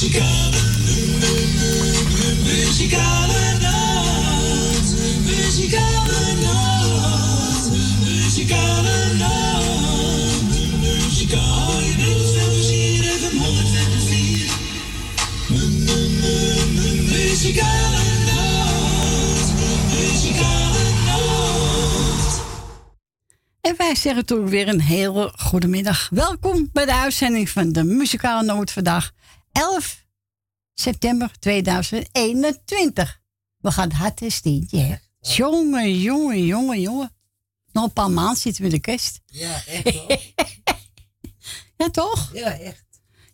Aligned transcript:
Muzikale, 0.00 0.60
muzikale 2.44 3.58
nacht. 3.60 4.94
Muzikale 5.24 6.34
nacht. 6.40 7.70
Muzikale 8.04 9.14
nacht. 9.18 10.42
Muzikale 10.80 11.96
nacht. 11.98 12.40
Muzikale 17.10 18.04
nacht. 18.24 19.52
Muzikale. 19.90 20.60
En 23.60 23.74
wij 23.76 23.94
zeggen 23.94 24.26
toen 24.26 24.48
weer 24.48 24.68
een 24.68 24.80
hele 24.80 25.32
goede 25.36 25.66
middag. 25.66 26.08
Welkom 26.10 26.68
bij 26.72 26.84
de 26.84 26.94
uitzending 26.94 27.50
van 27.50 27.72
de 27.72 27.84
Muzikale 27.84 28.42
Noot 28.42 28.70
vandaag 28.70 29.10
11 29.52 30.04
september 30.74 31.38
2021. 31.38 33.20
We 33.58 33.70
gaan 33.70 33.88
het 33.88 33.96
hard 33.96 34.20
en 34.20 34.30
steentje? 34.32 35.00
Jongen, 35.20 36.00
jongen, 36.00 36.46
jongen, 36.46 36.80
jongen. 36.80 37.12
Nog 37.72 37.84
een 37.84 37.92
paar 37.92 38.10
maanden 38.10 38.36
zitten 38.36 38.62
we 38.62 38.68
in 38.68 38.74
de 38.74 38.80
kerst. 38.80 39.20
Ja, 39.26 39.62
echt 39.66 39.94
hoor. 39.94 40.18
Ja, 41.76 41.90
toch? 41.90 42.30
Ja, 42.32 42.58
echt. 42.58 42.84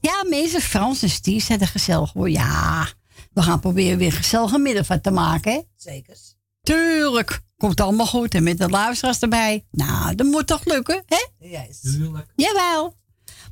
Ja, 0.00 0.24
mensen, 0.28 0.60
Frans 0.60 1.02
en 1.02 1.10
Stief 1.10 1.44
zijn 1.44 1.60
er 1.60 1.66
gezellig 1.66 2.12
hoor. 2.12 2.30
Ja, 2.30 2.88
we 3.32 3.42
gaan 3.42 3.60
proberen 3.60 3.98
weer 3.98 4.12
gezellige 4.12 4.58
middag 4.58 4.86
van 4.86 5.00
te 5.00 5.10
maken, 5.10 5.52
hè? 5.52 5.60
Zeker. 5.76 6.16
Tuurlijk. 6.62 7.40
Komt 7.56 7.80
allemaal 7.80 8.06
goed. 8.06 8.34
En 8.34 8.42
met 8.42 8.58
de 8.58 8.68
luisteraars 8.68 9.18
erbij. 9.18 9.66
Nou, 9.70 10.14
dat 10.14 10.26
moet 10.26 10.46
toch 10.46 10.64
lukken, 10.64 11.02
hè? 11.06 11.46
Juist. 11.46 11.82
Tuurlijk. 11.82 12.32
Jawel. 12.36 12.96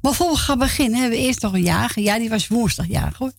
Maar 0.04 0.14
voor 0.14 0.30
we 0.30 0.36
gaan 0.36 0.58
beginnen 0.58 1.00
hebben 1.00 1.18
we 1.18 1.24
eerst 1.24 1.42
nog 1.42 1.52
een 1.52 1.62
jager. 1.62 2.02
Ja, 2.02 2.18
die 2.18 2.28
was 2.28 2.48
woensdag 2.48 2.86
jarig 2.86 3.18
hoor. 3.18 3.32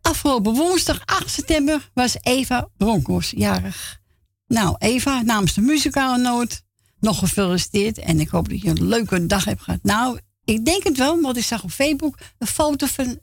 Afgelopen 0.00 0.54
woensdag 0.54 1.02
8 1.04 1.30
september 1.30 1.90
was 1.94 2.16
Eva 2.20 2.68
Broncos 2.76 3.32
jarig. 3.36 4.00
Nou, 4.46 4.76
Eva, 4.78 5.22
namens 5.22 5.54
de 5.54 5.60
muzikale 5.60 6.18
noot, 6.18 6.62
nog 7.00 7.18
gefeliciteerd. 7.18 7.98
En 7.98 8.20
ik 8.20 8.28
hoop 8.28 8.48
dat 8.48 8.60
je 8.60 8.68
een 8.68 8.88
leuke 8.88 9.26
dag 9.26 9.44
hebt 9.44 9.62
gehad. 9.62 9.82
Nou, 9.82 10.18
ik 10.44 10.64
denk 10.64 10.84
het 10.84 10.96
wel, 10.96 11.20
want 11.20 11.36
ik 11.36 11.44
zag 11.44 11.62
op 11.62 11.70
Facebook 11.70 12.18
een 12.38 12.46
foto 12.46 12.86
van 12.86 13.18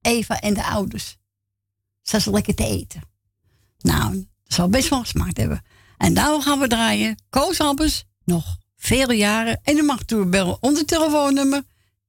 Eva 0.00 0.40
en 0.40 0.54
de 0.54 0.64
ouders. 0.64 1.16
Ze 2.02 2.20
ze 2.20 2.30
lekker 2.30 2.54
te 2.54 2.66
eten. 2.66 3.00
Nou, 3.78 4.12
dat 4.12 4.54
zal 4.54 4.68
best 4.68 4.88
wel 4.88 5.00
gesmaakt 5.00 5.36
hebben. 5.36 5.62
En 5.96 6.14
daarom 6.14 6.40
gaan 6.40 6.58
we 6.58 6.68
draaien. 6.68 7.22
Koos 7.30 7.60
Albers, 7.60 8.04
nog 8.24 8.58
vele 8.76 9.14
jaren. 9.14 9.60
En 9.62 9.76
u 9.76 9.82
mag 9.82 10.04
doorbellen 10.04 10.56
onder 10.60 10.84
telefoonnummer 10.84 11.62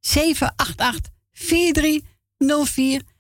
788-4304. 0.06 0.14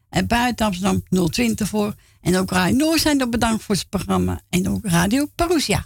En 0.09 0.27
buiten 0.27 0.65
Amsterdam 0.65 1.03
020 1.29 1.67
voor. 1.67 1.95
En 2.21 2.37
ook 2.37 2.51
Radio 2.51 2.77
Noord 2.77 3.01
zijn 3.01 3.19
er 3.19 3.29
bedankt 3.29 3.63
voor 3.63 3.75
het 3.75 3.89
programma. 3.89 4.41
En 4.49 4.69
ook 4.69 4.85
Radio 4.85 5.25
Parousia. 5.35 5.85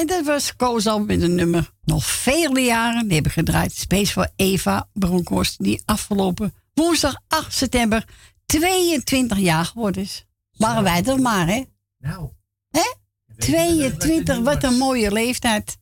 En 0.00 0.06
dat 0.06 0.24
was 0.24 0.56
Koos 0.56 0.86
al 0.86 1.04
met 1.04 1.22
een 1.22 1.34
nummer 1.34 1.70
nog 1.84 2.06
vele 2.06 2.60
jaren. 2.60 3.04
Die 3.04 3.14
hebben 3.14 3.32
gedraaid. 3.32 3.72
Space 3.72 4.12
voor 4.12 4.28
Eva 4.36 4.88
Bronkhorst. 4.92 5.64
Die 5.64 5.82
afgelopen 5.84 6.54
woensdag 6.74 7.16
8 7.28 7.52
september 7.52 8.04
22 8.46 9.38
jaar 9.38 9.64
geworden 9.64 10.02
is. 10.02 10.26
Waren 10.56 10.82
wij 10.82 11.04
er 11.04 11.20
maar, 11.20 11.46
hè? 11.46 11.64
Nou. 11.98 12.28
Hè? 12.70 12.94
weet 13.26 13.46
je 13.46 13.52
wel 13.52 13.78
dat 13.78 13.90
het 13.90 14.00
22, 14.00 14.36
nu 14.36 14.42
wat 14.42 14.64
een 14.64 14.76
mooie 14.76 15.12
leeftijd. 15.12 15.78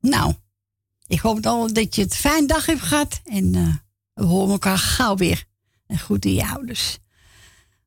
Nou, 0.00 0.34
Ik 1.06 1.20
hoop 1.20 1.46
al 1.46 1.72
dat 1.72 1.94
je 1.94 2.02
het 2.02 2.10
een 2.10 2.16
fijne 2.16 2.46
dag 2.46 2.66
hebt 2.66 2.82
gehad. 2.82 3.20
En 3.24 3.56
uh, 3.56 3.74
we 4.12 4.24
horen 4.24 4.50
elkaar 4.50 4.78
gauw 4.78 5.16
weer. 5.16 5.44
En 5.86 5.98
goed 5.98 6.24
in 6.24 6.34
je 6.34 6.46
ouders. 6.46 6.98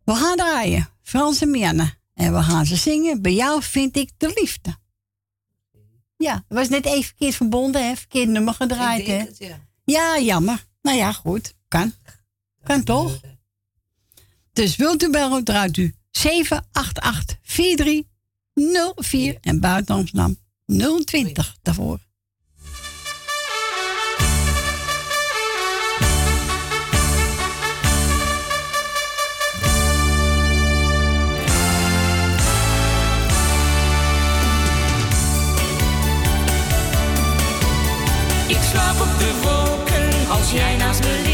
We 0.03 0.15
gaan 0.15 0.37
draaien. 0.37 0.89
Frans 1.01 1.41
en 1.41 1.49
Mianne. 1.49 1.97
En 2.13 2.33
we 2.33 2.43
gaan 2.43 2.65
ze 2.65 2.75
zingen. 2.75 3.21
Bij 3.21 3.33
jou 3.33 3.63
vind 3.63 3.97
ik 3.97 4.11
de 4.17 4.31
liefde. 4.35 4.77
Ja, 6.23 6.33
het 6.33 6.57
was 6.57 6.69
net 6.69 6.85
even 6.85 7.03
verkeerd 7.03 7.35
verbonden, 7.35 7.87
hè? 7.87 7.95
Verkeerd 7.95 8.29
nummer 8.29 8.53
gedraaid, 8.53 9.07
hè? 9.07 9.25
ja. 9.37 9.59
ja, 9.83 10.19
jammer. 10.19 10.65
Nou 10.81 10.97
ja, 10.97 11.11
goed. 11.11 11.53
Kan. 11.67 11.93
Kan 12.63 12.83
toch? 12.83 13.19
Dus 14.53 14.75
wilt 14.75 15.03
u 15.03 15.09
bellen, 15.09 15.43
draait 15.43 15.77
u 15.77 15.93
788 16.11 17.37
4304 17.41 19.37
en 19.41 19.59
buiten 19.59 19.95
Amsterdam 19.95 20.37
020 21.05 21.57
daarvoor. 21.61 21.99
Als 40.51 40.57
jij 40.57 40.75
naast 40.75 41.03
me 41.03 41.28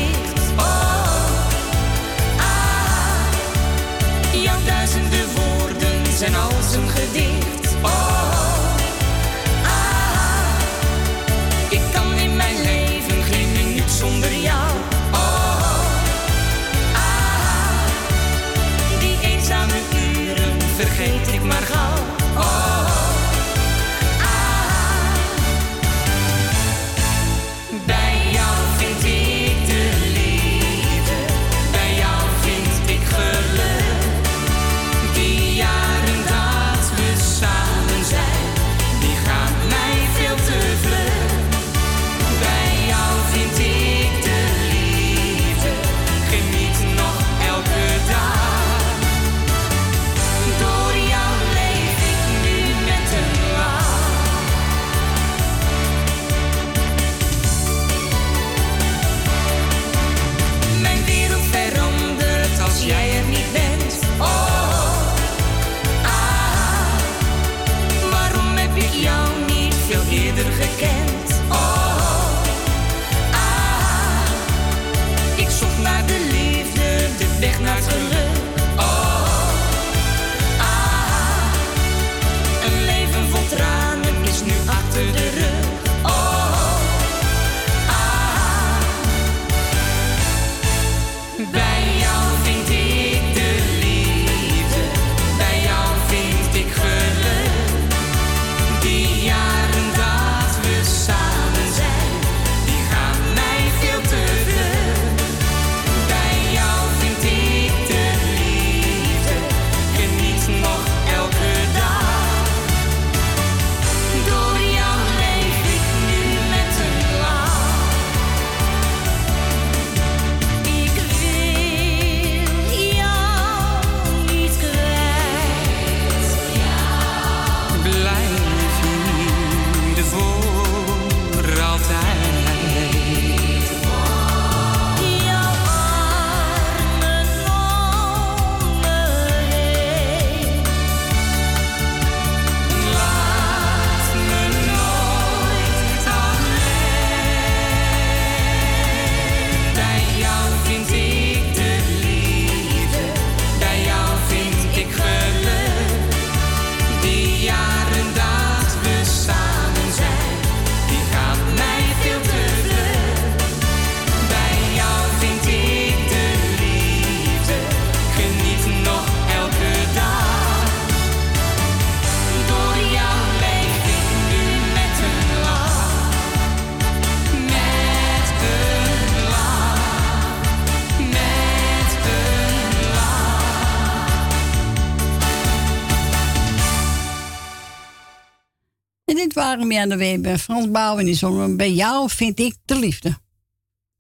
mee 189.66 189.80
aan 189.80 189.90
de 189.90 189.98
Weber. 189.98 190.38
Frans 190.38 190.72
Bouw 190.72 190.98
en 190.98 191.06
die 191.06 191.16
zongen 191.16 191.58
bij 191.58 191.74
jou 191.74 192.10
vind 192.10 192.40
ik 192.40 192.56
de 192.66 192.80
liefde. 192.80 193.18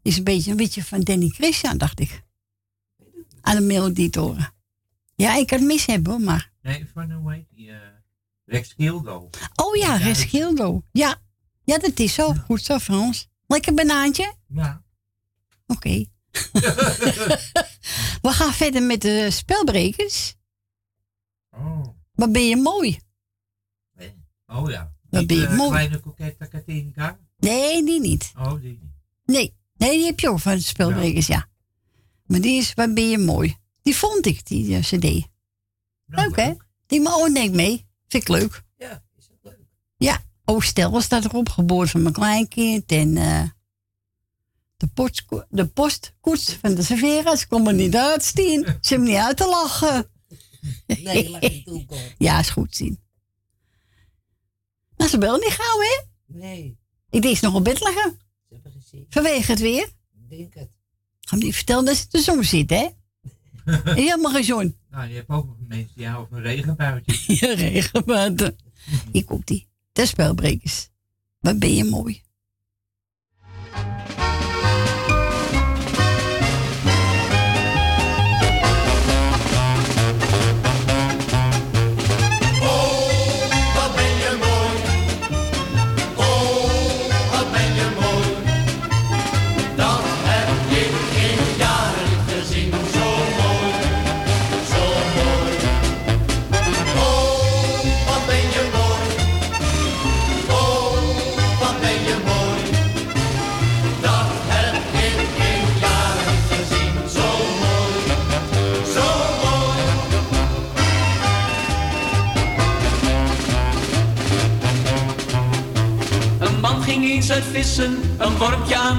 Is 0.01 0.17
een 0.17 0.23
beetje 0.23 0.51
een 0.51 0.57
beetje 0.57 0.83
van 0.83 1.01
Danny 1.01 1.27
Christian, 1.27 1.77
dacht 1.77 1.99
ik. 1.99 2.23
Aan 3.41 3.55
de 3.55 3.61
melodie 3.61 4.09
horen. 4.11 4.53
Ja, 5.15 5.35
ik 5.35 5.47
kan 5.47 5.57
het 5.57 5.67
mis 5.67 5.85
hebben, 5.85 6.23
maar... 6.23 6.51
Nee, 6.61 6.89
van 6.93 7.11
hoe 7.11 7.33
heet 7.33 7.45
die? 7.49 7.67
Uh, 7.67 7.77
Rex 8.45 8.73
Gildo. 8.77 9.29
Oh 9.55 9.75
ja, 9.75 9.95
Rex 9.95 10.23
Gildo. 10.23 10.81
Ja. 10.91 11.21
ja, 11.63 11.77
dat 11.77 11.99
is 11.99 12.13
zo. 12.13 12.33
Goed 12.33 12.61
zo, 12.61 12.77
Frans. 12.77 13.27
Lekker 13.47 13.73
banaantje? 13.73 14.33
Ja. 14.47 14.83
Oké. 15.67 15.89
We 18.21 18.29
gaan 18.31 18.53
verder 18.53 18.83
met 18.83 19.01
de 19.01 19.31
spelbrekers. 19.31 20.35
Oh. 21.51 21.87
Wat 22.13 22.31
ben 22.31 22.47
je 22.47 22.55
mooi. 22.55 22.99
Oh 24.47 24.69
ja. 24.69 24.94
Wat 25.15 25.27
ben 25.27 25.37
je 25.37 25.43
uh, 25.43 25.57
mooi. 25.57 25.69
Kleine 25.69 25.99
kokette 25.99 26.47
Katinka? 26.47 27.19
Nee, 27.37 27.85
die 27.85 27.99
niet. 27.99 28.31
Oh, 28.37 28.61
die 28.61 28.61
niet. 28.61 28.91
Nee, 29.25 29.53
nee 29.77 29.97
die 29.97 30.05
heb 30.05 30.19
je 30.19 30.29
ook 30.29 30.39
van 30.39 30.55
de 30.55 30.61
spelbrekers, 30.61 31.27
ja. 31.27 31.47
Maar 32.25 32.41
die 32.41 32.57
is, 32.57 32.73
wat 32.73 32.93
ben 32.93 33.09
je 33.09 33.17
mooi. 33.17 33.57
Die 33.81 33.95
vond 33.95 34.25
ik, 34.25 34.45
die 34.47 34.79
cd. 34.79 34.89
Nou, 35.01 35.27
leuk, 36.05 36.35
hè? 36.35 36.53
Die 36.85 36.99
me 37.01 37.09
oh, 37.09 37.29
neemt 37.29 37.53
mee. 37.53 37.85
Vind 38.07 38.23
ik 38.23 38.29
leuk. 38.29 38.63
Ja, 38.77 39.03
is 39.17 39.27
dat 39.27 39.37
leuk. 39.41 39.59
Ja. 39.97 40.23
Oh, 40.45 40.61
Stel 40.61 41.01
staat 41.01 41.25
erop, 41.25 41.49
geboren 41.49 41.87
van 41.87 42.01
mijn 42.01 42.13
kleinkind. 42.13 42.91
En 42.91 43.15
uh, 43.15 43.43
de, 44.77 44.87
post, 44.87 45.25
de 45.49 45.65
postkoets 45.65 46.57
van 46.61 46.75
de 46.75 46.83
Severa's 46.83 47.47
kon 47.47 47.63
me 47.63 47.73
niet 47.73 47.95
uitstien. 47.95 48.63
Ze 48.81 48.93
hebben 48.93 49.07
niet 49.07 49.17
uit 49.17 49.37
te 49.37 49.47
lachen. 49.47 50.09
Nee, 50.87 51.29
laat 51.29 51.41
niet 51.41 51.65
toe, 51.65 51.85
Ja, 52.17 52.39
is 52.39 52.49
goed 52.49 52.75
zien. 52.75 52.99
Nou, 54.97 55.09
ze 55.09 55.17
bellen 55.17 55.39
niet 55.39 55.49
gauw, 55.59 55.79
hè? 55.79 56.01
Nee. 56.25 56.77
Ik 57.09 57.21
denk 57.21 57.37
ze 57.37 57.45
nog 57.45 57.53
op 57.53 57.63
bed 57.63 57.79
liggen. 57.83 58.19
Ze 58.47 58.53
hebben 58.53 58.71
gezien. 58.71 59.05
Vanwege 59.09 59.51
het 59.51 59.59
weer. 59.59 59.83
Ik 59.83 60.29
denk 60.29 60.53
het. 60.53 60.69
Ga 61.21 61.35
me 61.35 61.43
niet 61.43 61.55
vertellen 61.55 61.85
dat 61.85 61.95
ze 61.95 62.05
de 62.09 62.19
zon 62.19 62.43
zit, 62.43 62.69
hè? 62.69 62.87
Helemaal 63.93 64.31
geen 64.31 64.43
zon. 64.43 64.77
Nou, 64.89 65.07
je 65.09 65.15
hebt 65.15 65.29
ook 65.29 65.55
mensen 65.67 65.95
die 65.97 66.07
houden 66.07 66.29
van 66.29 66.39
regenbuitjes. 66.41 67.39
Ja, 67.39 67.53
regenwater. 67.53 68.55
Hier 69.11 69.25
komt 69.25 69.47
die. 69.47 69.67
De 69.91 70.05
spelbrekers. 70.05 70.89
Wat 71.39 71.59
ben 71.59 71.73
je 71.75 71.83
mooi. 71.83 72.21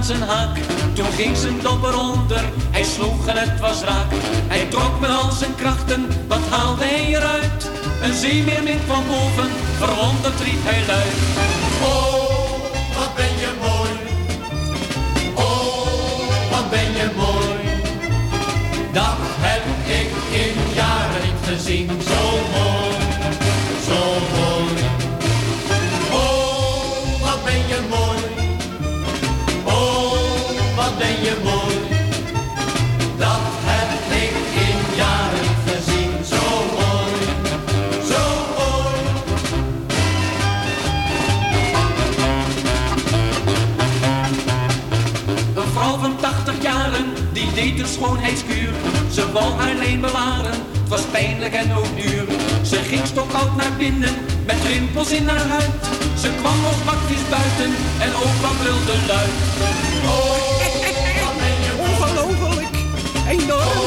Toen 0.07 1.13
ging 1.17 1.37
zijn 1.37 1.61
dobber 1.63 1.99
onder, 1.99 2.45
hij 2.71 2.85
sloeg 2.85 3.27
en 3.27 3.37
het 3.37 3.61
was 3.61 3.83
raak. 3.83 4.13
Hij 4.49 4.67
trok 4.67 5.01
met 5.01 5.11
al 5.11 5.31
zijn 5.33 5.55
krachten, 5.55 6.07
wat 6.29 6.49
haalde 6.51 6.85
hij 6.85 7.07
eruit? 7.07 7.71
Een 8.03 8.15
zeemeermin 8.15 8.79
van 8.87 9.03
boven, 9.07 9.51
verwonderd 9.79 10.41
riep 10.41 10.65
hij 10.65 10.87
luid. 10.87 11.15
Oh, 11.83 12.16
wou 49.37 49.53
haar 49.61 49.75
leen 49.75 50.01
bewaren, 50.01 50.57
het 50.81 50.89
was 50.89 51.01
pijnlijk 51.01 51.55
en 51.55 51.73
ook 51.75 51.93
duur. 51.97 52.25
Ze 52.63 52.77
ging 52.77 53.07
stokoud 53.07 53.57
naar 53.57 53.73
binnen, 53.79 54.15
met 54.47 54.57
rimpels 54.73 55.11
in 55.11 55.29
haar 55.29 55.47
huid. 55.55 55.75
Ze 56.23 56.29
kwam 56.41 56.65
als 56.71 56.81
bakjes 56.85 57.25
buiten, 57.31 57.71
en 58.05 58.13
opa 58.25 58.51
brulde 58.61 58.97
luid. 59.11 59.37
Ongelooflijk. 61.87 62.75
Enorm. 63.29 63.79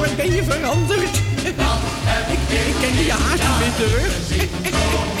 Wat 0.00 0.16
ben 0.16 0.32
je 0.34 0.42
veranderd? 0.44 1.16
Ik, 2.34 2.42
ik 2.68 2.74
ken 2.80 3.04
je 3.04 3.12
haast 3.12 3.42
niet 3.42 3.58
meer 3.60 3.74
terug. 3.80 5.19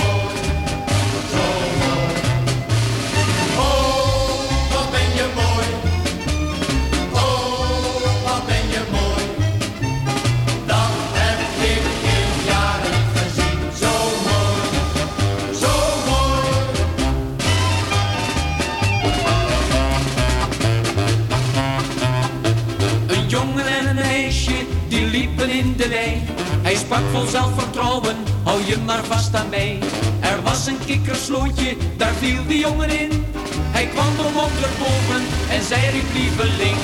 Vol 27.20 27.28
zelfvertrouwen, 27.28 28.16
hou 28.42 28.64
je 28.66 28.76
maar 28.86 29.04
vast 29.04 29.34
aan 29.34 29.48
mij. 29.48 29.78
Er 30.20 30.42
was 30.42 30.66
een 30.66 30.78
kikkerslootje, 30.86 31.76
daar 31.96 32.12
viel 32.12 32.46
de 32.46 32.58
jongen 32.58 33.00
in. 33.00 33.24
Hij 33.70 33.86
kwam 33.86 34.12
er 34.26 34.32
boven 34.78 35.22
en 35.50 35.62
zij 35.62 35.90
riep 35.90 36.12
lieveling. 36.12 36.76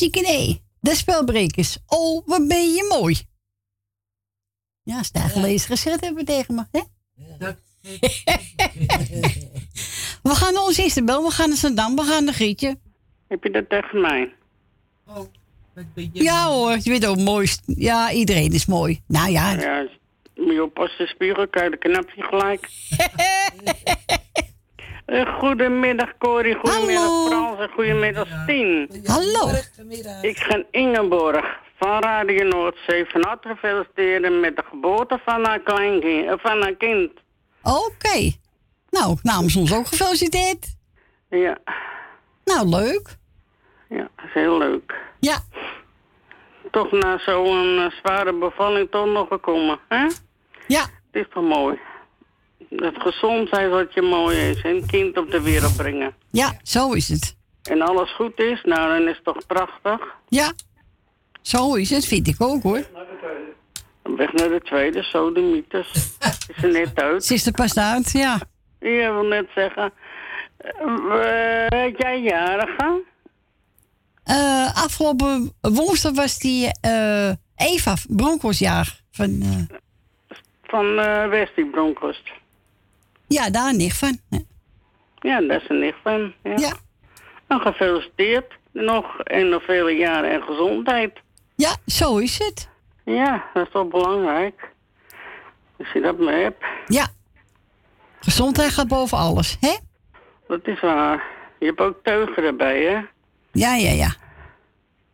Nee. 0.00 0.62
De 0.80 0.94
spelbrekers. 0.94 1.78
Oh, 1.86 2.26
wat 2.26 2.48
ben 2.48 2.72
je 2.72 2.96
mooi. 2.98 3.16
Ja, 4.82 5.02
stijgelezen 5.02 5.68
geschreven 5.68 6.04
hebben 6.04 6.24
tegen 6.24 6.54
me. 6.54 6.64
Hè? 6.70 6.80
We 10.22 10.34
gaan 10.34 10.54
naar 10.54 10.62
onze 10.62 10.84
Isabel, 10.84 11.22
we 11.22 11.30
gaan 11.30 11.48
naar 11.48 11.58
Zandam, 11.58 11.96
we 11.96 12.02
gaan 12.02 12.24
naar 12.24 12.34
Grietje. 12.34 12.78
Heb 13.28 13.42
je 13.44 13.50
dat 13.50 13.68
tegen 13.68 14.00
mij? 14.00 14.32
oh, 15.06 15.16
wat 15.74 15.94
ben 15.94 16.10
je 16.12 16.22
Ja 16.22 16.46
hoor, 16.46 16.76
je 16.82 16.90
weet 16.90 17.06
ook 17.06 17.16
mooi. 17.18 17.48
Ja, 17.66 18.12
iedereen 18.12 18.52
is 18.52 18.66
mooi. 18.66 19.02
Nou 19.06 19.30
ja, 19.30 19.52
Ja, 19.52 19.88
moet 20.34 20.52
je 20.52 20.62
oppassen, 20.62 21.04
de 21.04 21.10
spiegel, 21.10 21.48
kijk, 21.48 21.70
de 21.70 21.76
knapje 21.76 22.22
gelijk. 22.22 22.68
Eh, 25.06 25.38
goedemiddag 25.38 26.12
Corrie, 26.18 26.54
goedemiddag 26.54 27.04
Hallo. 27.04 27.26
Frans 27.28 27.58
en 27.60 27.68
goedemiddag 27.74 28.28
Tien. 28.46 28.88
hallo. 29.04 29.50
Ik 30.22 30.38
ga 30.38 30.62
Ingeborg 30.70 31.58
van 31.78 31.98
Radio 32.02 32.44
Noordzee 32.48 33.04
van 33.08 33.24
harte 33.24 33.56
feliciteren 33.58 34.40
met 34.40 34.56
de 34.56 34.62
geboorte 34.70 35.20
van 35.24 35.44
haar, 35.44 35.60
kleinkind, 35.60 36.26
eh, 36.26 36.32
van 36.38 36.62
haar 36.62 36.74
kind. 36.74 37.10
Oké. 37.62 38.30
Nou, 38.90 39.16
namens 39.22 39.56
ons 39.56 39.74
ook 39.74 39.86
gefeliciteerd. 39.86 40.76
Ja, 41.30 41.58
Nou, 42.44 42.68
leuk. 42.68 43.16
ja, 43.88 44.08
dat 44.16 44.24
is 44.24 44.32
heel 44.34 44.58
leuk. 44.58 44.94
Ja, 45.20 45.38
Toch 46.70 46.90
na 46.92 47.18
zo'n 47.18 47.78
eh, 47.78 47.90
zware 48.02 48.32
bevalling 48.32 48.90
toch 48.90 49.06
nog 49.06 49.28
gekomen, 49.28 49.78
hè? 49.88 50.06
ja, 50.66 50.80
Het 50.82 50.88
is 51.12 51.26
toch 51.34 51.42
mooi. 51.44 51.78
Dat 52.70 52.94
gezondheid 52.96 53.70
wat 53.70 53.94
je 53.94 54.02
mooi 54.02 54.36
is. 54.38 54.62
En 54.62 54.70
een 54.70 54.86
kind 54.86 55.18
op 55.18 55.30
de 55.30 55.40
wereld 55.42 55.76
brengen. 55.76 56.14
ja, 56.30 56.56
zo 56.62 56.92
is 56.92 57.08
het. 57.08 57.36
En 57.62 57.82
alles 57.82 58.14
goed 58.14 58.40
is, 58.40 58.62
nou 58.64 58.98
dan 58.98 59.08
is 59.08 59.14
het 59.14 59.24
toch 59.24 59.46
prachtig. 59.46 60.14
Ja, 60.28 60.52
zo 61.42 61.74
is 61.74 61.90
het, 61.90 62.06
vind 62.06 62.28
ik 62.28 62.36
ook 62.38 62.62
hoor. 62.62 62.84
Weg 64.02 64.32
naar 64.32 64.48
de 64.48 64.60
tweede, 64.64 65.02
zo 65.02 65.32
de 65.32 65.40
mythes. 65.40 65.92
Is 66.56 66.62
er 66.62 66.70
net 66.70 67.00
uit. 67.02 67.24
Ze 67.24 67.34
is 67.34 67.46
er 67.46 67.52
pas 67.52 67.78
uit, 67.78 68.10
ja. 68.12 68.40
Je 68.80 69.10
wil 69.12 69.22
net 69.22 69.46
zeggen. 69.54 69.92
Weet 71.68 71.98
jij 71.98 72.20
jarige? 72.20 73.02
Eh, 74.24 74.84
afgelopen 74.84 75.52
woensdag 75.60 76.14
was 76.14 76.38
die 76.38 76.68
eh, 76.80 77.30
Eva 77.56 77.94
Bronkhorstjaar. 78.08 79.00
Van, 79.10 79.42
eh, 79.42 79.76
Van 80.62 80.98
eh 80.98 81.28
Westie 81.28 81.66
Bronkhorst. 81.66 82.30
Ja, 83.28 83.50
daar 83.50 83.68
een 83.68 83.76
nicht 83.76 83.98
van. 83.98 84.18
Ja, 85.18 85.40
daar 85.40 85.62
is 85.62 85.68
een 85.68 85.78
nicht 85.78 85.96
van. 86.02 86.34
Ja. 86.42 86.54
Ja, 86.56 86.72
Nou, 87.48 87.60
gefeliciteerd. 87.62 88.52
Nog 88.72 89.20
en 89.20 89.48
nog 89.48 89.62
vele 89.64 89.90
jaren 89.92 90.30
en 90.30 90.42
gezondheid. 90.42 91.12
ja, 91.54 91.76
zo 91.86 92.16
is 92.18 92.38
het. 92.38 92.68
Ja, 93.04 93.44
dat 93.54 93.66
is 93.66 93.72
toch 93.72 93.88
belangrijk. 93.88 94.70
Als 95.78 95.92
je 95.92 96.00
dat 96.00 96.18
maar 96.18 96.34
hebt. 96.34 96.64
Ja. 96.86 97.06
Gezondheid 98.20 98.70
gaat 98.70 98.88
boven 98.88 99.18
alles, 99.18 99.56
hè? 99.60 99.76
Dat 100.48 100.60
is 100.66 100.80
waar. 100.80 101.22
Je 101.58 101.66
hebt 101.66 101.80
ook 101.80 101.98
teugen 102.02 102.44
erbij, 102.44 102.82
hè? 102.82 103.00
Ja, 103.52 103.74
ja, 103.74 103.90
ja. 103.90 104.14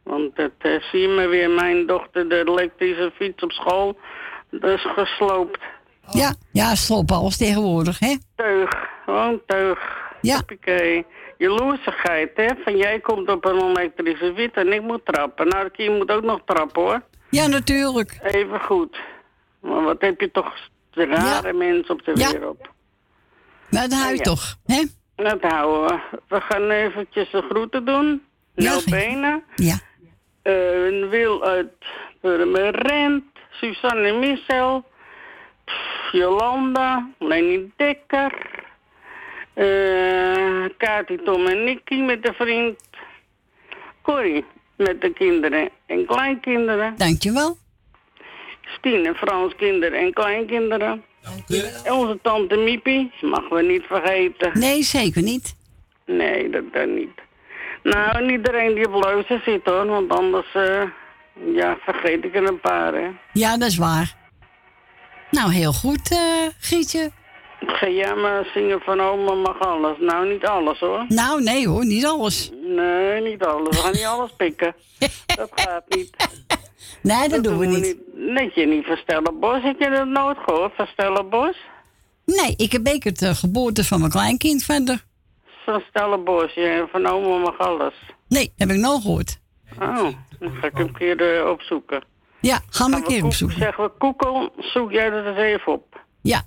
Want 0.03 0.37
het 0.37 0.53
eh, 0.59 0.83
zie 0.83 1.01
je 1.01 1.09
me 1.09 1.27
weer, 1.27 1.51
mijn 1.51 1.87
dochter, 1.87 2.29
de 2.29 2.45
elektrische 2.47 3.13
fiets 3.15 3.43
op 3.43 3.53
school, 3.53 3.99
dat 4.51 4.71
is 4.71 4.87
gesloopt. 4.95 5.59
Ja, 6.11 6.35
ja, 6.53 6.75
stop 6.75 7.11
alles 7.11 7.37
tegenwoordig, 7.37 7.99
hè? 7.99 8.17
Teug, 8.37 8.71
gewoon 9.05 9.41
teug. 9.47 9.79
Ja. 10.21 10.35
Hoppakee. 10.37 11.07
Jaloersigheid, 11.39 12.31
hè? 12.35 12.49
Van 12.65 12.77
jij 12.77 13.01
komt 13.01 13.29
op 13.29 13.45
een 13.45 13.61
elektrische 13.61 14.33
fiets 14.37 14.55
en 14.57 14.73
ik 14.73 14.83
moet 14.83 15.01
trappen. 15.05 15.49
Nou, 15.49 15.65
de 15.65 15.71
kind 15.71 15.99
moet 15.99 16.11
ook 16.11 16.23
nog 16.23 16.41
trappen, 16.45 16.83
hoor. 16.83 17.03
Ja, 17.31 17.47
natuurlijk. 17.47 18.19
Even 18.23 18.61
goed. 18.61 19.01
Maar 19.61 19.83
wat 19.83 20.01
heb 20.01 20.21
je 20.21 20.31
toch 20.31 20.55
rare 20.91 21.53
mensen 21.53 21.95
op 21.95 22.05
de 22.05 22.13
Ja. 22.15 22.31
wereld. 22.31 22.61
Maar 23.71 23.89
dat 23.89 23.93
hou 23.99 24.11
je 24.11 24.17
Ja. 24.17 24.23
toch, 24.23 24.57
hè? 24.67 24.85
Dat 25.17 25.41
houden 25.43 25.87
we. 26.11 26.19
We 26.29 26.41
gaan 26.41 26.71
eventjes 26.71 27.31
de 27.31 27.43
groeten 27.51 27.85
doen. 27.85 28.23
Ja, 28.55 28.71
geen- 28.73 28.85
Benen. 28.91 29.43
Ja. 29.57 29.79
Eh, 30.43 30.85
een 30.87 31.09
Wil 31.09 31.45
uit 31.45 31.73
Purmerend. 32.21 33.25
Suzanne 33.51 34.09
en 34.09 34.19
Michel. 34.19 34.85
Jolanda. 36.13 37.09
Lenny 37.19 37.71
Dekker. 37.77 38.33
eh 39.55 40.65
Kati, 40.77 41.17
Tom 41.25 41.47
en 41.47 41.65
Nicky 41.65 41.95
met 42.01 42.23
de 42.23 42.33
vriend. 42.33 42.81
Corrie 44.03 44.45
met 44.77 45.01
de 45.01 45.13
kinderen 45.13 45.69
en 45.87 46.07
kleinkinderen. 46.07 46.95
Dankjewel. 46.97 47.57
Stine, 48.79 49.15
Frans 49.15 49.55
kinderen 49.57 49.99
en 49.99 50.13
kleinkinderen. 50.13 51.05
En 51.85 51.93
onze 51.93 52.19
tante 52.23 52.57
Miepie, 52.57 53.13
mag 53.21 53.49
we 53.49 53.63
niet 53.63 53.83
vergeten. 53.87 54.59
Nee, 54.59 54.83
zeker 54.83 55.23
niet. 55.23 55.57
Nee, 56.07 56.51
dat, 56.51 56.73
dat 56.73 56.89
niet. 56.89 57.21
Nou, 57.83 58.19
en 58.19 58.31
iedereen 58.31 58.75
die 58.75 58.87
op 58.87 59.03
luister 59.05 59.41
zit 59.45 59.65
hoor, 59.65 59.87
want 59.87 60.11
anders 60.13 60.55
eh, 60.55 60.83
ja, 61.55 61.77
vergeet 61.81 62.25
ik 62.25 62.35
er 62.35 62.49
een 62.49 62.61
paar 62.61 62.95
hè. 62.95 63.09
Ja, 63.33 63.57
dat 63.57 63.69
is 63.69 63.77
waar. 63.77 64.15
Nou, 65.33 65.53
heel 65.53 65.73
goed, 65.73 66.19
Gietje. 66.59 67.11
Ga 67.67 67.89
jij 67.89 68.15
maar 68.15 68.51
zingen 68.55 68.81
van 68.81 69.01
oma 69.01 69.35
mag 69.35 69.61
alles. 69.61 69.97
Nou, 70.01 70.33
niet 70.33 70.45
alles 70.45 70.79
hoor. 70.79 71.05
Nou, 71.09 71.43
nee 71.43 71.69
hoor, 71.69 71.85
niet 71.87 72.07
alles. 72.07 72.51
Nee, 72.63 73.21
niet 73.21 73.45
alles. 73.45 73.77
We 73.77 73.83
gaan 73.83 73.93
niet 73.93 74.05
alles 74.05 74.31
pikken. 74.37 74.75
Dat 75.37 75.51
gaat 75.55 75.85
niet. 75.89 76.17
Nee, 77.03 77.29
dat, 77.29 77.45
doen 77.45 77.59
we 77.59 77.67
niet. 77.67 77.97
Net 78.15 78.55
je 78.55 78.67
niet 78.67 78.87
van 78.87 78.97
Stellenbosch. 78.97 79.63
Heb 79.63 79.81
je 79.81 79.91
dat 79.91 80.07
nooit 80.07 80.39
gehoord 80.45 80.73
van 80.77 80.87
Stellenbosch? 80.87 81.59
Nee, 82.25 82.55
ik 82.57 82.73
heb 82.73 82.87
ik 82.87 83.05
het 83.05 83.25
geboorte 83.25 83.85
van 83.85 83.99
mijn 83.99 84.11
kleinkind 84.11 84.63
verder. 84.63 85.05
Van 85.65 85.83
Stellenbosch, 85.89 86.55
ja, 86.55 86.87
van 86.91 87.07
oma 87.07 87.37
mag 87.37 87.59
alles. 87.59 87.95
Nee, 88.29 88.53
heb 88.57 88.71
ik 88.71 88.77
nog 88.77 89.03
gehoord. 89.03 89.39
Oh, 89.81 90.09
dan 90.39 90.53
ga 90.61 90.67
ik 90.67 90.77
hem 90.77 90.87
een 90.87 90.93
keer 90.93 91.37
eh, 91.39 91.51
opzoeken. 91.51 92.03
Ja, 92.43 92.61
ga 92.71 92.89
maar 92.89 92.99
een 92.99 93.05
keer 93.05 93.25
opzoeken. 93.25 93.59
Zeggen 93.59 93.85
we 93.85 93.91
koekel, 93.99 94.53
zoek 94.59 94.91
jij 94.93 95.11
dat 95.11 95.25
eens 95.27 95.37
even 95.39 95.73
op. 95.73 96.01
Ja, 96.23 96.43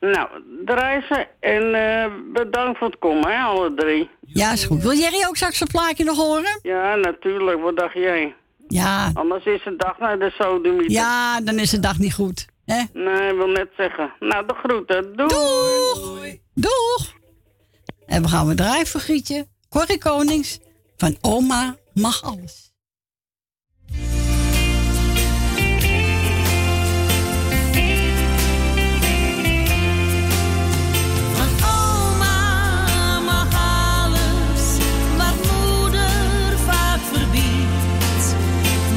Nou, 0.00 0.28
reizen 0.64 1.26
en 1.40 1.74
eh, 1.74 2.12
bedankt 2.32 2.78
voor 2.78 2.86
het 2.88 2.98
komen, 2.98 3.30
hè, 3.30 3.38
alle 3.42 3.74
drie. 3.74 4.10
ja, 4.20 4.52
is 4.52 4.64
goed. 4.64 4.82
Wil 4.82 4.92
Jerry 4.92 5.24
ook 5.28 5.36
straks 5.36 5.60
een 5.60 5.66
plaatje 5.66 6.04
nog 6.04 6.16
horen? 6.16 6.58
Ja, 6.62 6.94
natuurlijk, 6.94 7.60
wat 7.62 7.76
dacht 7.76 7.94
jij? 7.94 8.34
Ja, 8.68 9.10
Anders 9.14 9.44
is 9.44 9.64
de 9.64 9.76
dag 9.76 9.98
naar 9.98 10.18
de 10.18 10.30
sodomieter. 10.30 10.90
ja, 10.90 11.40
dan 11.40 11.58
is 11.58 11.70
de 11.70 11.80
dag 11.80 11.98
niet 11.98 12.14
goed. 12.14 12.46
Hè? 12.64 12.82
Nee, 12.92 13.30
ik 13.30 13.36
wil 13.36 13.46
net 13.48 13.68
zeggen. 13.76 14.12
Nou, 14.20 14.46
de 14.46 14.54
groeten. 14.54 15.16
Doei. 15.16 15.28
Doeg! 15.28 16.36
Doeg! 16.54 17.14
En 18.06 18.22
we 18.22 18.28
gaan 18.28 18.46
we 18.46 18.54
draaien 18.54 18.86
voor 18.86 19.00
Gietje. 19.00 19.46
Corrie 19.68 19.98
Konings 19.98 20.58
van 20.96 21.16
Oma 21.20 21.76
mag 21.94 22.22
alles. 22.22 22.69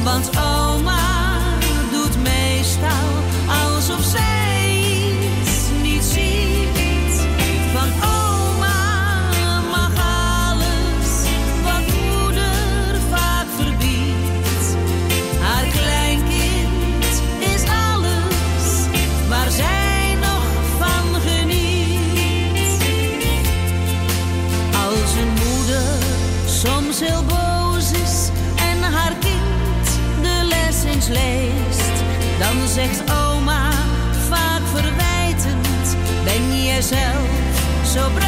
Want 0.04 0.36
oma 0.36 0.53
Ben 36.88 36.98
jij 36.98 37.12
zelf 37.82 38.23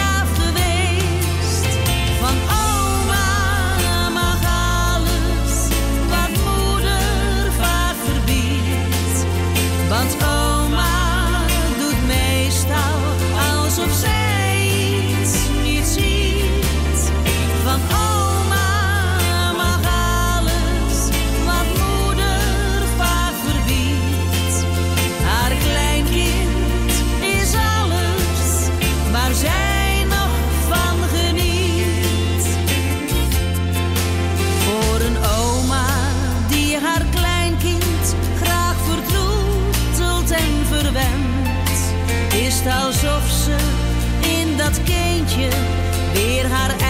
weer 46.12 46.46
haar 46.46 46.70
eigen. 46.70 46.85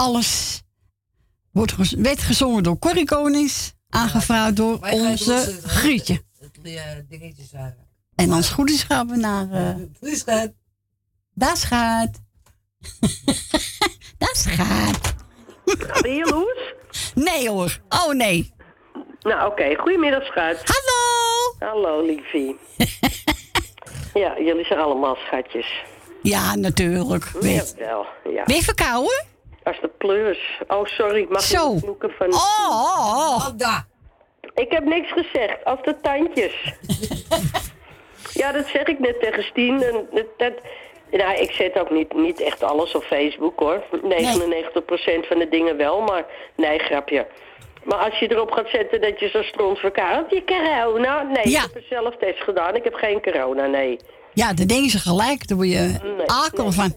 Alles. 0.00 0.62
Wordt 1.52 1.72
gez- 1.72 1.92
werd 1.92 2.20
gezongen 2.20 2.62
door 2.62 2.78
Corrie 2.78 3.04
Konings. 3.04 3.72
Aangevraagd 3.88 4.56
door 4.56 4.78
onze 4.90 5.34
los, 5.34 5.62
eh, 5.62 5.64
Grietje. 5.64 6.22
Het 6.38 6.58
eh, 6.62 6.82
dingetje 7.08 7.44
zijn. 7.44 7.76
En 8.14 8.30
als 8.32 8.44
het 8.44 8.54
goed 8.54 8.70
is 8.70 8.82
gaan 8.82 9.08
we 9.08 9.16
naar... 9.16 9.50
eh 9.50 9.74
Dus 10.10 10.22
gaat. 10.22 10.50
daar 11.34 11.56
gaat. 11.56 12.20
daar 14.18 14.34
gaat. 14.34 15.14
Ben 16.02 16.14
je 16.14 16.24
Loes? 16.24 16.74
Nee 17.14 17.48
hoor. 17.48 17.80
Oh 17.88 18.12
nee. 18.12 18.52
Nou, 19.20 19.50
oké. 19.50 19.74
Goedemiddag, 19.76 20.24
schat. 20.24 20.62
Hallo. 20.64 21.72
Hallo, 21.72 22.06
liefie. 22.06 22.56
ja, 24.22 24.38
jullie 24.38 24.64
zijn 24.64 24.78
allemaal 24.80 25.16
schatjes. 25.16 25.82
Ja, 26.22 26.54
natuurlijk. 26.54 27.24
Weet. 27.24 27.74
Jawel, 27.78 28.06
ja. 28.34 28.44
Ben 28.44 28.56
je 28.56 28.62
verkouden? 28.62 29.24
Als 29.62 29.80
de 29.80 29.88
plus. 29.98 30.60
Oh, 30.68 30.84
sorry, 30.84 31.20
ik 31.20 31.28
mag 31.28 31.42
Zo. 31.42 31.72
niet 31.72 31.82
vloeken 31.82 32.10
van... 32.10 32.26
Oh, 32.26 32.70
oh, 32.70 33.48
oh. 33.58 33.78
Ik 34.54 34.70
heb 34.72 34.84
niks 34.84 35.12
gezegd, 35.12 35.64
als 35.64 35.78
de 35.82 35.96
tandjes. 36.02 36.74
ja, 38.40 38.52
dat 38.52 38.66
zeg 38.66 38.82
ik 38.82 38.98
net 38.98 39.20
tegen 39.20 39.42
Stien. 39.42 39.82
En 39.82 40.06
dat, 40.12 40.26
dat, 40.36 40.52
nou, 41.10 41.36
ik 41.38 41.50
zet 41.50 41.78
ook 41.78 41.90
niet, 41.90 42.14
niet 42.14 42.40
echt 42.40 42.62
alles 42.62 42.94
op 42.94 43.02
Facebook, 43.02 43.58
hoor. 43.58 43.82
99% 43.92 45.26
van 45.28 45.38
de 45.38 45.46
dingen 45.50 45.76
wel, 45.76 46.00
maar 46.00 46.24
nee, 46.56 46.78
grapje. 46.78 47.26
Maar 47.84 47.98
als 47.98 48.18
je 48.18 48.30
erop 48.30 48.50
gaat 48.50 48.68
zetten 48.68 49.00
dat 49.00 49.20
je 49.20 49.28
zo 49.28 49.42
stront 49.42 49.78
verkoud, 49.78 50.30
je 50.30 50.44
corona. 50.44 51.22
Nee, 51.22 51.48
Ja. 51.50 51.58
ik 51.58 51.70
heb 51.72 51.76
een 51.82 51.88
zelftest 51.88 52.42
gedaan. 52.42 52.76
Ik 52.76 52.84
heb 52.84 52.94
geen 52.94 53.22
corona, 53.22 53.66
nee. 53.66 53.98
Ja, 54.32 54.52
dan 54.52 54.66
denken 54.66 54.90
ze 54.90 54.98
gelijk. 54.98 55.48
Daar 55.48 55.56
word 55.56 55.70
je 55.70 55.98
Nee, 56.16 56.26
akel 56.30 56.64
nee. 56.64 56.72
van. 56.72 56.94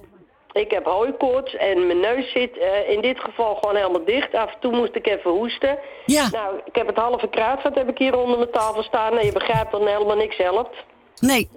Ik 0.53 0.71
heb 0.71 0.85
hooikoorts 0.85 1.55
en 1.55 1.87
mijn 1.87 1.99
neus 1.99 2.31
zit 2.31 2.57
eh, 2.57 2.89
in 2.89 3.01
dit 3.01 3.19
geval 3.19 3.55
gewoon 3.55 3.75
helemaal 3.75 4.05
dicht. 4.05 4.33
Af 4.35 4.53
en 4.53 4.59
toe 4.59 4.71
moest 4.71 4.95
ik 4.95 5.07
even 5.07 5.31
hoesten. 5.31 5.79
Ja. 6.05 6.29
Nou, 6.31 6.59
ik 6.65 6.75
heb 6.75 6.87
het 6.87 6.97
halve 6.97 7.27
kruidvat 7.27 7.75
heb 7.75 7.89
ik 7.89 7.97
hier 7.97 8.17
onder 8.17 8.37
mijn 8.37 8.51
tafel 8.51 8.83
staan. 8.83 9.13
Nou, 9.13 9.25
je 9.25 9.31
begrijpt 9.31 9.71
dat 9.71 9.85
helemaal 9.85 10.15
niks 10.15 10.37
helpt. 10.37 10.75
Nee. 11.19 11.49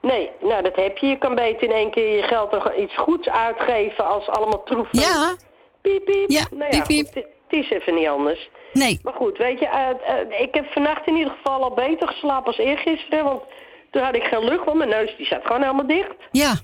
Nee, 0.00 0.30
nou 0.40 0.62
dat 0.62 0.76
heb 0.76 0.98
je. 0.98 1.06
Je 1.06 1.18
kan 1.18 1.34
beter 1.34 1.62
in 1.62 1.72
één 1.72 1.90
keer 1.90 2.16
je 2.16 2.22
geld 2.22 2.52
er 2.52 2.78
iets 2.78 2.96
goeds 2.96 3.28
uitgeven 3.28 4.06
als 4.06 4.28
allemaal 4.28 4.62
troef. 4.62 4.88
Ja. 4.90 5.34
Piep, 5.80 6.04
piep. 6.04 6.30
Ja, 6.30 6.46
nou 6.50 6.76
ja, 6.76 6.82
piep, 6.82 7.12
piep. 7.12 7.24
het 7.24 7.64
is 7.64 7.70
even 7.70 7.94
niet 7.94 8.06
anders. 8.06 8.50
Nee. 8.72 9.00
Maar 9.02 9.12
goed, 9.12 9.38
weet 9.38 9.58
je, 9.58 9.66
eh, 9.66 9.88
eh, 9.88 10.40
ik 10.40 10.54
heb 10.54 10.72
vannacht 10.72 11.06
in 11.06 11.16
ieder 11.16 11.32
geval 11.32 11.62
al 11.62 11.74
beter 11.74 12.08
geslapen 12.08 12.46
als 12.46 12.58
eergisteren. 12.58 13.24
Want 13.24 13.42
toen 13.90 14.02
had 14.02 14.16
ik 14.16 14.22
geen 14.22 14.44
lucht, 14.44 14.64
want 14.64 14.78
mijn 14.78 14.90
neus 14.90 15.16
die 15.16 15.26
zat 15.26 15.42
gewoon 15.42 15.62
helemaal 15.62 15.86
dicht. 15.86 16.14
Ja. 16.30 16.54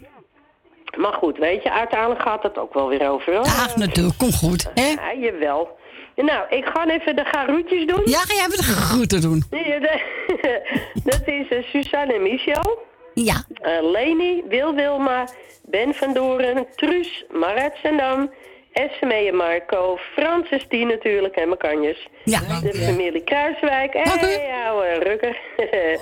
Maar 0.97 1.13
goed, 1.13 1.39
weet 1.39 1.63
je, 1.63 1.73
uiteindelijk 1.73 2.23
gaat 2.23 2.43
het 2.43 2.59
ook 2.59 2.75
wel 2.75 2.89
weer 2.89 3.11
over. 3.11 3.35
hoor. 3.35 3.45
Ach, 3.45 3.77
natuurlijk. 3.77 4.19
Kom 4.19 4.33
goed. 4.33 4.71
Hè? 4.75 4.89
Ja, 4.89 5.15
jawel. 5.15 5.77
Nou, 6.17 6.47
ik 6.49 6.65
ga 6.65 6.89
even 6.89 7.17
de 7.17 7.25
garoetjes 7.25 7.87
doen. 7.87 8.03
Ja, 8.05 8.19
ga 8.19 8.35
jij 8.35 8.45
even 8.47 8.57
de 8.57 8.63
groeten 8.63 9.21
doen? 9.21 9.45
Dat 11.11 11.23
is 11.25 11.49
eh, 11.49 11.63
Suzanne 11.63 12.15
en 12.15 12.23
Michel. 12.23 12.79
Ja. 13.15 13.45
Eh, 13.61 13.91
Leni, 13.91 14.43
Wil 14.49 14.75
Wilma, 14.75 15.29
Ben 15.63 15.95
van 15.95 16.13
Doren, 16.13 16.67
Truus, 16.77 17.25
Marat 17.33 17.73
Zendam, 17.83 18.31
Esme 18.73 19.15
en 19.15 19.37
Marco, 19.37 19.99
Francis 20.13 20.69
die 20.69 20.87
natuurlijk 20.87 21.35
en 21.37 21.47
mijn 21.47 21.59
kanjes. 21.59 22.09
Ja. 22.25 22.41
De 22.63 22.75
familie 22.75 23.25
Kruiswijk. 23.25 23.93
Hé, 23.93 24.01
u. 24.01 24.29
hey, 24.29 24.65
ouwe 24.67 24.99
rukker. 24.99 25.37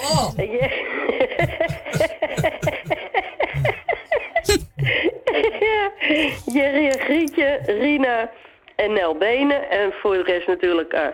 Oh. 0.01 0.31
Jerry 6.55 6.91
Grietje, 6.99 7.61
Rina 7.67 8.31
en 8.77 8.93
Nel 8.93 9.17
Benen. 9.17 9.71
En 9.71 9.93
voor 10.01 10.15
de 10.15 10.23
rest 10.23 10.47
natuurlijk 10.47 10.93
eh, 10.93 11.07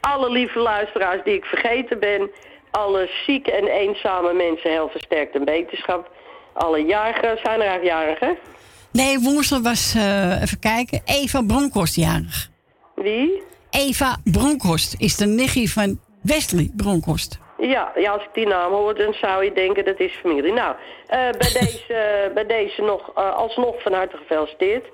alle 0.00 0.30
lieve 0.30 0.58
luisteraars 0.58 1.24
die 1.24 1.34
ik 1.34 1.44
vergeten 1.44 1.98
ben. 1.98 2.30
Alle 2.70 3.10
zieke 3.26 3.52
en 3.52 3.66
eenzame 3.66 4.32
mensen 4.32 4.70
heel 4.70 4.88
versterkt 4.88 5.34
en 5.34 5.44
beterschap. 5.44 6.10
Alle 6.52 6.84
jarigen, 6.84 7.38
zijn 7.42 7.60
er 7.60 7.66
eigenlijk 7.66 7.84
jarigen? 7.84 8.36
Nee, 8.92 9.18
woensdag 9.18 9.60
was, 9.60 9.94
eh, 9.94 10.42
even 10.42 10.58
kijken, 10.58 11.02
Eva 11.04 11.42
Bronkhorst 11.42 11.96
jarig. 11.96 12.50
Wie? 12.94 13.42
Eva 13.70 14.16
Bronkhorst 14.24 14.94
is 14.98 15.16
de 15.16 15.26
nichtje 15.26 15.68
van 15.68 16.00
Wesley 16.22 16.70
Bronkhorst. 16.76 17.38
Ja, 17.68 17.92
ja, 17.96 18.12
als 18.12 18.22
ik 18.22 18.28
die 18.32 18.46
naam 18.46 18.72
hoor, 18.72 18.94
dan 18.94 19.14
zou 19.14 19.44
je 19.44 19.52
denken 19.52 19.84
dat 19.84 20.00
is 20.00 20.12
familie. 20.12 20.52
Nou, 20.52 20.74
eh, 21.06 21.18
bij, 21.18 21.52
deze, 21.60 22.30
bij 22.34 22.46
deze 22.46 22.82
nog, 22.82 23.10
eh, 23.14 23.34
alsnog 23.36 23.82
van 23.82 23.92
harte 23.92 24.16
gefeliciteerd. 24.16 24.84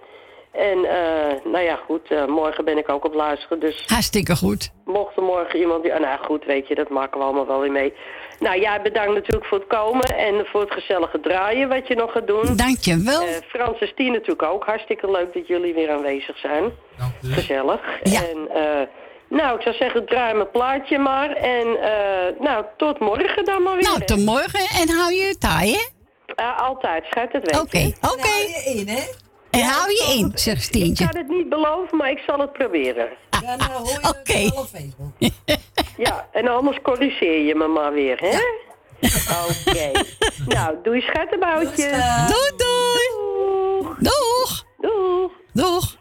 En 0.59 0.85
eh, 0.85 1.44
nou 1.44 1.64
ja, 1.64 1.76
goed, 1.87 2.11
eh, 2.11 2.26
morgen 2.26 2.64
ben 2.64 2.78
ik 2.78 2.88
ook 2.88 3.04
op 3.04 3.14
luisteren. 3.14 3.61
Dus 3.61 3.85
Hartstikke 3.87 4.37
goed. 4.37 4.70
mocht 4.85 5.16
er 5.16 5.22
morgen 5.22 5.59
iemand... 5.59 5.85
Ja, 5.85 5.98
nou 5.98 6.18
goed, 6.24 6.44
weet 6.44 6.68
je, 6.68 6.74
dat 6.74 6.88
maken 6.88 7.18
we 7.18 7.24
allemaal 7.24 7.46
wel 7.46 7.61
weer 7.61 7.72
mee. 7.72 7.92
Nou, 8.38 8.61
jij 8.61 8.83
bedankt 8.83 9.14
natuurlijk 9.14 9.46
voor 9.46 9.59
het 9.59 9.66
komen 9.66 10.04
en 10.04 10.46
voor 10.46 10.61
het 10.61 10.72
gezellige 10.72 11.20
draaien 11.20 11.68
wat 11.68 11.87
je 11.87 11.94
nog 11.94 12.12
gaat 12.12 12.26
doen. 12.26 12.57
Dankjewel. 12.57 13.22
Eh 13.22 13.28
Frans 13.48 13.78
en 13.78 13.88
Stien 13.88 14.12
natuurlijk 14.12 14.42
ook. 14.42 14.64
Hartstikke 14.64 15.11
leuk 15.11 15.33
dat 15.33 15.46
jullie 15.46 15.74
weer 15.74 15.90
aanwezig 15.90 16.38
zijn. 16.38 16.72
Gezellig. 17.22 17.81
Ja. 18.02 18.20
En, 18.20 18.48
eh, 18.50 18.87
nou, 19.29 19.57
ik 19.57 19.62
zou 19.62 19.75
zeggen, 19.75 20.07
draai 20.07 20.35
mijn 20.35 20.51
plaatje 20.51 20.99
maar. 20.99 21.31
En 21.31 21.67
eh, 21.83 22.41
nou, 22.41 22.64
tot 22.77 22.99
morgen 22.99 23.45
dan 23.45 23.62
maar 23.62 23.75
weer. 23.75 23.83
nou, 23.83 24.05
tot 24.05 24.25
morgen 24.25 24.61
en 24.81 24.88
hou 24.88 25.12
je 25.12 25.23
het 25.23 25.41
taai, 25.41 25.73
hè? 25.73 25.87
Eh, 26.35 26.61
altijd, 26.61 27.05
schijt 27.11 27.33
het 27.33 27.43
weten. 27.43 27.61
Oké, 27.61 27.93
oké. 28.01 28.17
Nou, 28.29 28.38
je 28.49 28.73
in, 28.75 28.88
hè? 28.88 29.03
En 29.51 29.61
hou 29.62 29.91
je 29.91 30.14
in, 30.19 30.33
zegt 30.35 30.57
Ik 30.59 30.62
Stientje. 30.62 31.09
kan 31.09 31.17
het 31.21 31.29
niet 31.29 31.49
beloven, 31.49 31.97
maar 31.97 32.11
ik 32.11 32.23
zal 32.27 32.38
het 32.38 32.53
proberen. 32.53 33.09
Ja, 33.43 33.57
nou 33.57 33.73
hoor 33.73 33.88
je 34.03 34.09
Oké. 34.09 34.33
het 34.33 34.53
wel 34.55 34.62
op 34.62 34.69
Facebook. 34.69 35.12
Ja, 35.97 36.29
en 36.33 36.49
anders 36.49 36.79
corrigeer 36.83 37.47
je 37.47 37.55
me 37.55 37.67
maar 37.67 37.93
weer, 37.93 38.19
hè? 38.21 38.38
Oké. 39.69 39.91
nou, 40.47 40.77
doei 40.83 41.01
schattenboutje. 41.01 41.91
Doei, 42.29 42.53
doei. 42.57 43.09
Doeg. 43.79 43.97
Doeg. 43.99 44.64
Doeg. 44.81 45.31
Doeg. 45.53 45.97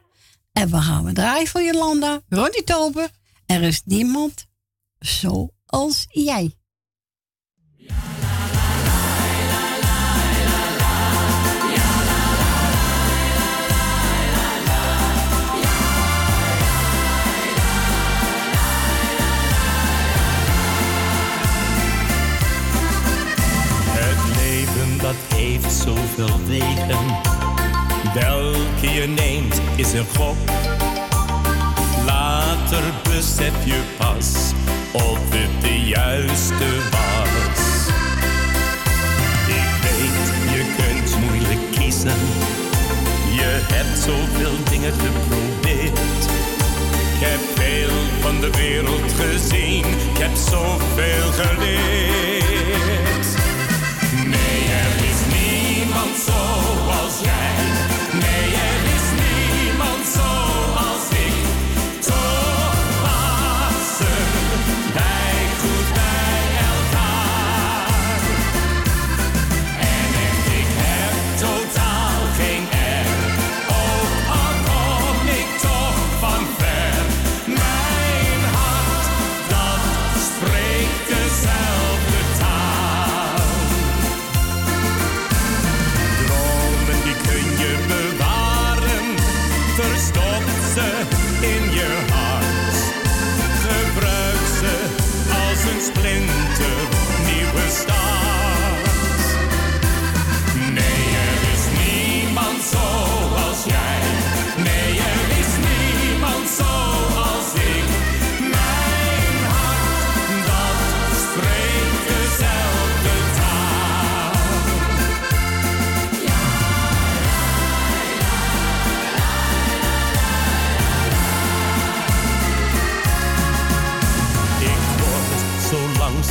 En 0.54 0.70
we 0.70 0.78
gaan 0.78 1.06
we 1.06 1.14
draaien 1.14 1.48
voor 1.48 1.62
Jolanda, 1.62 2.20
Ronnie 2.30 2.64
Tober. 2.64 3.08
Er 3.48 3.62
is 3.64 3.82
niemand 3.86 4.48
zoals 5.00 6.06
jij. 6.10 6.52
Dat 25.02 25.16
heeft 25.36 25.74
zoveel 25.74 26.46
wegen. 26.46 27.06
Welke 28.14 28.90
je 28.90 29.08
neemt 29.08 29.62
is 29.76 29.94
een 29.94 30.06
gok. 30.06 30.36
Later 32.70 32.94
besef 33.04 33.66
je 33.66 33.82
pas 33.98 34.52
of 34.92 35.20
het 35.30 35.62
de 35.62 35.80
juiste 35.80 36.66
was. 36.92 37.88
Ik 39.48 39.72
weet, 39.84 40.28
je 40.54 40.74
kunt 40.78 41.26
moeilijk 41.26 41.72
kiezen. 41.72 42.20
Je 43.36 43.66
hebt 43.74 44.00
zoveel 44.00 44.56
dingen 44.70 44.94
geprobeerd. 44.94 46.24
Ik 47.14 47.20
heb 47.20 47.40
veel 47.56 47.96
van 48.22 48.40
de 48.40 48.52
wereld 48.52 49.12
gezien. 49.12 49.86
Ik 49.86 50.18
heb 50.18 50.36
zoveel 50.36 51.32
geleerd. 51.32 53.28
Nee, 54.26 54.60
er 54.84 54.96
is 55.12 55.22
niemand 55.38 56.18
zoals 56.26 57.20
jij. 57.24 57.67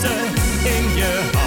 Ze 0.00 0.14
in 0.64 0.96
je 0.96 1.37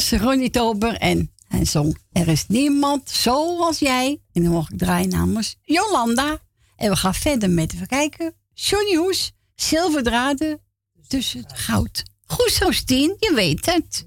was 0.00 0.20
Ronnie 0.20 0.50
Tober 0.50 0.94
en 0.94 1.32
hij 1.48 1.64
zong 1.64 1.98
Er 2.12 2.28
is 2.28 2.44
niemand 2.46 3.10
zoals 3.10 3.78
jij. 3.78 4.20
En 4.32 4.42
dan 4.42 4.52
mocht 4.52 4.72
ik 4.72 4.78
draaien 4.78 5.08
namens 5.08 5.56
Jolanda. 5.62 6.38
En 6.76 6.90
we 6.90 6.96
gaan 6.96 7.14
verder 7.14 7.50
met, 7.50 7.74
even 7.74 7.86
kijken, 7.86 8.34
Johnny 8.54 8.96
Hoes, 8.96 9.32
zilverdraden 9.54 10.60
tussen 11.08 11.40
het 11.40 11.52
goud. 11.52 12.02
Goed 12.26 12.50
zo, 12.50 12.70
Stien, 12.70 13.16
je 13.18 13.32
weet 13.34 13.66
het. 13.66 14.06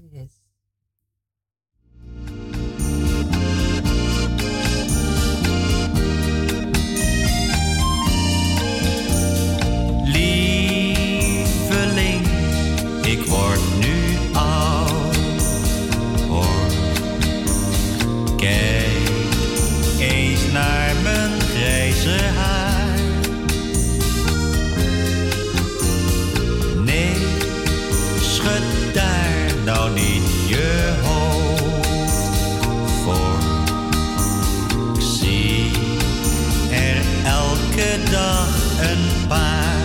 Dag 38.10 38.48
een 38.80 39.26
paar. 39.28 39.84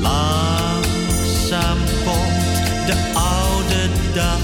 Langzaam 0.01 1.77
komt 2.05 2.55
de 2.85 2.95
oude 3.13 3.89
dag. 4.13 4.39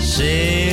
Zilverdraden 0.00 0.65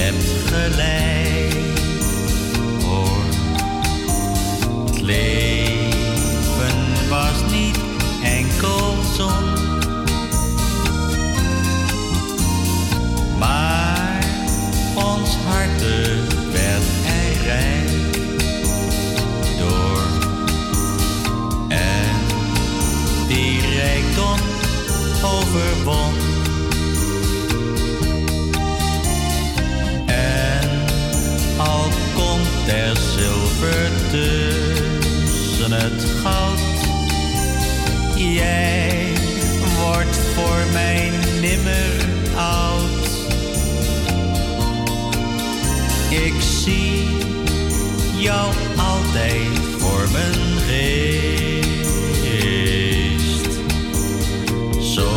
hebt 0.00 0.30
gelijk. 0.46 1.54
Hoor, 2.82 3.24
het 4.86 5.00
leven 5.00 7.08
was 7.08 7.50
niet 7.50 7.78
enkel 8.22 8.96
zon. 9.16 9.44
Maar 13.38 14.24
ons 14.94 15.36
harte 15.36 16.19
het 35.82 36.04
goud, 36.22 36.58
jij 38.16 39.12
wordt 39.78 40.16
voor 40.34 40.62
mij 40.72 41.10
nimmer 41.40 42.08
oud. 42.36 43.08
Ik 46.10 46.34
zie 46.62 47.08
jou 48.16 48.52
altijd 48.76 49.58
voor 49.78 50.08
mijn 50.12 50.58
geest. 50.68 51.10
Zo 54.94 55.10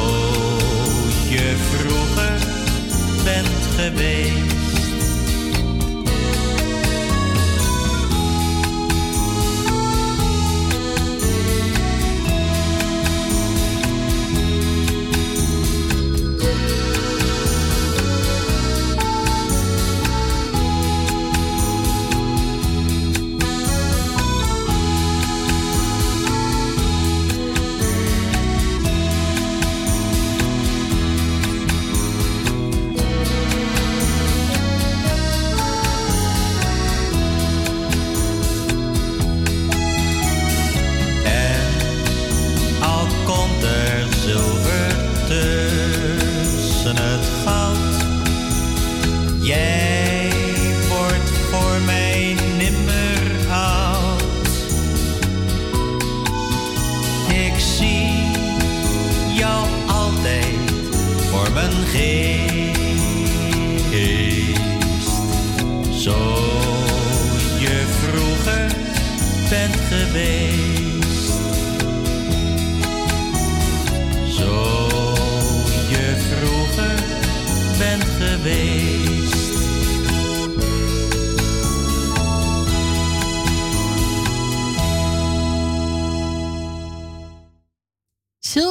je 1.30 1.56
vroeger 1.72 2.38
bent 3.24 3.66
geweest. 3.76 4.43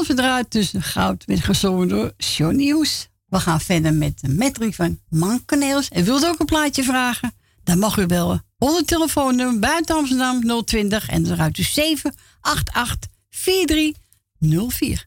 Zilverdraad 0.03 0.51
tussen 0.51 0.83
goud 0.83 1.27
met 1.27 1.41
gezongen 1.41 1.89
door 1.89 2.13
Johnny 2.17 2.71
Hoes. 2.71 3.09
We 3.29 3.41
gaan 3.41 3.61
verder 3.61 3.95
met 3.95 4.21
de 4.21 4.29
metrie 4.29 4.75
van 4.75 4.99
Mankeneels. 5.09 5.89
En 5.89 6.05
wilt 6.05 6.27
ook 6.27 6.41
een 6.41 6.47
plaatje 6.47 6.83
vragen? 6.83 7.33
Dan 7.65 7.79
mag 7.79 7.97
u 7.97 8.07
bellen. 8.07 8.45
Onder 8.59 8.85
telefoonnummer 8.85 9.59
buiten 9.59 9.97
Amsterdam 9.97 10.65
020 10.65 11.09
en 11.09 11.23
dan 11.23 11.37
ruikt 11.37 11.59
u 11.59 11.63
788 11.63 13.11
4304. 13.31 15.07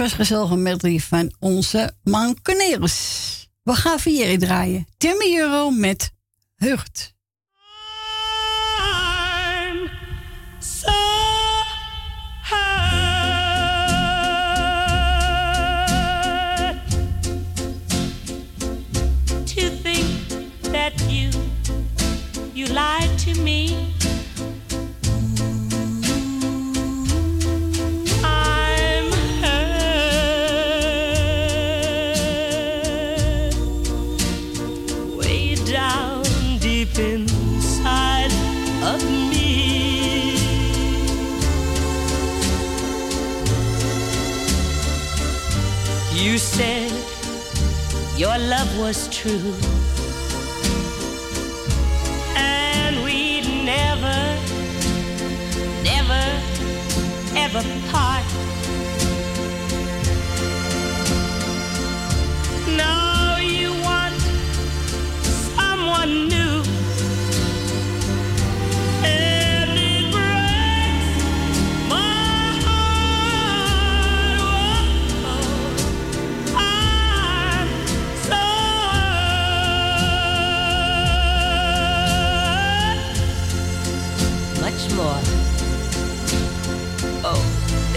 was 0.00 0.12
gezellig 0.12 0.50
met 0.50 0.58
medley 0.58 0.98
van 0.98 1.32
onze 1.38 1.92
mankeneers. 2.02 3.48
We 3.62 3.72
gaan 3.74 3.98
vieren 3.98 4.38
draaien. 4.38 4.86
Timmy 4.96 5.36
Euro 5.38 5.70
met 5.70 6.10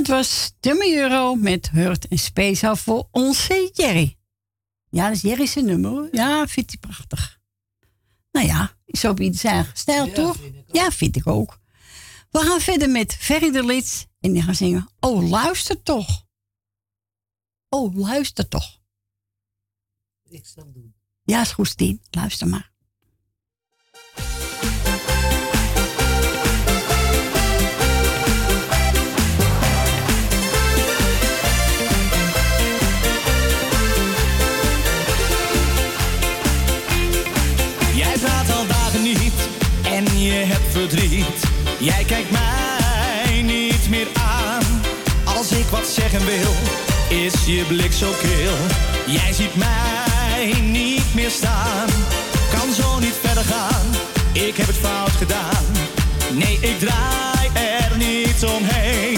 dat 0.00 0.16
was 0.16 0.52
de 0.60 0.94
euro 0.96 1.34
met 1.34 1.70
Hurt 1.70 2.08
en 2.08 2.18
speciaal 2.18 2.76
voor 2.76 3.08
onze 3.10 3.70
Jerry. 3.74 4.18
Ja, 4.90 5.06
dat 5.06 5.16
is 5.16 5.22
Jerry 5.22 5.46
zijn 5.46 5.64
nummer. 5.64 5.90
hoor. 5.90 6.08
Ja, 6.12 6.46
vindt 6.46 6.70
hij 6.70 6.78
prachtig. 6.80 7.38
Nou 8.32 8.46
ja, 8.46 8.76
is 8.84 9.04
op 9.04 9.20
ieder 9.20 9.38
zijn 9.40 9.54
eigen 9.54 9.76
stijl, 9.76 10.06
Ja, 10.06 10.12
toch? 10.14 10.36
vind 10.36 10.56
ook. 10.56 10.74
ja, 10.74 10.90
vind 10.90 11.16
ik 11.16 11.26
ook. 11.26 11.58
We 12.30 12.38
gaan 12.38 12.60
verder 12.60 12.90
met 12.90 13.14
Ferry 13.14 13.50
de 13.50 13.64
Lits. 13.64 14.06
En 14.20 14.32
die 14.32 14.42
gaan 14.42 14.54
zingen, 14.54 14.88
oh 15.00 15.28
luister 15.28 15.82
toch. 15.82 16.26
Oh, 17.68 17.94
luister 17.96 18.48
toch. 18.48 18.80
Ik 20.28 20.46
zal 20.46 20.64
het 20.64 20.74
doen. 20.74 20.94
Ja, 21.22 21.40
is 21.40 21.52
goed, 21.52 21.68
Stien. 21.68 22.02
Luister 22.10 22.48
maar. 22.48 22.69
Jij 41.78 42.04
kijkt 42.04 42.30
mij 42.30 43.42
niet 43.42 43.88
meer 43.90 44.06
aan. 44.12 44.62
Als 45.24 45.52
ik 45.52 45.66
wat 45.66 45.86
zeggen 45.86 46.24
wil, 46.24 46.52
is 47.18 47.32
je 47.46 47.64
blik 47.68 47.92
zo 47.92 48.10
kil. 48.20 48.56
Jij 49.06 49.32
ziet 49.32 49.56
mij 49.56 50.54
niet 50.62 51.14
meer 51.14 51.30
staan. 51.30 51.88
Kan 52.50 52.72
zo 52.72 52.98
niet 52.98 53.14
verder 53.22 53.44
gaan, 53.44 53.86
ik 54.32 54.56
heb 54.56 54.66
het 54.66 54.76
fout 54.76 55.10
gedaan. 55.10 55.64
Nee, 56.32 56.58
ik 56.60 56.78
draai 56.78 57.48
er 57.54 57.96
niet 57.96 58.44
omheen. 58.44 59.09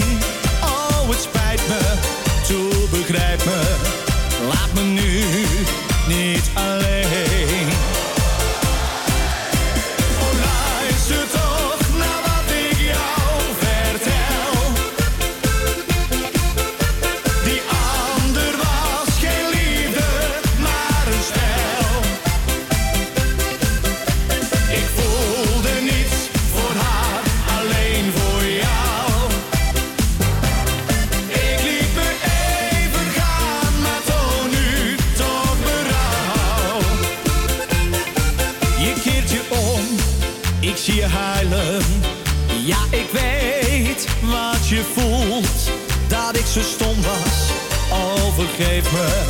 Zo 46.53 46.61
stom 46.61 46.95
was, 47.01 47.51
oh 47.89 48.35
vergeef 48.35 48.91
me. 48.91 49.23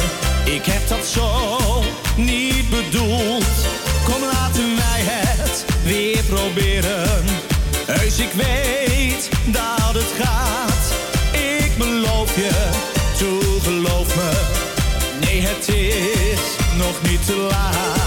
Ik 0.51 0.65
heb 0.65 0.87
dat 0.87 1.05
zo 1.05 1.49
niet 2.15 2.69
bedoeld. 2.69 3.55
Kom, 4.03 4.23
laten 4.31 4.75
wij 4.75 5.01
het 5.01 5.65
weer 5.83 6.23
proberen. 6.23 7.23
Heus, 7.85 8.19
ik 8.19 8.31
weet 8.31 9.29
dat 9.45 9.93
het 9.93 10.13
gaat. 10.19 10.93
Ik 11.31 11.77
beloof 11.77 12.35
je, 12.35 12.69
toe 13.17 13.61
geloof 13.61 14.15
me. 14.15 14.31
Nee, 15.25 15.41
het 15.41 15.67
is 15.67 16.41
nog 16.77 17.01
niet 17.11 17.25
te 17.25 17.35
laat. 17.35 18.02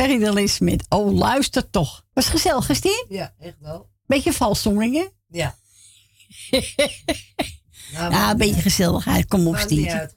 Ferry 0.00 0.18
de 0.18 0.64
met 0.64 0.86
Oh, 0.88 1.12
luister 1.12 1.70
toch. 1.70 2.04
Was 2.12 2.26
gezellig, 2.28 2.64
Christine? 2.64 3.06
Ja, 3.08 3.34
echt 3.38 3.56
wel. 3.60 3.90
Beetje 4.06 4.32
valszonging, 4.32 4.94
hè? 4.94 5.06
Ja. 5.28 5.54
Nou, 7.92 8.12
ja, 8.12 8.30
een 8.30 8.36
beetje 8.36 8.60
gezelligheid. 8.60 9.26
Kom 9.26 9.46
op, 9.46 9.52
Maakt 9.52 9.70
niet 9.70 9.88
uit? 9.88 10.14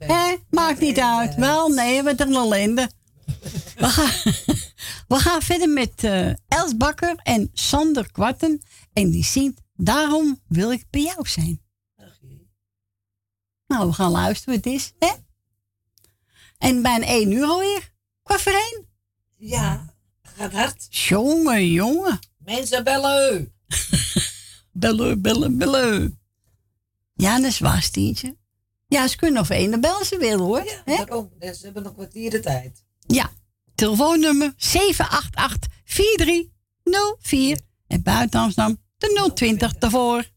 Maakt 0.49 0.79
niet 0.79 0.99
uit. 0.99 1.35
Wel, 1.35 1.69
nee, 1.69 2.03
wat 2.03 2.19
een 2.19 2.35
ellende. 2.35 2.89
We 3.75 3.85
gaan, 3.85 4.33
we 5.13 5.15
gaan 5.15 5.41
verder 5.41 5.69
met 5.69 6.03
eh 6.03 6.27
Els 6.47 6.77
Bakker 6.77 7.15
en 7.23 7.49
Sander 7.53 8.11
Kwarten. 8.11 8.61
En 8.93 9.11
die 9.11 9.23
zingt 9.23 9.61
Daarom 9.75 10.41
wil 10.47 10.71
ik 10.71 10.85
bij 10.89 11.01
jou 11.01 11.27
zijn. 11.27 11.61
Nou, 13.67 13.87
we 13.87 13.93
gaan 13.93 14.11
luisteren 14.11 14.55
het 14.55 14.65
is, 14.65 14.93
hè? 14.99 15.11
En 16.57 16.81
bijna 16.81 17.05
één 17.05 17.31
uur 17.31 17.45
alweer. 17.45 17.93
Kwart 18.23 18.41
voor 18.41 18.51
één. 18.51 18.92
Ja, 19.45 19.93
gaat 20.21 20.51
hard. 20.51 20.87
Jongen, 20.89 21.67
jongen. 21.67 22.19
Mensen 22.37 22.83
bellen. 22.83 23.53
Bellen, 24.71 25.21
bellen, 25.21 25.57
bellen. 25.57 26.19
Ja, 27.13 27.37
dat 27.37 27.45
is 27.45 27.59
waar, 27.59 27.81
Stientje. 27.81 28.35
Ja, 28.87 29.07
ze 29.07 29.17
kunnen 29.17 29.37
nog 29.37 29.49
één 29.49 29.71
dan 29.71 29.81
bellen 29.81 30.05
ze 30.05 30.17
willen, 30.17 30.45
hoor. 30.45 30.63
Ja, 30.85 30.95
daarom. 30.95 31.31
Dus 31.39 31.57
ze 31.57 31.65
hebben 31.65 31.83
nog 31.83 31.93
kwartier 31.93 32.29
de 32.31 32.39
tijd. 32.39 32.83
Ja, 32.99 33.31
telefoonnummer 33.75 34.53
788-4304. 34.53 34.55
En 37.87 38.03
buiten 38.03 38.39
Amsterdam 38.39 38.77
de 38.97 39.31
020 39.33 39.77
daarvoor. 39.77 40.31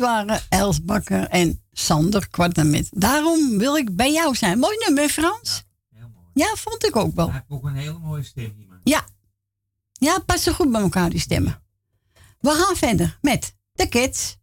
Waren 0.00 0.40
Els 0.48 0.84
Bakker 0.84 1.28
en 1.28 1.62
Sander 1.72 2.28
Kwarten 2.28 2.70
met 2.70 2.88
Daarom 2.92 3.58
wil 3.58 3.76
ik 3.76 3.96
bij 3.96 4.12
jou 4.12 4.34
zijn. 4.34 4.58
Mooi 4.58 4.76
nummer, 4.86 5.08
Frans. 5.08 5.62
Ja, 6.34 6.54
vond 6.54 6.84
ik 6.86 6.96
ook 6.96 7.14
wel. 7.14 7.26
Hij 7.26 7.34
heeft 7.34 7.50
ook 7.50 7.64
een 7.64 7.74
hele 7.74 7.98
mooie 7.98 8.22
stem, 8.22 8.64
man. 8.68 8.80
Ja. 8.84 9.06
Ja, 9.92 10.18
past 10.18 10.42
zo 10.42 10.52
goed 10.52 10.70
bij 10.72 10.80
elkaar, 10.80 11.10
die 11.10 11.20
stemmen. 11.20 11.62
We 12.40 12.50
gaan 12.50 12.76
verder 12.76 13.18
met 13.20 13.56
de 13.72 13.88
kids. 13.88 14.38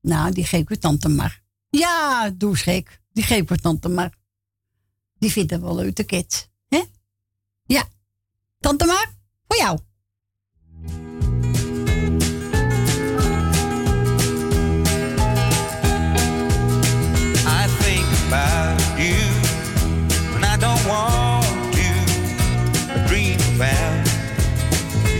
Nou, 0.00 0.32
die 0.32 0.44
geef 0.44 0.70
ik 0.70 0.80
tante 0.80 1.08
Mar. 1.08 1.42
Ja, 1.68 2.30
doe 2.30 2.56
gek. 2.56 3.00
Die 3.12 3.24
geef 3.24 3.50
ik 3.50 3.60
tante 3.60 3.88
Mar. 3.88 4.10
Die 5.18 5.30
vindt 5.32 5.58
wel 5.60 5.74
leuk, 5.74 5.96
de 5.96 6.04
kids. 6.04 6.48
hè? 6.68 6.82
Ja. 7.64 7.88
Tante 8.60 8.84
Mar, 8.86 9.14
voor 9.46 9.56
jou. 9.56 9.78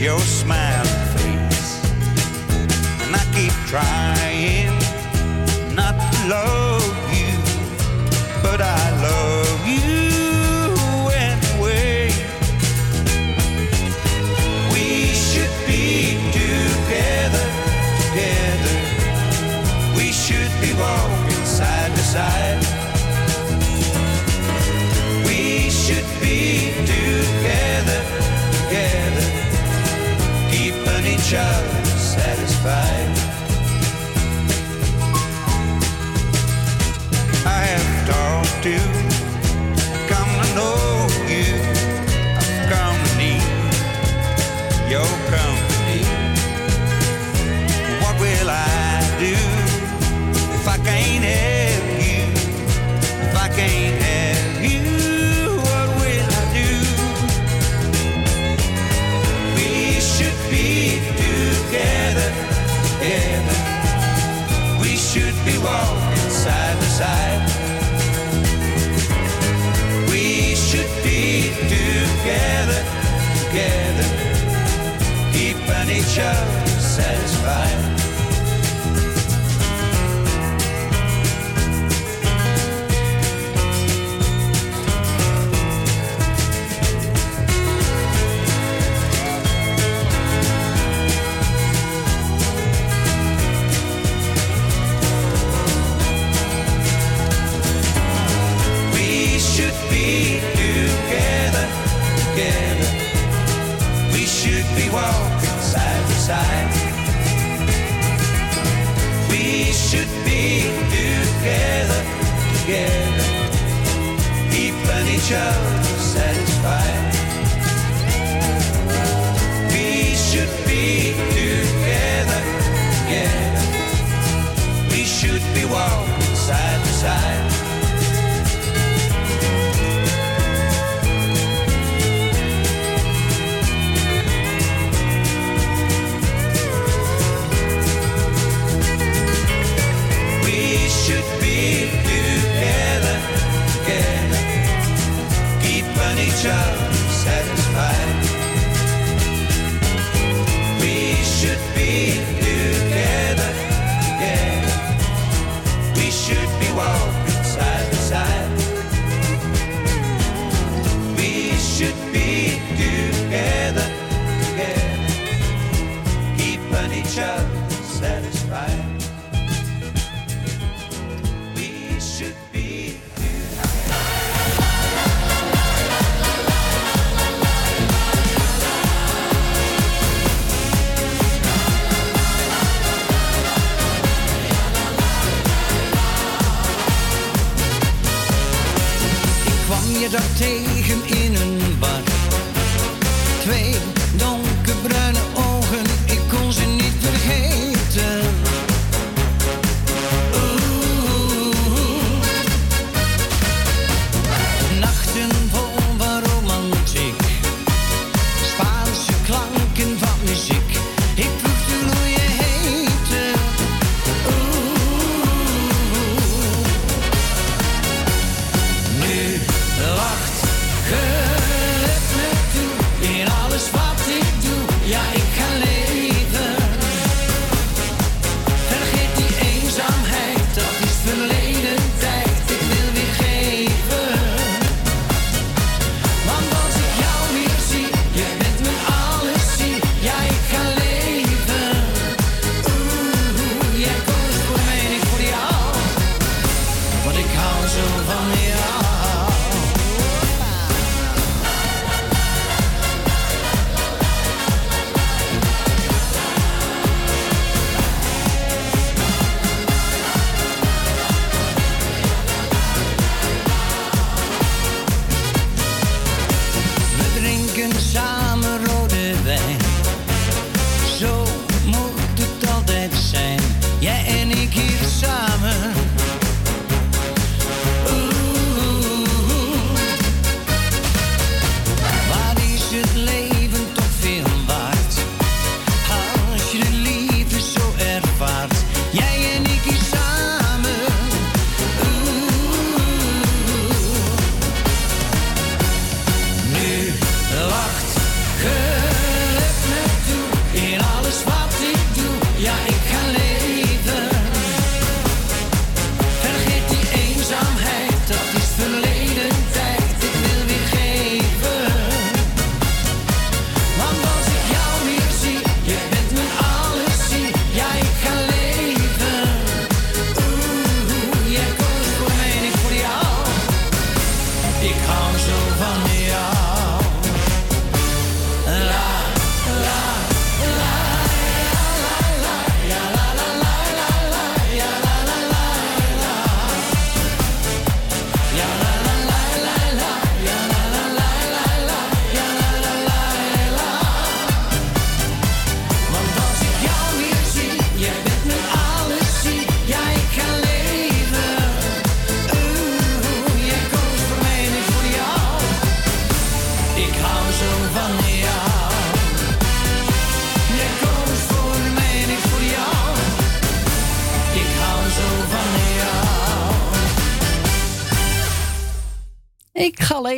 your 0.02 0.18
smiling 0.18 1.06
face. 1.16 1.80
And 3.02 3.14
I 3.14 3.24
keep 3.32 3.52
trying 3.68 4.76
not 5.76 5.94
to 5.94 6.28
love. 6.28 6.61
Satisfied. 32.62 33.08
I 37.44 37.64
have 37.66 38.06
talked 38.06 38.62
to, 38.62 38.91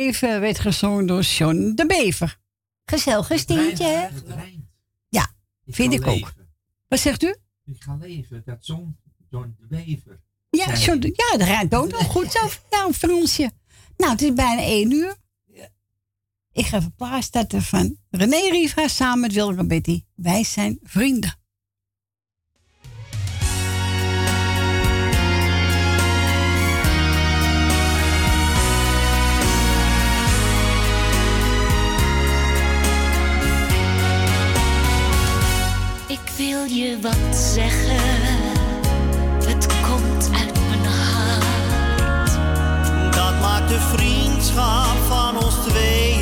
Leven 0.05 0.39
werd 0.39 0.59
gezongen 0.59 1.05
door 1.05 1.21
John 1.21 1.71
de 1.75 1.85
Bever. 1.85 2.39
Gezellig 2.85 3.27
gestientje, 3.27 3.85
hè? 3.85 4.07
Ja, 5.09 5.27
vind 5.65 5.93
ik 5.93 6.07
ook. 6.07 6.33
Wat 6.87 6.99
zegt 6.99 7.23
u? 7.23 7.35
Ik 7.65 7.83
ga 7.83 7.97
leven, 8.01 8.41
dat 8.45 8.57
zong 8.59 8.95
John 9.29 9.55
de 9.59 9.65
Bever. 9.67 10.19
Ja, 10.49 10.75
John, 10.75 10.99
ja 11.01 11.37
dat 11.37 11.47
rijdt 11.47 11.75
ook 11.75 11.91
nog 11.91 12.05
goed 12.05 12.31
zo, 12.31 12.47
Ja, 12.69 12.85
een 12.85 12.93
Fransje. 12.93 13.51
Nou, 13.97 14.11
het 14.11 14.21
is 14.21 14.33
bijna 14.33 14.61
één 14.61 14.91
uur. 14.91 15.15
Ik 16.51 16.65
ga 16.65 16.77
even 16.77 16.95
plaatsen 16.95 17.61
van 17.61 17.97
René 18.09 18.49
Riva 18.49 18.87
samen 18.87 19.19
met 19.19 19.33
Wilke 19.33 19.65
Betty. 19.65 20.03
Wij 20.15 20.43
zijn 20.43 20.79
vrienden. 20.83 21.33
wil 36.67 36.77
je 36.77 36.99
wat 37.01 37.35
zeggen? 37.35 37.97
Het 39.45 39.67
komt 39.81 40.29
uit 40.33 40.59
mijn 40.69 40.85
hart. 40.85 42.31
Dat 43.15 43.39
maakt 43.41 43.69
de 43.69 43.79
vriendschap 43.79 44.97
van 45.07 45.43
ons 45.43 45.55
twee. 45.67 46.14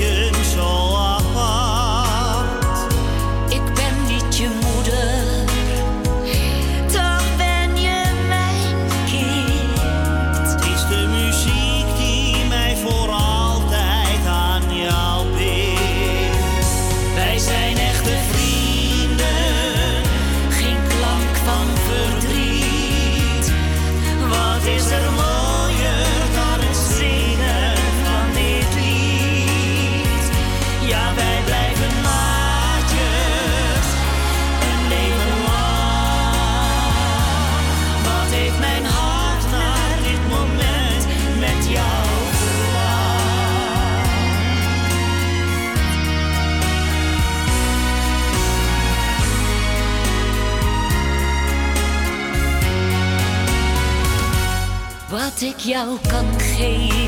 wat 55.34 55.42
ik 55.42 55.58
jou 55.58 55.98
kan 56.08 56.40
geven. 56.40 57.03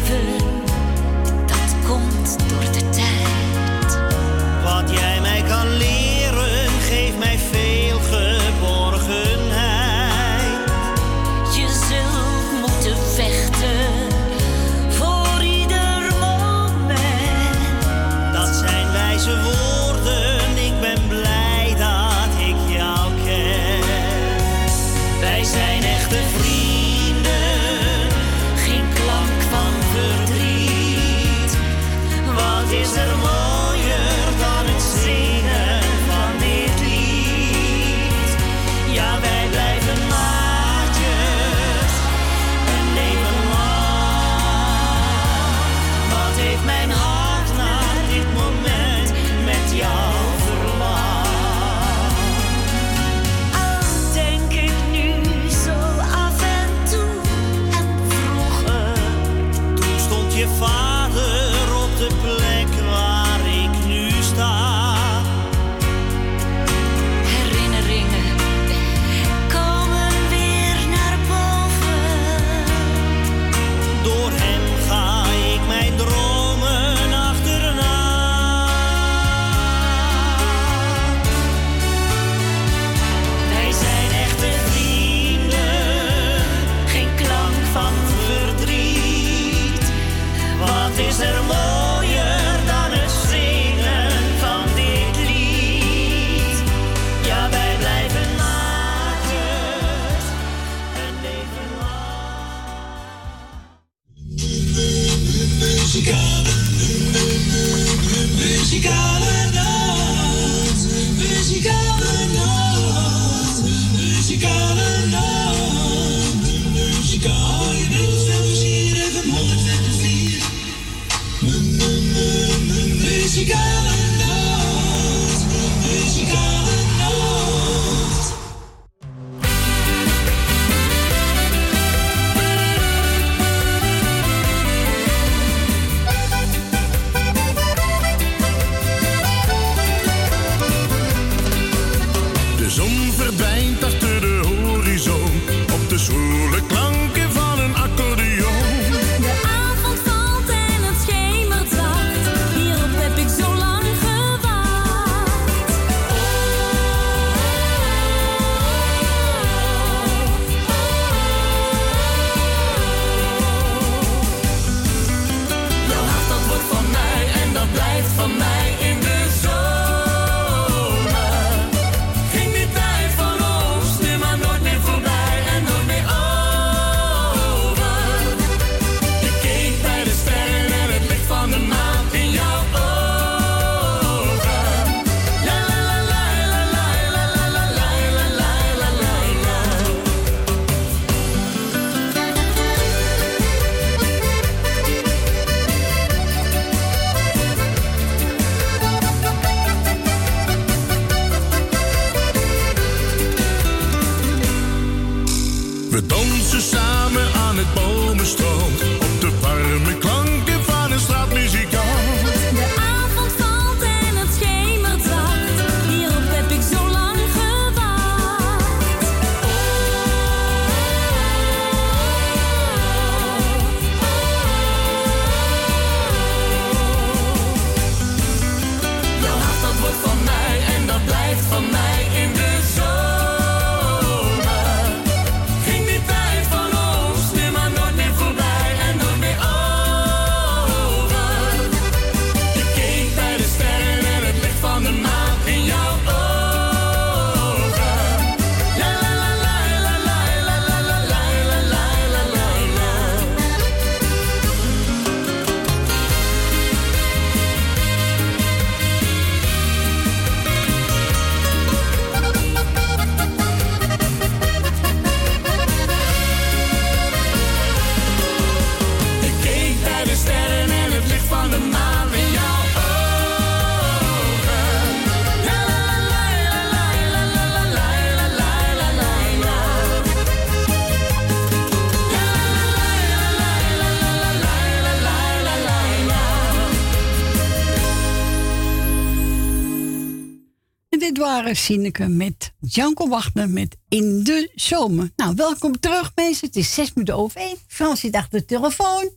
Waren 291.45 291.63
Sineke 291.63 292.07
met 292.07 292.53
Janko 292.59 293.07
Wagner 293.07 293.49
met 293.49 293.77
In 293.89 294.23
de 294.23 294.51
Zomer. 294.55 295.11
Nou, 295.15 295.35
welkom 295.35 295.79
terug 295.79 296.11
mensen. 296.15 296.47
Het 296.47 296.55
is 296.55 296.73
zes 296.73 296.93
minuten 296.93 297.15
over 297.15 297.41
één. 297.41 297.57
Frans 297.67 297.99
zit 297.99 298.15
achter 298.15 298.39
de 298.39 298.45
telefoon. 298.45 299.09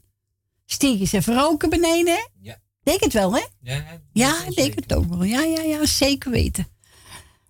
Stiek 0.67 1.01
is 1.01 1.13
even 1.13 1.35
roken 1.35 1.71
beneden, 1.71 2.15
hè? 2.15 2.27
Ja. 2.41 2.59
Denk 2.83 3.01
het 3.01 3.13
wel, 3.13 3.35
hè? 3.35 3.45
Ja, 3.61 4.01
Ja, 4.13 4.45
ik 4.47 4.55
denk 4.55 4.75
het 4.75 4.95
ook 4.95 5.09
wel. 5.09 5.23
Ja, 5.23 5.41
ja, 5.41 5.63
ja, 5.63 5.87
zeker 5.87 6.31
weten. 6.31 6.69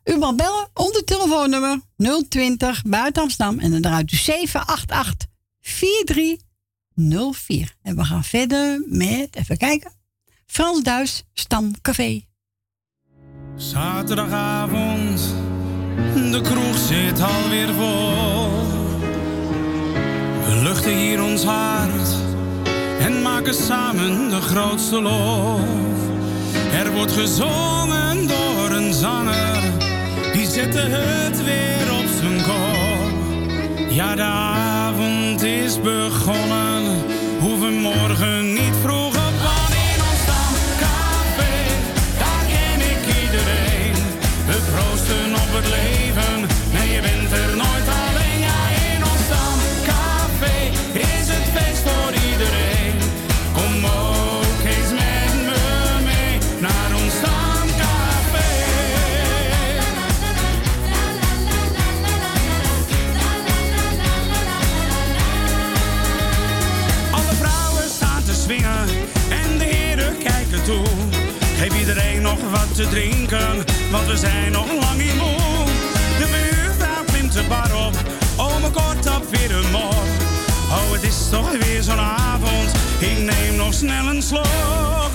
U 0.04 0.16
mag 0.16 0.34
bellen 0.34 0.68
onder 0.74 1.04
telefoonnummer 1.04 1.80
020 2.28 2.82
buiten 2.82 3.22
Amsterdam 3.22 3.58
en 3.58 3.70
dan 3.70 3.84
eruit 3.84 4.08
dus 4.08 4.24
788 4.24 5.28
4304. 5.60 7.76
En 7.82 7.96
we 7.96 8.04
gaan 8.04 8.24
verder 8.24 8.84
met, 8.86 9.36
even 9.36 9.56
kijken, 9.56 9.92
Frans 10.46 10.82
Duis, 10.82 11.24
Stamcafé. 11.32 12.27
Zaterdagavond, 13.58 15.34
de 16.14 16.40
kroeg 16.40 16.78
zit 16.78 17.20
alweer 17.22 17.74
vol. 17.74 18.50
We 20.44 20.60
luchten 20.62 20.96
hier 20.96 21.22
ons 21.22 21.44
hart 21.44 22.08
en 23.00 23.22
maken 23.22 23.54
samen 23.54 24.30
de 24.30 24.40
grootste 24.40 25.02
lof. 25.02 25.60
Er 26.72 26.92
wordt 26.92 27.12
gezongen 27.12 28.26
door 28.26 28.70
een 28.70 28.92
zanger, 28.92 29.62
die 30.32 30.46
zette 30.46 30.80
het 30.80 31.44
weer 31.44 31.92
op 31.92 32.06
zijn 32.20 32.42
kop. 32.42 33.90
Ja, 33.90 34.14
de 34.14 34.22
avond 34.22 35.42
is 35.42 35.80
begonnen, 35.80 37.02
hoeven 37.40 37.74
morgen 37.74 38.52
niet 38.52 38.76
wat 72.50 72.74
te 72.74 72.88
drinken, 72.88 73.64
want 73.90 74.06
we 74.06 74.16
zijn 74.16 74.52
nog 74.52 74.66
lang 74.66 74.98
niet 74.98 75.14
moe. 75.14 75.66
De 76.18 76.26
buurvrouw 76.30 77.04
klimt 77.04 77.32
de 77.32 77.42
bar 77.48 77.86
op, 77.86 77.94
ome 78.36 78.70
kort 78.70 79.16
op 79.16 79.24
weer 79.30 79.56
een 79.56 79.70
mop. 79.70 80.04
Oh, 80.70 80.92
het 80.92 81.02
is 81.02 81.28
toch 81.30 81.50
weer 81.50 81.82
zo'n 81.82 81.98
avond, 81.98 82.70
ik 82.98 83.18
neem 83.18 83.56
nog 83.56 83.74
snel 83.74 84.06
een 84.06 84.22
slok. 84.22 85.10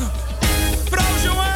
Proost 0.89 1.52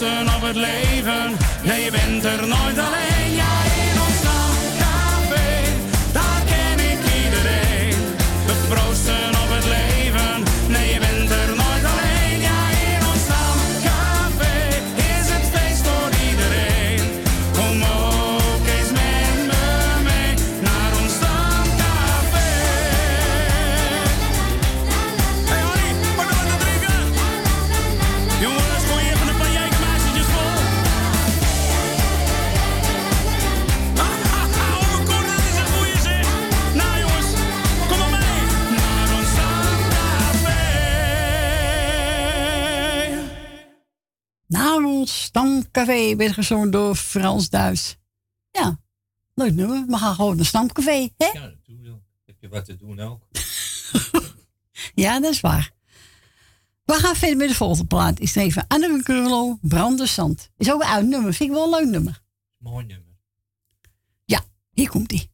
Op 0.00 0.42
het 0.42 0.56
leven, 0.56 1.36
nee 1.62 1.84
je 1.84 1.90
bent 1.90 2.24
er 2.24 2.48
nooit 2.48 2.78
alleen. 2.78 2.99
Stamcafé 45.30 46.16
werd 46.16 46.32
gezongen 46.32 46.70
door 46.70 46.94
Frans 46.94 47.50
Duis. 47.50 47.96
Ja, 48.50 48.80
leuk 49.34 49.54
nummer. 49.54 49.86
We 49.86 49.96
gaan 49.96 50.14
gewoon 50.14 50.36
naar 50.36 50.44
stamcafé, 50.44 51.08
hè? 51.16 51.26
Ja, 51.26 51.54
je. 51.62 51.98
Heb 52.24 52.36
je 52.40 52.48
wat 52.48 52.64
te 52.64 52.76
doen 52.76 53.00
ook? 53.00 53.26
Ja, 54.94 55.20
dat 55.20 55.32
is 55.32 55.40
waar. 55.40 55.70
We 56.84 56.92
gaan 56.92 57.16
verder 57.16 57.36
met 57.36 57.48
de 57.48 57.54
volgende 57.54 57.84
plaat. 57.84 58.20
Is 58.20 58.34
even 58.34 58.64
Anneke 58.68 59.02
Curlo, 59.02 59.58
Brandend 59.60 60.50
Is 60.56 60.72
ook 60.72 60.82
een 60.82 60.88
oud 60.88 61.04
nummer. 61.04 61.34
Vind 61.34 61.50
ik 61.50 61.56
wel 61.56 61.64
een 61.64 61.70
leuk 61.70 61.90
nummer. 61.90 62.22
Mooi 62.58 62.86
nummer. 62.86 63.16
Ja, 64.24 64.44
hier 64.70 64.88
komt 64.88 65.12
ie. 65.12 65.29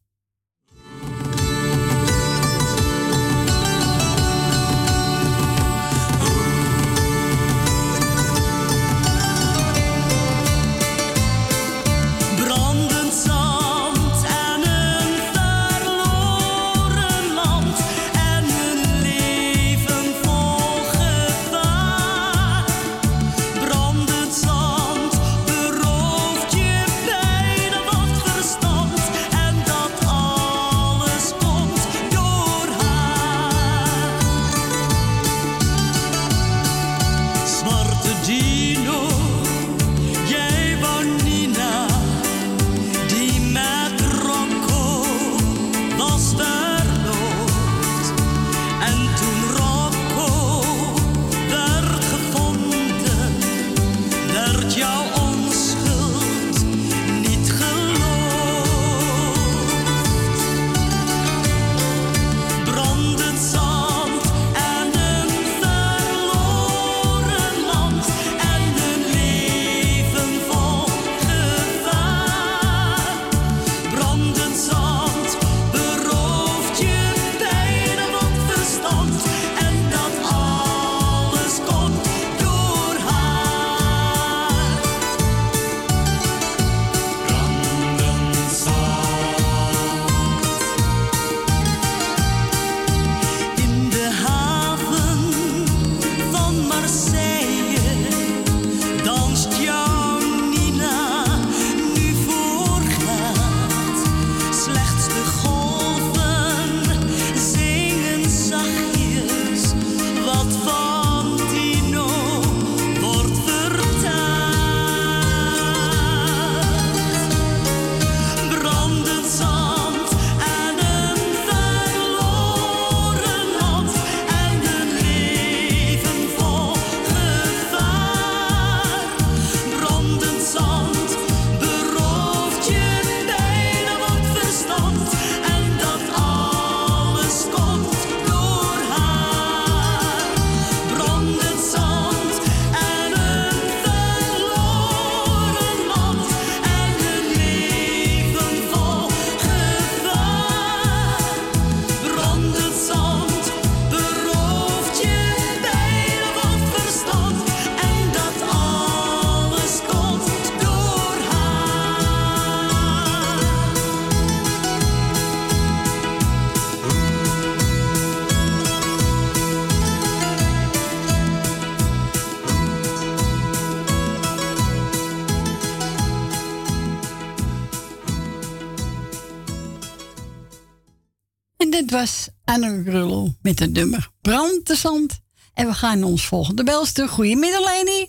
Met 183.59 183.65
het 183.69 183.77
nummer 183.77 184.07
Brand 184.21 184.67
de 184.67 184.75
Zand. 184.75 185.21
En 185.53 185.67
we 185.67 185.73
gaan 185.73 185.99
naar 185.99 186.07
ons 186.07 186.27
volgende 186.27 186.63
belster. 186.63 187.07
Goedemiddag, 187.07 187.59
Leni. 187.65 188.07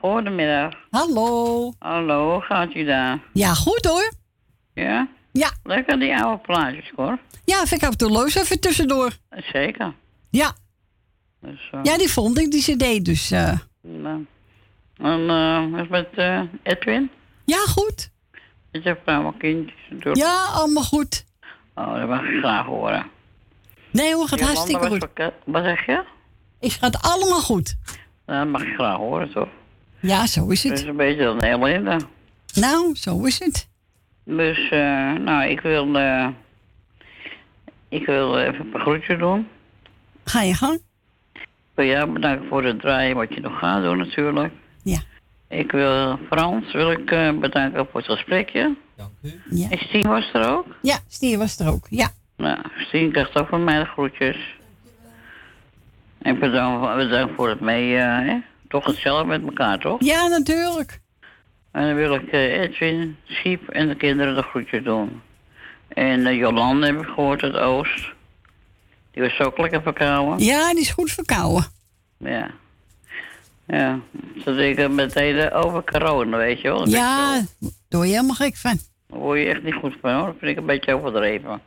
Goedemiddag. 0.00 0.72
Hallo. 0.90 1.72
Hallo, 1.78 2.40
gaat 2.40 2.74
u 2.74 2.84
daar? 2.84 3.18
Ja, 3.32 3.54
goed 3.54 3.84
hoor. 3.84 4.12
Ja? 4.74 5.08
Ja. 5.32 5.50
Lekker 5.62 5.98
die 5.98 6.16
oude 6.16 6.42
plaatjes, 6.42 6.92
hoor. 6.96 7.18
Ja, 7.44 7.56
vind 7.66 7.82
ik 7.82 7.82
af 7.82 7.90
en 7.92 7.96
toe 7.98 8.10
leuk 8.10 8.34
even 8.34 8.60
tussendoor. 8.60 9.10
Zeker. 9.52 9.94
Ja. 10.30 10.52
Dus, 11.40 11.68
eh, 11.72 11.80
Ja, 11.82 11.98
die 11.98 12.10
vond 12.10 12.38
ik, 12.38 12.50
die 12.50 12.62
cd. 12.62 13.04
Dus 13.04 13.30
eh, 13.30 13.58
nou. 13.80 14.26
En 14.96 15.70
wat 15.70 15.80
is 15.80 15.88
met 15.88 16.08
Edwin? 16.62 17.10
ja, 17.44 17.58
goed. 17.58 18.10
Is 18.70 18.82
vrouw 19.04 19.26
en 19.26 19.36
kindjes? 19.38 20.18
Ja, 20.18 20.44
allemaal 20.44 20.84
goed. 20.84 21.24
Oh, 21.74 21.94
dat 21.94 22.08
mag 22.08 22.22
ik 22.22 22.38
graag 22.40 22.66
horen. 22.66 23.12
Nee 23.94 24.14
hoor, 24.14 24.28
gaat 24.28 24.38
Jolanda 24.38 24.60
hartstikke 24.60 24.86
goed. 24.88 25.30
Wat 25.44 25.64
zeg 25.64 25.86
je? 25.86 26.02
Het 26.60 26.72
gaat 26.72 27.02
allemaal 27.02 27.40
goed. 27.40 27.76
Nou, 28.26 28.38
dat 28.44 28.48
mag 28.52 28.62
ik 28.68 28.74
graag 28.74 28.96
horen, 28.96 29.32
toch? 29.32 29.48
Ja, 30.00 30.26
zo 30.26 30.48
is 30.48 30.62
Het 30.62 30.72
het. 30.72 30.80
is 30.80 30.86
een 30.86 30.96
beetje 30.96 31.24
een 31.24 31.40
ellende. 31.40 32.00
Nou, 32.54 32.94
zo 32.96 33.24
is 33.24 33.38
het. 33.38 33.68
Dus, 34.24 34.68
eh, 34.70 35.12
nou, 35.12 35.44
ik 35.50 35.60
wil, 35.60 35.98
eh, 35.98 36.28
ik 37.88 38.06
wil 38.06 38.38
even 38.38 38.60
een 38.60 38.70
paar 38.70 38.80
groetjes 38.80 39.18
doen. 39.18 39.48
Ga 40.24 40.42
je 40.42 40.54
gang. 40.54 40.80
Ik 41.32 41.48
wil 41.74 41.86
jou 41.86 42.10
bedanken 42.12 42.48
voor 42.48 42.64
het 42.64 42.80
draaien 42.80 43.16
wat 43.16 43.34
je 43.34 43.40
nog 43.40 43.58
gaat 43.58 43.82
doen 43.82 43.98
natuurlijk. 43.98 44.52
Ja. 44.82 44.98
Ik 45.48 45.70
wil 45.72 46.18
Frans 46.30 46.72
wil 46.72 46.90
ik 46.90 47.10
eh, 47.10 47.38
bedanken 47.38 47.86
voor 47.90 48.00
het 48.00 48.10
gesprekje. 48.10 48.76
Dank 48.96 49.10
u. 49.22 49.40
Ja. 49.50 49.68
En 49.70 49.78
Stien 49.78 50.08
was 50.08 50.30
er 50.32 50.48
ook? 50.50 50.66
Ja, 50.82 50.98
Stier 51.08 51.38
was 51.38 51.58
er 51.58 51.68
ook. 51.72 51.86
Ja. 51.90 52.08
Nou, 52.36 52.58
Stien 52.76 53.12
krijgt 53.12 53.36
ook 53.38 53.48
van 53.48 53.64
mij 53.64 53.78
de 53.78 53.84
groetjes. 53.84 54.36
En 56.22 56.38
bedankt, 56.38 56.96
bedankt 56.96 57.34
voor 57.34 57.48
het 57.48 57.60
mee, 57.60 57.94
hè? 57.94 58.38
Toch 58.68 58.84
hetzelfde 58.84 59.26
met 59.26 59.42
elkaar, 59.42 59.78
toch? 59.78 60.04
Ja, 60.04 60.26
natuurlijk. 60.28 61.00
En 61.72 61.86
dan 61.86 61.94
wil 61.94 62.14
ik 62.14 62.26
eh, 62.26 62.60
Edwin, 62.60 63.16
Siep 63.24 63.68
en 63.68 63.88
de 63.88 63.94
kinderen 63.94 64.34
de 64.34 64.42
groetjes 64.42 64.84
doen. 64.84 65.22
En 65.88 66.26
eh, 66.26 66.36
Jolande 66.36 66.86
heb 66.86 67.00
ik 67.00 67.06
gehoord 67.06 67.42
uit 67.42 67.56
Oost. 67.56 68.12
Die 69.10 69.22
was 69.22 69.40
ook 69.40 69.58
lekker 69.58 69.82
verkouden. 69.82 70.44
Ja, 70.44 70.70
die 70.72 70.80
is 70.80 70.90
goed 70.90 71.10
verkouden. 71.10 71.64
Ja. 72.18 72.50
Ja, 73.66 73.98
ze 74.44 74.54
denken 74.54 74.94
meteen 74.94 75.52
over 75.52 75.84
corona, 75.84 76.36
weet 76.36 76.60
je 76.60 76.68
wel. 76.68 76.78
Dat 76.78 76.90
Ja, 76.90 77.32
daar 77.32 77.70
word 77.88 78.08
je 78.08 78.14
helemaal 78.14 78.34
gek 78.34 78.56
van. 78.56 78.78
Daar 79.08 79.18
word 79.18 79.38
je 79.38 79.46
echt 79.46 79.62
niet 79.62 79.74
goed 79.74 79.96
van, 80.00 80.12
hoor. 80.14 80.26
Dat 80.26 80.34
vind 80.38 80.50
ik 80.50 80.56
een 80.56 80.66
beetje 80.66 80.94
overdreven. 80.94 81.60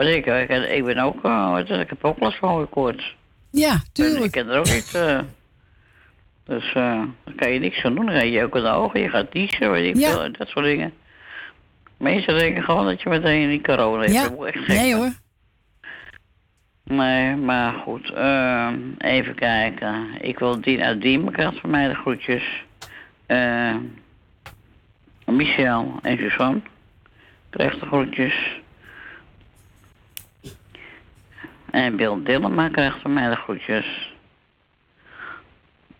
Maar 0.00 0.08
ik, 0.08 0.26
ik, 0.26 0.48
ik 0.50 0.84
ben 0.84 0.98
ook, 0.98 1.24
eh, 1.24 1.58
je, 1.66 1.74
ik 1.74 1.88
heb 1.88 2.04
ook 2.04 2.18
last 2.20 2.38
van 2.38 2.48
hoge 2.48 2.66
koorts. 2.66 3.16
Ja, 3.50 3.70
En 3.72 3.82
tuurlijk. 3.92 4.24
ik 4.24 4.30
ken 4.30 4.48
er 4.48 4.58
ook 4.58 4.64
niet. 4.72 4.94
eh, 4.94 5.18
dus 6.44 6.64
eh 6.72 7.02
daar 7.24 7.34
kan 7.36 7.50
je 7.52 7.58
niks 7.58 7.82
aan 7.84 7.94
doen. 7.94 8.06
Dan 8.06 8.14
ga 8.14 8.22
je 8.22 8.44
ook 8.44 8.56
in 8.56 8.62
de 8.62 8.68
ogen, 8.68 9.00
je 9.00 9.08
gaat 9.08 9.32
niezen, 9.32 9.70
weet 9.70 9.94
ik 9.96 10.00
Ja. 10.02 10.10
veel, 10.10 10.32
dat 10.32 10.48
soort 10.48 10.64
dingen. 10.64 10.92
Mensen 11.96 12.38
denken 12.38 12.62
gewoon 12.62 12.84
dat 12.84 13.02
je 13.02 13.08
meteen 13.08 13.48
die 13.48 13.60
corona 13.62 14.02
hebt. 14.02 14.12
Ja, 14.14 14.44
echt 14.46 14.66
nee 14.66 14.94
hoor. 14.94 15.12
Nee, 16.84 17.36
maar 17.36 17.72
goed. 17.72 18.10
ehm, 18.12 18.78
even 18.98 19.34
kijken. 19.34 20.06
Ik 20.20 20.38
wil 20.38 20.60
Dien 20.60 20.82
uit 20.82 21.00
Diemen 21.00 21.32
krijgt 21.32 21.60
van 21.60 21.70
mij 21.70 21.88
de 21.88 21.94
groetjes. 21.94 22.64
Eh, 23.26 23.74
Michel 25.26 25.98
en 26.02 26.16
Suzanne 26.18 26.60
krijgt 27.50 27.80
de 27.80 27.86
groetjes. 27.86 28.59
En 31.70 31.96
Bill 31.96 32.22
Dillema 32.24 32.68
krijgt 32.68 33.00
van 33.02 33.12
mij 33.12 33.28
de 33.28 33.36
groetjes. 33.36 34.12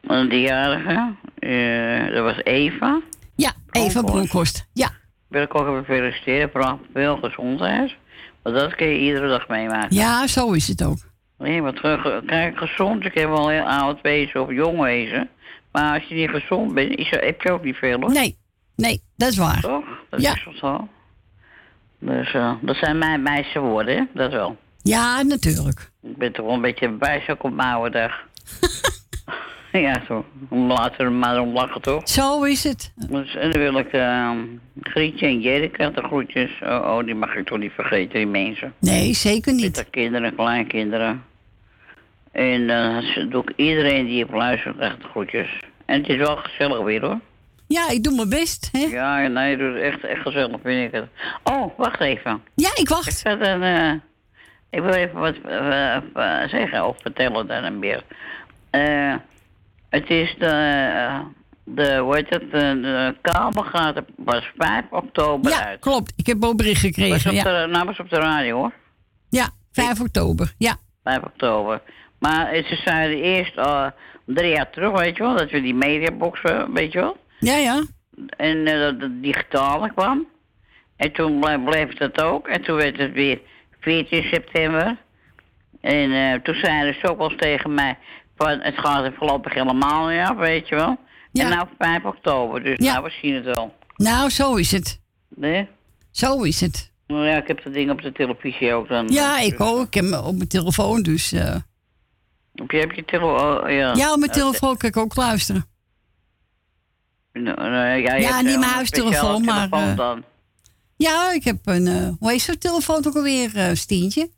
De 0.01 0.41
jarige, 0.41 1.15
eh, 1.39 2.15
dat 2.15 2.25
was 2.25 2.45
Eva. 2.45 3.01
Ja, 3.37 3.53
Eva 3.71 4.03
Bronkhorst. 4.03 4.67
Ja. 4.73 4.89
Wil 5.29 5.43
ik 5.43 5.55
ook 5.55 5.69
even 5.69 5.85
feliciteren. 5.85 6.51
Vooral 6.51 6.81
veel 6.95 7.17
gezondheid. 7.17 7.95
Want 8.43 8.57
dat 8.57 8.75
kun 8.75 8.87
je 8.87 8.99
iedere 8.99 9.29
dag 9.29 9.49
meemaken. 9.49 9.97
Ja, 9.97 10.27
zo 10.27 10.53
is 10.53 10.69
het 10.69 10.85
ook. 10.85 10.97
Nee, 11.39 11.63
maar 11.63 11.73
terug, 11.73 12.25
kijk, 12.27 12.59
gezond, 12.59 13.05
ik 13.05 13.15
heb 13.15 13.29
wel 13.29 13.49
heel 13.49 13.69
oud 13.69 14.01
wezen 14.01 14.43
of 14.43 14.51
jong 14.51 14.81
wezen. 14.81 15.29
Maar 15.73 15.95
als 16.01 16.09
je 16.09 16.15
niet 16.15 16.31
gezond 16.31 16.75
bent, 16.75 16.97
is, 16.97 17.11
heb 17.11 17.43
je 17.43 17.51
ook 17.51 17.65
niet 17.65 17.77
veel 17.77 18.01
hoor. 18.01 18.11
Nee, 18.13 18.37
nee, 18.77 19.03
dat 19.17 19.29
is 19.29 19.37
waar. 19.37 19.61
Toch? 19.61 19.85
Dat 20.11 20.21
Ja. 20.23 20.33
is 20.35 20.45
wel 20.45 20.55
zo. 20.55 20.89
Dus 21.99 22.33
eh, 22.33 22.53
dat 22.61 22.77
zijn 22.77 22.99
mijn 22.99 23.23
meisje 23.23 23.59
woorden, 23.61 23.97
hè? 23.97 24.03
dat 24.15 24.33
wel. 24.33 24.57
Ja, 24.83 25.23
natuurlijk. 25.23 25.91
Ik 26.03 26.17
ben 26.17 26.33
toch 26.33 26.47
wel 26.47 26.55
een 26.55 26.61
beetje 26.61 26.89
bij 26.89 27.23
zo 27.27 27.37
op 27.39 27.53
mijn 27.53 27.69
oude 27.75 27.91
dag. 27.91 28.13
ja, 29.73 30.03
zo. 30.07 30.25
Om 30.49 30.67
later 30.67 31.01
er 31.01 31.13
maar 31.13 31.41
om 31.41 31.53
lachen, 31.53 31.83
toch? 31.83 32.09
Zo 32.09 32.43
is 32.43 32.65
het. 32.65 32.93
Dus, 32.97 33.35
en 33.35 33.51
dan 33.51 33.61
wil 33.61 33.79
ik 33.79 33.93
uh, 33.93 34.31
Grietje 34.83 35.27
en 35.27 35.41
krijgen 35.71 35.95
de 35.95 36.03
groetjes. 36.03 36.51
Oh, 36.63 36.69
oh, 36.69 37.05
die 37.05 37.15
mag 37.15 37.35
ik 37.35 37.47
toch 37.47 37.59
niet 37.59 37.73
vergeten, 37.73 38.15
die 38.15 38.27
mensen. 38.27 38.75
Nee, 38.79 39.15
zeker 39.15 39.53
niet. 39.53 39.65
Met 39.65 39.75
de 39.75 39.85
kinderen, 39.91 40.35
kleinkinderen. 40.35 41.25
En 42.33 42.67
dan 42.67 43.05
doe 43.29 43.43
ik 43.43 43.53
iedereen 43.57 44.07
die 44.07 44.25
op 44.25 44.33
luistert 44.33 44.79
de 44.79 45.09
groetjes. 45.11 45.61
En 45.87 46.01
het 46.01 46.09
is 46.09 46.17
wel 46.17 46.37
gezellig 46.37 46.83
weer 46.83 47.01
hoor. 47.01 47.19
Ja, 47.67 47.91
ik 47.91 48.03
doe 48.05 48.15
mijn 48.15 48.29
best. 48.29 48.69
Hè? 48.73 48.79
Ja, 48.79 49.27
nee, 49.27 49.57
het 49.57 49.75
is 49.75 49.83
echt, 49.83 50.05
echt 50.05 50.23
gezellig 50.23 50.61
vind 50.63 50.87
ik 50.87 51.01
het. 51.01 51.09
Oh, 51.45 51.79
wacht 51.79 52.01
even. 52.01 52.43
Ja, 52.55 52.71
ik 52.75 52.89
wacht. 52.89 53.07
Ik, 53.07 53.17
zat 53.17 53.41
een, 53.41 53.63
eh, 53.63 53.93
ik 54.71 54.81
wil 54.83 54.93
even 54.93 55.19
wat 55.21 55.35
eh, 55.45 55.97
eh, 55.97 56.49
zeggen 56.49 56.87
of 56.87 56.97
vertellen 57.03 57.47
dan 57.47 57.65
een 57.65 57.79
meer. 57.79 58.05
Eh, 58.71 59.15
het 59.89 60.11
is 60.11 60.35
de, 60.39 60.47
eh, 60.47 61.21
de, 61.65 61.97
hoe 61.97 62.15
heet 62.15 62.29
het, 62.31 62.41
de, 62.51 62.81
de 62.83 63.17
kabel 63.21 63.63
gaat 63.63 63.97
er 63.97 64.05
pas 64.25 64.51
5 64.57 64.85
oktober 64.91 65.51
Ja, 65.51 65.67
uit. 65.67 65.81
klopt. 65.81 66.13
Ik 66.17 66.27
heb 66.27 66.45
ook 66.45 66.57
bericht 66.57 66.83
Was 66.83 66.91
gekregen. 66.91 67.31
op 67.31 67.37
Ja. 67.37 67.43
de, 67.63 67.67
nou, 67.73 67.85
was 67.87 67.99
op 67.99 68.11
de 68.11 68.17
radio 68.19 68.57
hoor. 68.57 68.73
ja, 69.29 69.49
5 69.73 70.01
oktober. 70.01 70.55
Ja. 70.59 70.77
5 71.05 71.19
oktober. 71.23 71.81
Maar 72.19 72.47
eh, 72.51 72.65
ze 72.65 72.77
zeiden 72.85 73.23
eerst 73.23 73.57
al 73.59 73.91
drie 74.27 74.51
jaar 74.51 74.71
terug, 74.71 74.99
weet 75.01 75.17
je 75.17 75.23
wel, 75.23 75.37
dat 75.37 75.51
we 75.51 75.61
die 75.63 75.75
mediabox, 75.75 76.41
eh, 76.43 76.63
weet 76.75 76.93
je 76.93 76.99
wel. 77.01 77.17
Ja, 77.39 77.57
ja. 77.57 77.83
En 78.37 78.67
eh, 78.67 78.79
dat 78.81 79.01
het 79.01 79.23
digitale 79.23 79.93
kwam. 79.95 80.27
En 80.97 81.13
toen 81.13 81.41
ble- 81.41 81.61
bleef 81.65 81.99
het 81.99 82.23
ook. 82.23 82.49
En 82.49 82.63
toen 82.63 82.77
werd 82.77 82.97
het 82.99 83.13
weer 83.13 83.41
14 83.81 84.23
september. 84.23 84.97
En 85.81 86.13
eh, 86.13 86.41
toen 86.43 86.55
zeiden 86.55 86.95
ze 87.01 87.09
ook 87.11 87.19
wel 87.19 87.37
tegen 87.37 87.75
mij... 87.75 87.99
Van, 88.37 88.61
het 88.61 88.79
gaat 88.79 89.05
er 89.05 89.13
voorlopig 89.19 89.55
helemaal 89.55 90.09
niet 90.09 90.21
af, 90.21 90.37
weet 90.37 90.69
je 90.69 90.75
wel. 90.75 90.99
En 91.33 91.49
nou 91.49 91.67
5 91.79 92.05
oktober, 92.05 92.63
dus 92.63 92.79
nou, 92.79 93.03
we 93.05 93.11
zien 93.23 93.35
het 93.35 93.45
wel. 93.45 93.75
Nou, 93.97 94.31
zo 94.31 94.55
is 94.55 94.73
het. 94.73 95.01
Nee? 95.29 95.69
Zo 96.11 96.43
is 96.43 96.61
het. 96.61 96.93
Nou 97.07 97.27
ja, 97.27 97.37
ik 97.37 97.47
heb 97.49 97.65
dat 97.65 97.73
ding 97.73 97.91
op 97.91 98.03
de 98.03 98.13
televisie 98.13 98.73
ook 98.75 98.89
dan. 98.89 99.09
Ja, 99.09 99.39
ik 99.39 99.61
ook. 99.61 99.87
Ik 99.87 99.95
heb 99.95 100.05
hem 100.05 100.15
op 100.15 100.37
mijn 100.37 100.49
telefoon, 100.49 101.03
dus... 101.03 101.33
eh, 101.33 101.57
Heb 102.55 102.71
je, 102.71 102.79
heb 102.79 102.93
je 102.93 103.05
telefoon? 103.05 103.63
Oh, 103.63 103.71
ja. 103.71 103.95
Ja, 103.95 104.13
op 104.13 104.19
mijn 104.19 104.31
Eh, 104.31 104.37
telefoon 104.37 104.77
kan 104.77 104.89
ik 104.89 104.97
ook 104.97 105.17
luisteren. 105.17 105.65
nou, 107.33 107.57
nou, 107.57 107.99
ja, 108.01 108.15
Ja, 108.15 108.29
eh, 108.29 108.37
niet 108.37 108.45
mijn 108.45 108.57
een 108.57 108.63
huistelefoon, 108.63 109.45
maar, 109.45 109.69
eh, 109.71 109.97
dan. 109.97 110.25
Ja, 111.07 111.33
ik 111.33 111.45
heb 111.45 111.57
een, 111.65 111.87
eh 111.87 112.09
hoe 112.19 112.31
heet 112.31 112.41
zo'n 112.41 112.59
telefoon 112.59 113.07
ook 113.07 113.17
alweer, 113.17 113.57
eh 113.57 113.75
Stientje? 113.75 114.31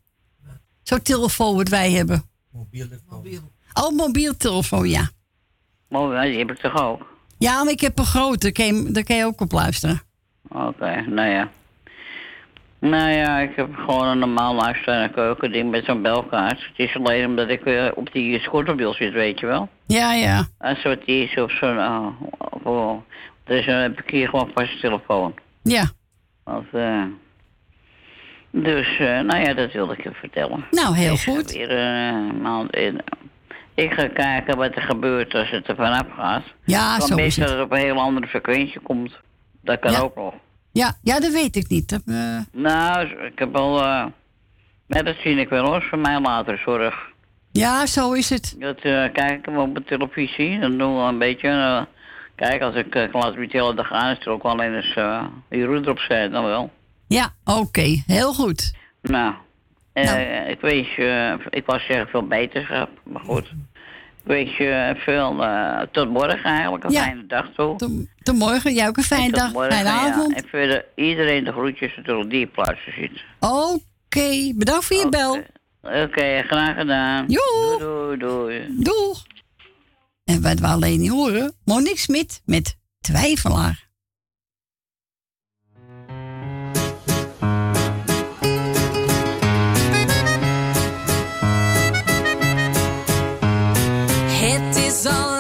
Zo'n 0.83 1.03
telefoon 1.03 1.57
wat 1.57 1.69
wij 1.69 1.91
hebben. 1.91 2.23
Oh, 3.73 3.97
mobiel 3.97 4.37
telefoon, 4.37 4.89
ja. 4.89 5.11
Oh, 5.89 6.13
ja, 6.13 6.23
die 6.23 6.39
heb 6.39 6.51
ik 6.51 6.59
toch 6.59 6.83
ook? 6.83 7.07
Ja, 7.39 7.65
maar 7.65 7.73
ik 7.73 7.81
heb 7.81 7.99
een 7.99 8.05
grote, 8.05 8.39
daar 8.39 8.53
kan 8.53 8.67
je, 8.67 8.91
daar 8.91 9.05
kan 9.05 9.17
je 9.17 9.25
ook 9.25 9.41
op 9.41 9.53
luisteren. 9.53 10.03
Oké, 10.49 11.01
nou 11.01 11.29
ja. 11.29 11.51
Nou 12.79 13.11
ja, 13.11 13.39
ik 13.39 13.57
heb 13.57 13.75
gewoon 13.75 14.07
een 14.07 14.19
normaal 14.19 14.55
luisteren 14.55 15.13
keukending 15.13 15.71
met 15.71 15.85
zo'n 15.85 16.03
belkaart. 16.03 16.61
Het 16.61 16.89
is 16.89 16.97
alleen 16.97 17.27
omdat 17.27 17.49
ik 17.49 17.65
eh, 17.65 17.89
op 17.95 18.13
die 18.13 18.41
scooterwiel 18.41 18.95
zit, 18.95 19.13
weet 19.13 19.41
je 19.41 19.47
wel. 19.47 19.69
Ja, 19.87 20.15
ja. 20.15 20.49
Een 20.59 20.77
soort 20.77 21.07
is 21.07 21.37
of 21.37 21.51
zo'n... 21.51 21.79
oh, 21.79 22.07
oh, 22.63 23.01
dus 23.45 23.67
dan 23.67 23.75
heb 23.75 24.01
ik 24.01 24.11
hier 24.11 24.29
gewoon 24.29 24.53
pas 24.53 24.71
een 24.71 24.81
telefoon. 24.81 25.35
Ja. 25.63 25.91
Want, 26.45 26.67
eh, 26.73 27.03
dus, 28.51 28.99
eh, 28.99 29.21
nou 29.21 29.41
ja, 29.41 29.55
dat 29.55 29.73
wilde 29.73 29.93
ik 29.93 30.03
je 30.03 30.11
vertellen. 30.13 30.65
Nou, 30.71 30.97
heel 30.97 31.13
Ik 31.15 31.21
goed. 31.21 31.53
Weer, 31.53 31.71
eh, 31.71 32.31
maand 32.41 32.75
in. 32.77 33.01
Ik 33.75 33.93
ga 33.93 34.09
kijken 34.09 34.57
wat 34.57 34.75
er 34.77 34.83
gebeurt 34.83 35.35
als 35.35 35.51
het 35.51 35.69
er 35.69 35.77
vanaf 35.77 36.07
gaat. 36.17 36.43
Ja, 36.65 36.97
Want 36.99 37.11
zo 37.11 37.17
is 37.17 37.37
het. 37.37 37.47
dat 37.49 37.57
het 37.57 37.65
op 37.65 37.73
een 37.73 37.79
heel 37.79 38.01
andere 38.01 38.27
frequentie 38.27 38.81
komt. 38.81 39.13
Dat 39.63 39.79
kan 39.81 39.93
Ja. 39.93 39.99
ook 40.01 40.17
nog. 40.17 40.35
Ja, 40.73 40.93
ja, 41.03 41.21
dat 41.21 41.33
weet 41.33 41.57
ik 41.57 41.69
niet. 41.69 41.89
Dat, 41.89 42.03
Nou, 42.53 43.09
ik 43.25 43.39
heb 43.39 43.57
al... 43.57 43.83
eh 43.83 44.05
nee, 44.87 45.03
dat 45.03 45.17
zie 45.23 45.37
ik 45.37 45.49
wel 45.49 45.65
hoor, 45.65 45.83
voor 45.83 45.99
mij 45.99 46.21
later 46.21 46.59
zorg. 46.65 47.11
ja, 47.53 47.87
zo 47.87 48.13
is 48.13 48.31
het. 48.31 48.57
Dat 48.59 48.79
eh 48.81 49.13
kijken 49.13 49.53
we 49.55 49.61
op 49.61 49.75
de 49.75 49.85
televisie. 49.85 50.59
Dan 50.61 50.79
doen 50.79 50.97
we 50.97 51.03
een 51.03 51.19
beetje... 51.19 51.87
kijk, 52.49 52.63
als 52.63 52.75
ik 52.75 52.95
uh, 52.95 53.05
laat 53.13 53.35
de 53.35 53.47
hele 53.49 53.75
dag 53.75 53.93
aan, 53.93 54.17
is 54.17 54.25
er 54.27 54.33
ook 54.33 54.43
wel 54.43 54.61
eens 54.63 54.95
uh, 54.97 55.25
Jeroen 55.51 55.83
erop 55.83 55.99
zetten, 55.99 56.31
dan 56.31 56.45
wel. 56.45 56.71
Ja, 57.07 57.33
oké. 57.45 58.03
Heel 58.07 58.33
goed. 58.35 58.75
Nou, 59.03 59.35
eh, 59.93 60.05
Nou. 60.05 60.21
ik 60.51 60.61
wens 60.61 60.95
je... 60.95 61.37
ik 61.51 61.67
wou 61.67 61.79
zeggen 61.81 62.09
veel 62.09 62.27
beterschap, 62.27 62.89
maar 63.03 63.23
goed. 63.25 63.45
Ik 63.47 64.29
wens 64.29 64.57
je 64.57 64.95
veel... 64.99 65.45
eh, 65.45 65.81
tot 65.93 66.09
morgen 66.11 66.45
eigenlijk, 66.45 66.85
een 66.85 66.91
Ja. 66.91 67.03
fijne 67.03 67.27
dag 67.27 67.47
toe. 67.57 67.77
Tot 68.23 68.37
morgen. 68.39 68.75
Jij 68.75 68.89
ook 68.89 68.97
een 68.97 69.03
fijne 69.03 69.33
dag, 69.33 69.53
morgen, 69.53 69.73
fijne 69.73 69.89
ja. 69.89 70.11
avond. 70.11 70.35
En 70.35 70.49
verder 70.49 70.85
iedereen 70.95 71.45
de 71.45 71.53
groetjes 71.53 71.97
natuurlijk 71.97 72.31
die 72.31 72.47
plaatsen 72.47 72.93
zit. 72.93 73.23
Oké, 73.41 74.53
bedankt 74.55 74.85
voor 74.85 74.97
je 74.97 75.09
bel. 75.09 75.39
Oké, 76.05 76.43
graag 76.43 76.77
gedaan. 76.77 77.25
Joe. 77.29 77.79
Doei, 77.79 78.19
doei, 78.19 78.19
doei. 78.19 78.67
Doeg. 78.85 79.23
En 80.33 80.43
wat 80.43 80.59
we 80.59 80.67
alleen 80.67 81.01
niet 81.01 81.11
horen, 81.11 81.55
Monique 81.65 81.99
Smit 81.99 82.43
met 82.45 82.77
Twijfelaar. 83.01 83.89
Het 94.29 94.77
is 94.77 95.05
al 95.07 95.32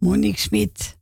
Monique 0.00 0.40
Smit. 0.40 0.96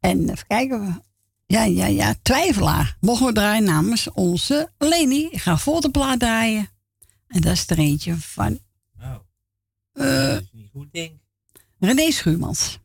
En 0.00 0.30
even 0.30 0.46
kijken. 0.46 1.02
Ja, 1.46 1.64
ja, 1.64 1.86
ja. 1.86 2.14
Twijfelaar. 2.22 2.96
Mogen 3.00 3.26
we 3.26 3.32
draaien 3.32 3.64
namens 3.64 4.10
onze 4.12 4.70
Leni. 4.78 5.28
Ik 5.30 5.40
ga 5.40 5.58
voor 5.58 5.80
de 5.80 5.90
plaat 5.90 6.18
draaien. 6.18 6.68
En 7.26 7.40
dat 7.40 7.52
is 7.52 7.70
er 7.70 7.78
eentje 7.78 8.16
van... 8.16 8.58
Oh. 9.00 9.14
Eh, 9.92 10.28
dat 10.28 10.42
is 10.42 10.48
niet 10.52 10.70
goed, 10.72 10.92
denk 10.92 11.12
René 11.78 12.10
Schuurmans. 12.10 12.78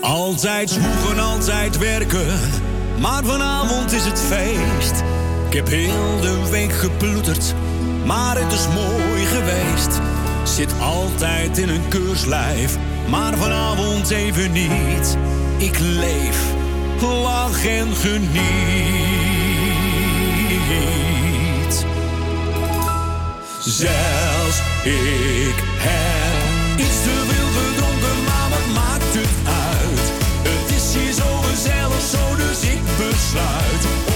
Altijd 0.00 0.70
zoeken, 0.70 1.18
altijd 1.18 1.78
werken. 1.78 2.40
Maar 3.00 3.24
vanavond 3.24 3.92
is 3.92 4.04
het 4.04 4.20
feest. 4.20 5.02
Ik 5.50 5.56
heb 5.56 5.68
heel 5.68 6.20
de 6.20 6.48
week 6.50 6.72
geploeterd, 6.72 7.54
maar 8.04 8.38
het 8.38 8.52
is 8.52 8.68
mooi 8.68 9.24
geweest. 9.24 10.00
Zit 10.44 10.72
altijd 10.80 11.58
in 11.58 11.68
een 11.68 11.88
keurslijf, 11.88 12.76
maar 13.08 13.36
vanavond 13.36 14.10
even 14.10 14.52
niet. 14.52 15.16
Ik 15.56 15.78
leef, 15.78 16.38
lach 17.00 17.66
en 17.66 17.94
geniet. 17.94 18.24
Zelfs 23.58 24.58
ik 24.84 25.54
heb 25.78 26.78
iets 26.80 27.02
te 27.02 27.24
veel 27.28 27.48
gedronken, 27.60 28.24
maar 28.24 28.50
wat 28.50 28.74
maakt 28.74 29.14
het 29.14 29.34
uit? 29.44 30.12
Het 30.48 30.76
is 30.76 30.94
hier 30.94 31.12
zo 31.12 31.40
gezellig, 31.40 32.00
zo 32.00 32.36
dus 32.36 32.60
ik 32.70 32.82
besluit 32.96 34.09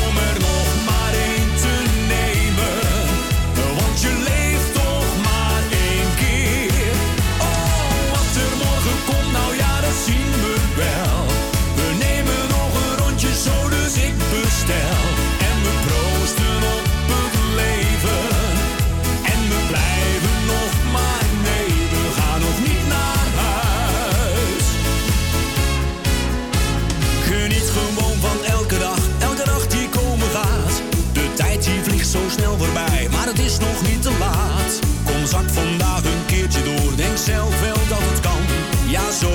zak 35.35 35.51
vandaag 35.51 36.05
een 36.05 36.25
keertje 36.27 36.63
door, 36.63 36.97
denk 36.97 37.17
zelf 37.17 37.61
wel 37.61 37.81
dat 37.89 38.05
het 38.11 38.21
kan. 38.21 38.43
Ja 38.87 39.11
zo, 39.21 39.33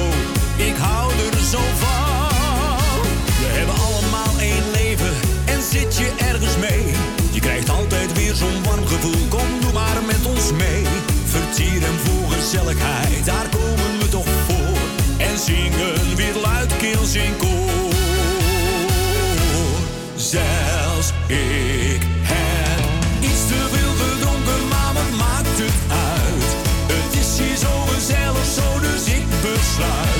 ik 0.70 0.76
hou 0.78 1.12
er 1.12 1.38
zo 1.54 1.62
van. 1.84 3.02
We 3.42 3.48
hebben 3.58 3.76
allemaal 3.88 4.34
één 4.40 4.66
leven 4.72 5.14
en 5.46 5.62
zit 5.62 5.98
je 5.98 6.10
ergens 6.18 6.58
mee. 6.58 6.84
Je 7.32 7.40
krijgt 7.40 7.70
altijd 7.70 8.14
weer 8.14 8.36
zo'n 8.36 8.64
warm 8.64 8.88
gevoel, 8.88 9.28
kom 9.30 9.50
doe 9.62 9.74
maar 9.74 10.00
met 10.06 10.26
ons 10.26 10.52
mee. 10.52 10.84
Vertier 11.26 11.84
en 11.84 11.98
voor 12.06 12.32
gezelligheid, 12.32 13.26
daar 13.26 13.48
komen 13.50 13.92
we 14.00 14.10
toch 14.10 14.32
voor. 14.48 14.78
En 15.18 15.40
zingen 15.40 16.16
weer 16.16 16.36
luidkeels 16.42 17.14
in 17.14 17.38
koor. 17.38 17.94
Zelfs 20.16 20.69
side. 29.80 30.19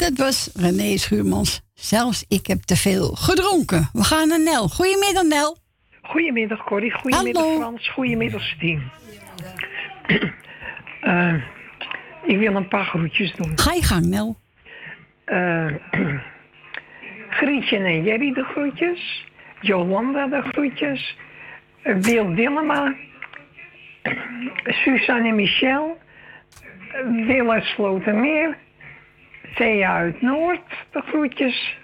Dat 0.00 0.16
was 0.16 0.50
René 0.54 0.96
Schuurmans. 0.96 1.60
Zelfs 1.74 2.24
ik 2.28 2.46
heb 2.46 2.60
te 2.62 2.76
veel 2.76 3.08
gedronken. 3.14 3.88
We 3.92 4.04
gaan 4.04 4.28
naar 4.28 4.40
Nel. 4.42 4.68
Goedemiddag, 4.68 5.22
Nel. 5.22 5.56
Goedemiddag 6.02 6.64
Corrie, 6.64 6.90
goedemiddag 6.92 7.42
Hallo. 7.42 7.58
Frans, 7.58 7.88
goedemiddag 7.88 8.42
Stien. 8.42 8.82
Eh, 11.00 11.34
ik 12.26 12.38
wil 12.38 12.54
een 12.54 12.68
paar 12.68 12.84
groetjes 12.84 13.34
doen. 13.34 13.58
Ga 13.58 13.72
je 13.72 13.82
gang, 13.82 14.06
Nel. 14.06 14.36
Eh, 15.24 15.66
Grietje 17.38 17.76
en 17.76 18.02
Jerry 18.04 18.32
de 18.32 18.42
groetjes. 18.44 19.24
Jolanda 19.60 20.26
de 20.26 20.42
groetjes. 20.42 21.16
eh, 21.82 21.96
Wil 21.96 22.34
Dillema. 22.34 22.94
Suzanne 24.84 25.28
en 25.28 25.34
Michel. 25.34 25.98
Wil 27.26 27.50
uit 27.50 27.64
Slotermeer. 27.64 28.56
Thea 29.54 29.96
uit 29.96 30.22
Noord 30.22 30.60
de 30.92 31.00
groetjes. 31.00 31.76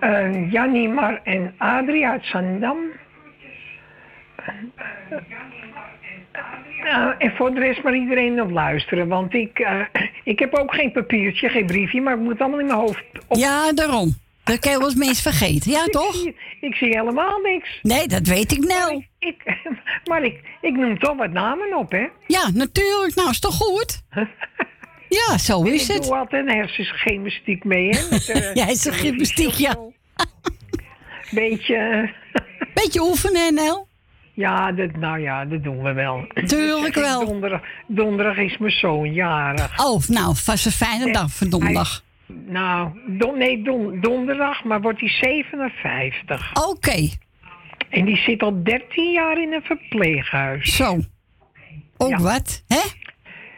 Eh 0.00 0.52
Jannie 0.52 0.88
Mar 0.88 1.20
en 1.24 1.54
Adrie 1.58 2.06
uit 2.06 2.24
Zandam. 2.24 2.76
Nou, 6.82 7.14
en 7.18 7.32
voor 7.36 7.54
de 7.54 7.60
rest 7.60 7.82
maar 7.82 7.96
iedereen 7.96 8.42
op 8.42 8.50
luisteren. 8.50 9.08
Want 9.08 9.34
ik, 9.34 9.58
eh, 9.58 9.80
ik 10.24 10.38
heb 10.38 10.54
ook 10.54 10.74
geen 10.74 10.92
papiertje, 10.92 11.48
geen 11.48 11.66
briefje, 11.66 12.00
maar 12.00 12.14
ik 12.14 12.20
moet 12.20 12.32
het 12.32 12.40
allemaal 12.40 12.60
in 12.60 12.66
mijn 12.66 12.78
hoofd. 12.78 13.04
Op... 13.28 13.36
Ja, 13.36 13.72
daarom. 13.72 14.14
Dat 14.44 14.58
kan 14.58 14.72
je 14.72 14.78
wel 14.78 14.92
eens 15.02 15.22
vergeten. 15.22 15.70
Ja, 15.70 15.84
toch? 15.84 16.26
Ik 16.60 16.74
zie 16.74 16.88
helemaal 16.88 17.38
niks. 17.38 17.78
Nee, 17.82 18.06
dat 18.06 18.26
weet 18.26 18.52
ik, 18.52 18.58
Nel. 18.58 19.02
Ik, 19.18 19.42
maar 20.10 20.22
ik, 20.22 20.40
ik 20.60 20.76
noem 20.76 20.98
toch 20.98 21.16
wat 21.16 21.30
namen 21.30 21.76
op, 21.76 21.90
hè? 21.90 22.06
Ja, 22.26 22.50
natuurlijk. 22.54 23.14
Nou, 23.14 23.30
is 23.30 23.40
toch 23.40 23.54
goed? 23.54 24.02
Ja, 25.08 25.38
zo 25.38 25.62
is 25.62 25.88
ik 25.88 25.94
het. 25.94 26.02
doe 26.04 26.16
altijd 26.16 26.46
een 26.46 26.56
hersengymnastiek 26.56 27.64
mee, 27.64 27.88
hè? 27.88 28.08
Met, 28.10 28.28
eh, 28.30 28.54
Ja, 28.54 28.68
is 28.68 28.84
een 28.84 28.92
gymnastiek, 28.92 29.50
ja. 29.52 29.76
Beetje... 31.30 32.10
Beetje 32.74 33.00
oefenen, 33.02 33.54
Nel. 33.54 33.88
Ja, 34.34 34.72
dat, 34.72 34.96
nou 34.96 35.20
ja, 35.20 35.44
dat 35.44 35.62
doen 35.62 35.82
we 35.82 35.92
wel. 35.92 36.26
Tuurlijk 36.46 36.94
wel. 36.94 37.26
Donderdag, 37.26 37.60
donderdag 37.86 38.36
is 38.36 38.58
mijn 38.58 38.72
zoon 38.72 39.12
jarig. 39.12 39.84
Oh, 39.86 40.02
nou, 40.08 40.36
vast 40.36 40.66
een 40.66 40.72
fijne 40.72 41.12
dag 41.12 41.30
voor 41.30 41.48
donderdag. 41.48 42.04
Nou, 42.46 42.90
don, 43.18 43.38
nee, 43.38 43.62
don, 43.62 44.00
donderdag, 44.00 44.64
maar 44.64 44.80
wordt 44.80 45.00
hij 45.00 45.08
57. 45.08 46.52
Oké. 46.68 47.08
En 47.88 48.04
die 48.04 48.16
zit 48.16 48.42
al 48.42 48.62
13 48.62 49.12
jaar 49.12 49.42
in 49.42 49.52
een 49.52 49.62
verpleeghuis. 49.62 50.76
Zo. 50.76 50.98
Ook 51.96 52.16
wat, 52.18 52.64
hè? 52.68 52.80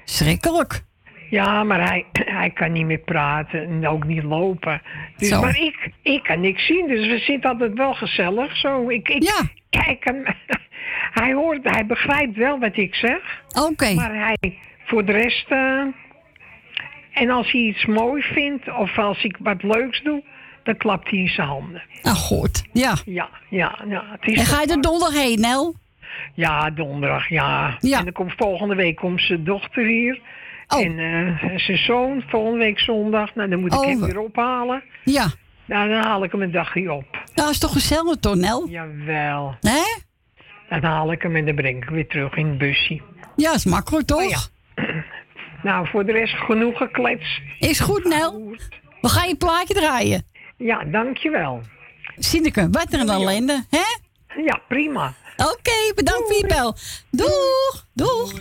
Schrikkelijk. 0.04 0.84
Ja, 1.30 1.64
maar 1.64 1.88
hij, 1.88 2.04
hij 2.12 2.50
kan 2.50 2.72
niet 2.72 2.86
meer 2.86 2.98
praten 2.98 3.62
en 3.62 3.88
ook 3.88 4.04
niet 4.04 4.22
lopen. 4.22 4.82
Dus, 5.16 5.28
Zo. 5.28 5.40
maar 5.40 5.58
ik, 5.58 5.90
ik 6.02 6.22
kan 6.22 6.40
niks 6.40 6.66
zien, 6.66 6.88
dus 6.88 7.06
we 7.06 7.18
zitten 7.18 7.50
altijd 7.50 7.74
wel 7.74 7.94
gezellig. 7.94 8.56
Zo, 8.56 8.88
ik, 8.88 9.08
ik, 9.08 9.22
Ja. 9.22 9.40
Kijk 9.70 10.04
hem. 10.04 10.24
Hij 11.20 11.32
hoort, 11.32 11.60
hij 11.62 11.86
begrijpt 11.86 12.36
wel 12.36 12.58
wat 12.58 12.76
ik 12.76 12.94
zeg. 12.94 13.42
Oké. 13.70 13.94
Maar 13.94 14.14
hij, 14.14 14.58
voor 14.84 15.04
de 15.04 15.12
rest... 15.12 15.46
eh, 15.48 15.82
en 17.12 17.30
als 17.30 17.52
hij 17.52 17.60
iets 17.60 17.86
mooi 17.86 18.22
vindt, 18.22 18.76
of 18.78 18.98
als 18.98 19.24
ik 19.24 19.36
wat 19.40 19.62
leuks 19.62 20.02
doe, 20.02 20.22
dan 20.62 20.76
klapt 20.76 21.10
hij 21.10 21.18
in 21.18 21.28
zijn 21.28 21.46
handen. 21.46 21.82
Nou, 22.02 22.16
goed. 22.16 22.64
Ja. 22.72 22.94
Ja, 23.04 23.28
ja, 23.48 23.78
ja. 23.88 24.04
Het 24.10 24.26
is 24.30 24.38
En 24.38 24.44
ga 24.46 24.60
je 24.60 24.66
er 24.66 24.80
donderdag 24.80 25.22
heen, 25.22 25.40
Nel? 25.40 25.74
Ja, 26.34 26.70
donderdag, 26.70 27.28
ja. 27.28 27.76
Ja. 27.80 27.98
En 27.98 28.04
dan 28.04 28.12
komt 28.12 28.32
volgende 28.36 28.74
week 28.74 28.96
komt 28.96 29.20
zijn 29.20 29.44
dochter 29.44 29.84
hier. 29.86 30.20
Oh. 30.68 30.80
En 30.84 30.98
eh, 30.98 31.58
zijn 31.58 31.78
zoon 31.78 32.22
volgende 32.28 32.58
week 32.58 32.78
zondag. 32.78 33.34
Nou, 33.34 33.48
dan 33.48 33.60
moet 33.60 33.72
ik 33.72 33.78
Oh, 33.78 33.86
hem 33.86 34.00
we- 34.00 34.06
weer 34.06 34.18
ophalen. 34.20 34.82
Ja. 35.04 35.26
Nou, 35.64 35.88
dan 35.88 36.02
haal 36.04 36.24
ik 36.24 36.32
hem 36.32 36.42
een 36.42 36.50
dagje 36.50 36.92
op. 36.92 37.04
Nou, 37.34 37.50
is 37.50 37.58
toch 37.58 37.72
gezellig, 37.72 38.16
tonel? 38.16 38.68
Jawel. 38.68 39.56
Hè? 39.60 39.82
Dan 40.68 40.82
haal 40.90 41.12
ik 41.12 41.22
hem 41.22 41.36
en 41.36 41.46
dan 41.46 41.54
breng 41.54 41.82
ik 41.82 41.88
weer 41.88 42.06
terug 42.08 42.34
in 42.36 42.46
het 42.48 42.58
busje. 42.58 43.00
Ja, 43.36 43.54
is 43.54 43.64
makkelijk 43.64 44.06
toch? 44.06 44.22
Oh 44.22 44.28
ja. 44.30 44.38
Nou, 45.62 45.88
voor 45.88 46.04
de 46.06 46.12
rest 46.12 46.34
genoeg 46.34 46.76
geklets. 46.78 47.40
Is 47.58 47.80
goed, 47.80 48.04
Nel. 48.04 48.56
We 49.00 49.08
gaan 49.08 49.28
je 49.28 49.36
plaatje 49.36 49.74
draaien. 49.74 50.26
Ja, 50.56 50.84
dankjewel. 50.84 51.60
Sineke, 52.18 52.68
wat 52.70 52.92
er 52.92 53.00
een 53.00 53.08
ellende, 53.08 53.64
hè? 53.70 53.84
Ja, 54.42 54.60
prima. 54.68 55.12
Oké, 55.36 55.92
bedankt 55.94 56.26
voor 56.28 56.36
je 56.36 56.46
bel. 56.46 56.74
Doeg, 57.10 57.86
doeg. 57.92 58.32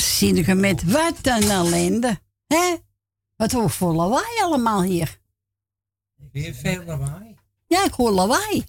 Sineke 0.00 0.54
met 0.54 0.84
wat 0.84 1.18
een 1.22 1.50
ellende. 1.50 2.20
Hè? 2.46 2.76
Wat 3.36 3.52
hoor 3.52 3.70
voor 3.70 3.94
lawaai 3.94 4.42
allemaal 4.42 4.82
hier. 4.82 5.18
Weer 6.32 6.54
veel 6.54 6.84
lawaai. 6.84 7.36
Ja, 7.66 7.84
ik 7.84 7.92
hoor 7.92 8.10
lawaai. 8.10 8.64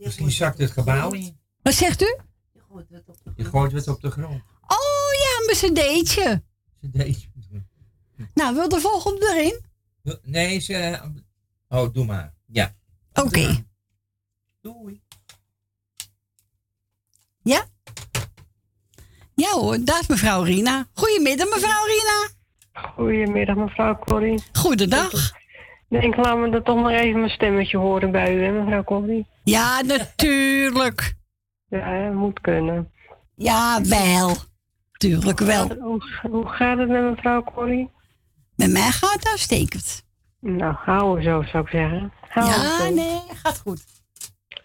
Misschien 0.00 0.30
zakt 0.30 0.58
het 0.58 0.70
gebouw 0.70 1.10
in. 1.10 1.38
Wat 1.62 1.74
zegt 1.74 2.02
u? 2.02 2.16
Je 3.36 3.44
gooit 3.44 3.72
wat 3.72 3.88
op 3.88 4.00
de 4.00 4.10
grond. 4.10 4.42
Oh 4.66 5.10
ja, 5.12 5.44
mijn 5.46 5.56
cd'tje. 5.56 6.42
Deze. 6.80 7.26
Nou, 8.34 8.54
wil 8.54 8.68
de 8.68 8.80
volgende 8.80 9.32
erin? 9.34 9.64
Nee, 10.22 10.58
ze... 10.58 11.00
Oh, 11.68 11.92
doe 11.92 12.04
maar. 12.04 12.34
Ja. 12.46 12.74
Oké. 13.12 13.66
Doei. 14.60 15.02
Ja? 17.42 17.66
Ja 19.34 19.50
hoor, 19.50 19.78
daar 19.84 20.00
is 20.00 20.06
mevrouw 20.08 20.42
Rina. 20.42 20.86
Goedemiddag 20.94 21.48
mevrouw 21.48 21.84
Rina. 21.86 22.28
Goedemiddag, 22.94 23.56
mevrouw 23.56 23.98
Corrie. 23.98 24.42
Goedendag. 24.52 25.12
Ik 25.88 26.00
denk, 26.00 26.16
laat 26.16 26.38
me 26.38 26.50
dat 26.50 26.64
toch 26.64 26.76
nog 26.76 26.90
even 26.90 27.18
mijn 27.18 27.30
stemmetje 27.32 27.76
horen 27.76 28.10
bij 28.10 28.36
u, 28.36 28.44
hè, 28.44 28.50
mevrouw 28.50 28.84
Corrie? 28.84 29.26
Ja, 29.44 29.80
natuurlijk. 29.82 31.14
Ja, 31.68 32.10
moet 32.10 32.40
kunnen. 32.40 32.92
Ja, 33.36 33.80
wel. 33.82 34.36
Tuurlijk 34.92 35.38
wel. 35.38 35.68
Hoe, 35.80 36.02
hoe 36.30 36.48
gaat 36.48 36.78
het 36.78 36.88
met 36.88 37.02
mevrouw 37.02 37.42
Corrie? 37.42 37.90
Met 38.56 38.70
mij 38.70 38.90
gaat 38.90 39.12
het 39.12 39.28
uitstekend. 39.28 40.04
Nou, 40.40 40.74
hou 40.76 41.22
zo, 41.22 41.42
zou 41.42 41.64
ik 41.64 41.70
zeggen. 41.70 42.12
Ja, 42.34 42.78
zo. 42.78 42.94
nee, 42.94 43.20
gaat 43.42 43.58
goed. 43.58 43.84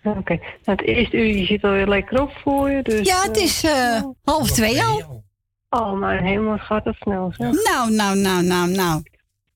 Oké, 0.03 0.33
nou, 0.35 0.43
het 0.63 0.81
eerste 0.81 1.17
uurtje 1.17 1.45
zit 1.45 1.63
alweer 1.63 1.87
lekker 1.87 2.21
op 2.21 2.31
voor 2.43 2.69
je. 2.71 2.81
Dus, 2.83 3.07
Ja, 3.07 3.21
het 3.21 3.37
eh, 3.37 3.43
is 3.43 3.63
eh, 3.63 4.01
half 4.23 4.51
twee 4.51 4.83
al. 4.83 5.23
Oh, 5.69 5.93
mijn 5.99 6.23
hemel, 6.25 6.51
het 6.51 6.61
gaat 6.61 6.85
het 6.85 6.95
snel, 6.99 7.33
zeg. 7.37 7.51
Nou, 7.63 7.91
nou, 7.91 8.17
nou, 8.17 8.43
nou, 8.43 8.69
nou. 8.69 9.03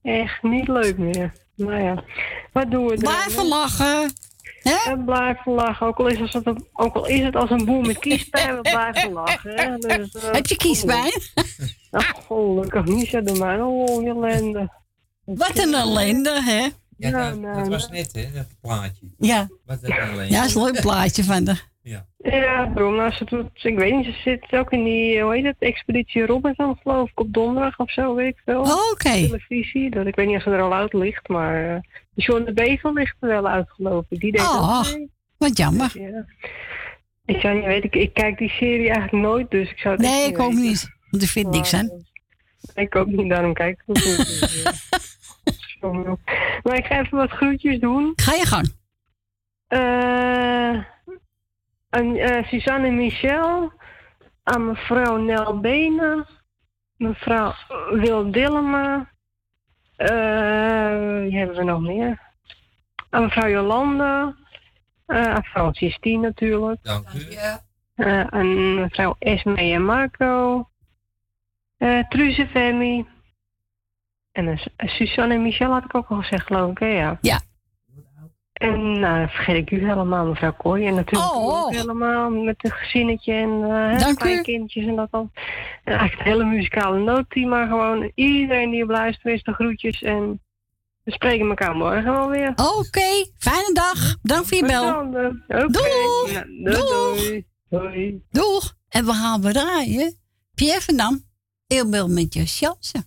Echt 0.02 0.44
niet 0.44 0.68
leuk 0.68 0.98
meer. 0.98 1.34
Nou 1.56 1.82
ja, 1.82 2.03
wat 2.53 2.72
doen 2.72 2.84
we 2.86 2.90
dan? 2.98 3.14
Blijven 3.14 3.48
lachen. 3.48 4.11
Hè? 4.64 4.98
Blijven 5.06 5.52
lachen, 5.52 5.88
ook 5.88 5.98
al, 5.99 6.07
is 6.07 6.20
het, 6.20 6.45
als- 6.45 6.56
ook 6.74 6.95
al 6.95 7.06
is 7.07 7.20
het 7.24 7.36
als 7.36 7.49
een 7.49 7.65
boer 7.65 7.82
met 7.86 7.99
kiespijn, 7.99 8.56
we 8.56 8.61
blijven 8.61 9.11
lachen. 9.11 9.52
Hè? 9.56 9.78
Dus, 9.78 10.11
eh, 10.15 10.32
Heb 10.32 10.45
je 10.45 10.56
kiespijn? 10.56 11.11
Nou, 11.91 12.06
gelukkig 12.28 12.86
niet, 12.86 13.07
zeg 13.07 13.24
de 13.24 13.40
mij. 13.40 13.61
Oh, 13.61 14.07
ellende. 14.07 14.70
Wat 15.26 15.57
een 15.57 15.74
ellende, 15.74 16.41
hè? 16.44 16.68
Ja, 17.10 17.30
dat, 17.30 17.40
nou, 17.40 17.56
dat 17.60 17.68
was 17.68 17.90
net, 17.90 18.14
hè, 18.14 18.26
dat 18.34 18.48
plaatje. 18.62 19.06
Ja. 19.18 19.48
Wat 19.66 19.78
een 19.82 19.92
alleen. 19.94 20.30
Ja, 20.30 20.40
dat 20.40 20.50
is 20.50 20.56
een 20.56 20.64
leuk 20.64 20.82
plaatje 20.82 21.24
van 21.24 21.44
de. 21.44 21.56
Ja. 21.82 22.06
Ja, 22.18 22.66
bro, 22.74 22.92
nou, 22.96 23.12
ze 23.12 23.26
doet, 23.26 23.64
ik 23.64 23.78
weet 23.78 23.96
niet, 23.96 24.06
ze 24.06 24.12
zit 24.24 24.52
ook 24.60 24.72
in 24.72 24.84
die, 24.84 25.22
hoe 25.22 25.34
heet 25.36 25.44
het, 25.44 25.56
Expeditie 25.60 26.26
Robinson, 26.26 26.78
geloof 26.82 27.10
ik, 27.10 27.20
op 27.20 27.34
donderdag 27.34 27.80
of 27.80 27.92
zo, 27.92 28.16
weet 28.16 28.28
ik 28.34 28.42
veel. 28.46 28.62
Oh, 28.62 28.92
oké. 28.92 29.10
Televisie, 29.12 29.90
dat, 29.90 30.06
ik 30.06 30.16
weet 30.16 30.28
niet 30.28 30.36
of 30.38 30.44
ze 30.44 30.50
er 30.50 30.62
al 30.62 30.74
uit 30.74 30.94
ligt, 30.94 31.28
maar 31.28 31.66
uh, 31.70 31.76
John 32.16 32.44
de 32.44 32.54
Bevel 32.54 32.94
ligt 32.94 33.16
er 33.20 33.28
wel 33.28 33.48
uit, 33.48 33.70
geloof 33.70 34.06
ik. 34.10 34.20
Die 34.20 34.32
deed 34.32 34.42
Oh, 34.42 34.78
ook 34.80 34.94
mee. 34.96 35.12
wat 35.38 35.58
jammer. 35.58 35.92
Ja. 36.00 36.26
Ik 37.26 37.40
zou 37.40 37.56
niet 37.56 37.66
weten, 37.66 37.84
ik, 37.84 37.96
ik 37.96 38.14
kijk 38.14 38.38
die 38.38 38.50
serie 38.50 38.90
eigenlijk 38.90 39.24
nooit, 39.26 39.52
dus 39.52 39.70
ik 39.70 39.78
zou 39.78 39.94
het 39.96 40.04
Nee, 40.06 40.28
ik 40.28 40.40
ook 40.40 40.50
weten. 40.50 40.64
niet. 40.64 40.90
Want 41.10 41.24
ik 41.24 41.30
vind 41.30 41.50
niks 41.50 41.74
aan. 41.74 41.92
Ik 42.76 42.96
ook 42.96 43.08
niet, 43.08 43.30
daarom 43.30 43.54
kijk 43.54 43.84
ik 43.86 43.96
het 43.96 44.18
niet. 44.18 44.92
Maar 46.64 46.77
ik 46.77 46.85
ga 46.85 46.99
even 46.99 47.18
wat 47.18 47.31
groetjes 47.31 47.80
doen. 47.80 48.14
Ga 48.15 48.34
je 48.34 48.45
gang. 48.45 48.73
Eh 49.68 50.91
aan 51.93 52.15
eh, 52.15 52.47
Suzanne 52.47 52.88
en 52.88 52.95
Michel, 52.95 53.72
aan 54.43 54.65
mevrouw 54.65 55.18
Nel 55.18 55.60
Benen, 55.60 56.26
mevrouw 56.97 57.53
Wil 57.91 58.31
Dillema, 58.31 59.10
eh, 59.95 61.19
wie 61.22 61.38
hebben 61.38 61.55
we 61.55 61.64
nog 61.64 61.81
meer? 61.81 62.19
Aan 63.10 63.23
mevrouw 63.23 63.49
Jolanda, 63.49 64.35
eh, 65.05 65.34
aan 65.34 65.43
Francis 65.43 65.97
Tien 65.99 66.22
natuurlijk. 66.22 66.84
Dank 66.84 67.14
u. 67.14 67.19
Eh, 67.95 68.22
aan 68.22 68.76
mevrouw 68.76 69.15
Esme 69.19 69.55
en 69.55 69.85
Marco, 69.85 70.68
eh 71.77 72.07
Truze 72.10 72.47
Femi. 72.47 73.05
En 74.34 74.47
eh, 74.47 74.88
Suzanne 74.89 75.34
en 75.34 75.41
Michel 75.41 75.72
had 75.72 75.84
ik 75.84 75.95
ook 75.95 76.07
al 76.10 76.18
gezegd, 76.18 76.45
geloof 76.45 76.72
ik, 76.72 76.77
hè? 76.77 76.85
Ja. 76.88 77.18
Ja. 77.22 77.41
En 78.53 78.99
nou, 78.99 79.19
dan 79.19 79.30
vergeet 79.30 79.55
ik 79.55 79.72
u 79.72 79.88
helemaal, 79.88 80.26
mevrouw 80.26 80.53
Kooi. 80.53 80.85
En 80.88 80.95
natuurlijk 80.95 81.31
Oh, 81.34 81.43
ook 81.43 81.65
oh. 81.65 81.69
helemaal 81.69 82.30
met 82.30 82.55
het 82.57 82.72
gezinnetje 82.73 83.34
en 83.34 83.49
eh 83.64 83.99
Dank 83.99 84.11
u. 84.11 84.15
kleinkindjes 84.15 84.85
en 84.85 84.95
dat 84.95 85.07
al. 85.11 85.30
En 85.84 85.93
eigenlijk 85.93 86.18
het 86.18 86.23
hele 86.27 86.43
muzikale 86.45 86.99
noodteam, 86.99 87.49
maar 87.49 87.68
gewoon 87.68 88.11
iedereen 88.15 88.69
die 88.72 88.84
op 88.84 88.89
luistert 88.89 89.34
is 89.34 89.43
de 89.43 89.53
groetjes. 89.53 90.01
En 90.01 90.41
we 91.03 91.11
spreken 91.11 91.47
elkaar 91.47 91.76
morgen 91.76 92.11
wel 92.14 92.30
weer. 92.30 92.49
Oké, 92.49 93.26
fijne 93.38 93.69
dag. 93.73 94.15
Dank 94.22 94.45
voor 94.45 94.57
je 94.57 94.65
bel. 94.65 94.97
Oké. 94.97 95.68
Doeg. 95.68 96.31
Ja, 96.31 96.43
doei, 96.43 96.64
Doeg. 96.64 97.15
doei. 97.18 97.45
Doei. 97.69 98.22
Doeg. 98.31 98.73
En 98.89 99.05
we 99.05 99.14
gaan 99.14 99.41
we 99.41 99.51
draaien. 99.51 100.15
Pierre 100.55 100.81
van 100.81 100.97
Dam. 100.97 101.23
Eelbel 101.68 102.07
met 102.07 102.34
je 102.34 102.45
chansen. 102.45 103.05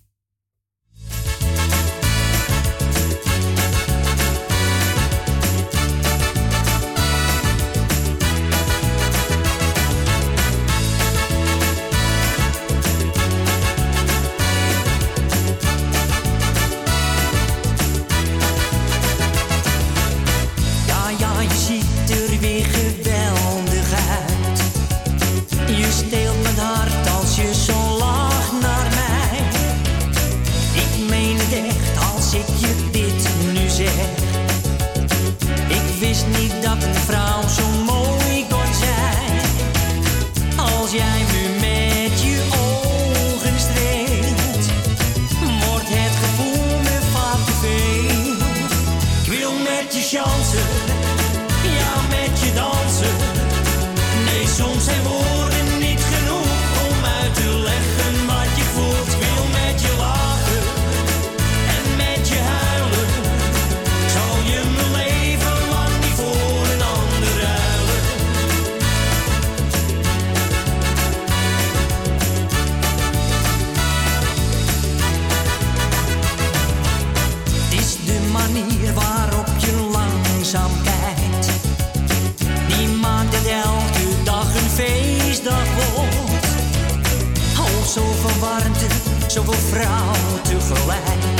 Zoveel 88.27 88.39
warmte, 88.39 88.85
zoveel 89.27 89.53
vrouw 89.53 90.41
tegelijk. 90.43 91.36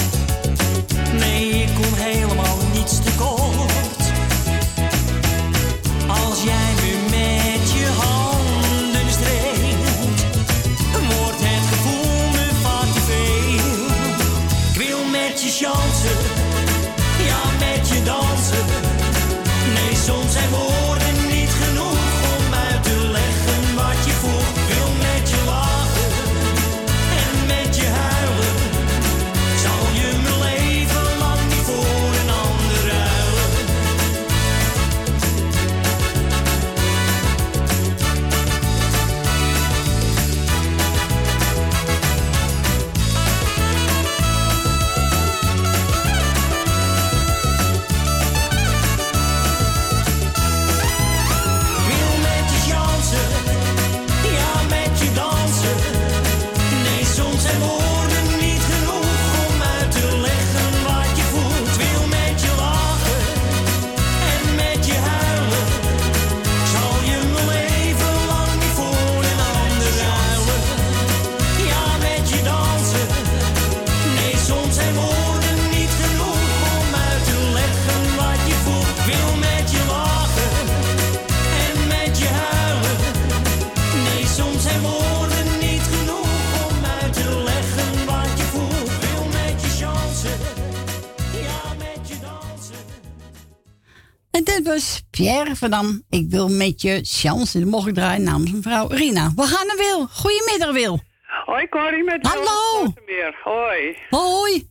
Pierre 95.17 95.55
van 95.55 95.69
Dam, 95.69 96.03
ik 96.09 96.25
wil 96.29 96.49
met 96.49 96.81
je 96.81 96.99
chance. 97.03 97.59
Dan 97.59 97.69
mocht 97.69 97.87
ik 97.87 97.93
draaien 97.93 98.23
namens 98.23 98.51
mevrouw 98.51 98.87
Rina. 98.87 99.31
We 99.35 99.41
gaan 99.43 99.67
naar 99.67 99.77
Wil. 99.77 100.07
Goedemiddag, 100.11 100.71
Wil. 100.71 100.99
Hoi 101.45 101.69
Corrie 101.69 102.03
met 102.03 102.27
Hallo. 102.27 102.93
meer. 103.05 103.35
Hoi. 103.43 103.97
Hoi. 104.09 104.67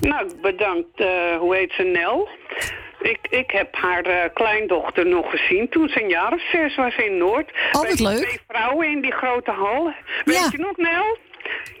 Nou, 0.00 0.30
bedankt. 0.40 1.00
eh, 1.00 1.36
hoe 1.38 1.56
heet 1.56 1.72
ze? 1.72 1.82
Nel. 1.82 2.28
Ik, 3.00 3.18
ik 3.30 3.50
heb 3.50 3.74
haar 3.76 4.04
eh, 4.04 4.30
kleindochter 4.34 5.06
nog 5.06 5.30
gezien 5.30 5.68
toen 5.68 5.88
ze 5.88 6.02
een 6.02 6.08
jaar 6.08 6.32
of 6.32 6.40
zes 6.52 6.76
was 6.76 6.96
in 6.96 7.18
Noord. 7.18 7.50
Oh, 7.72 7.82
wat 7.82 8.00
leuk. 8.00 8.16
Twee 8.26 8.40
vrouwen 8.48 8.88
in 8.90 9.00
die 9.00 9.12
grote 9.12 9.50
hal. 9.50 9.92
Weet 10.24 10.48
je 10.50 10.58
nog, 10.58 10.76
Nel? 10.76 11.16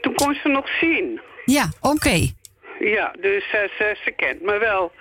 Toen 0.00 0.14
kon 0.14 0.34
ze 0.42 0.48
nog 0.48 0.68
zien. 0.80 1.20
Ja, 1.44 1.68
oké. 1.80 2.36
Ja, 2.80 3.12
dus 3.20 3.44
eh, 3.52 3.60
ze, 3.78 3.96
ze 4.04 4.10
kent 4.10 4.42
me 4.42 4.58
wel. 4.58 4.92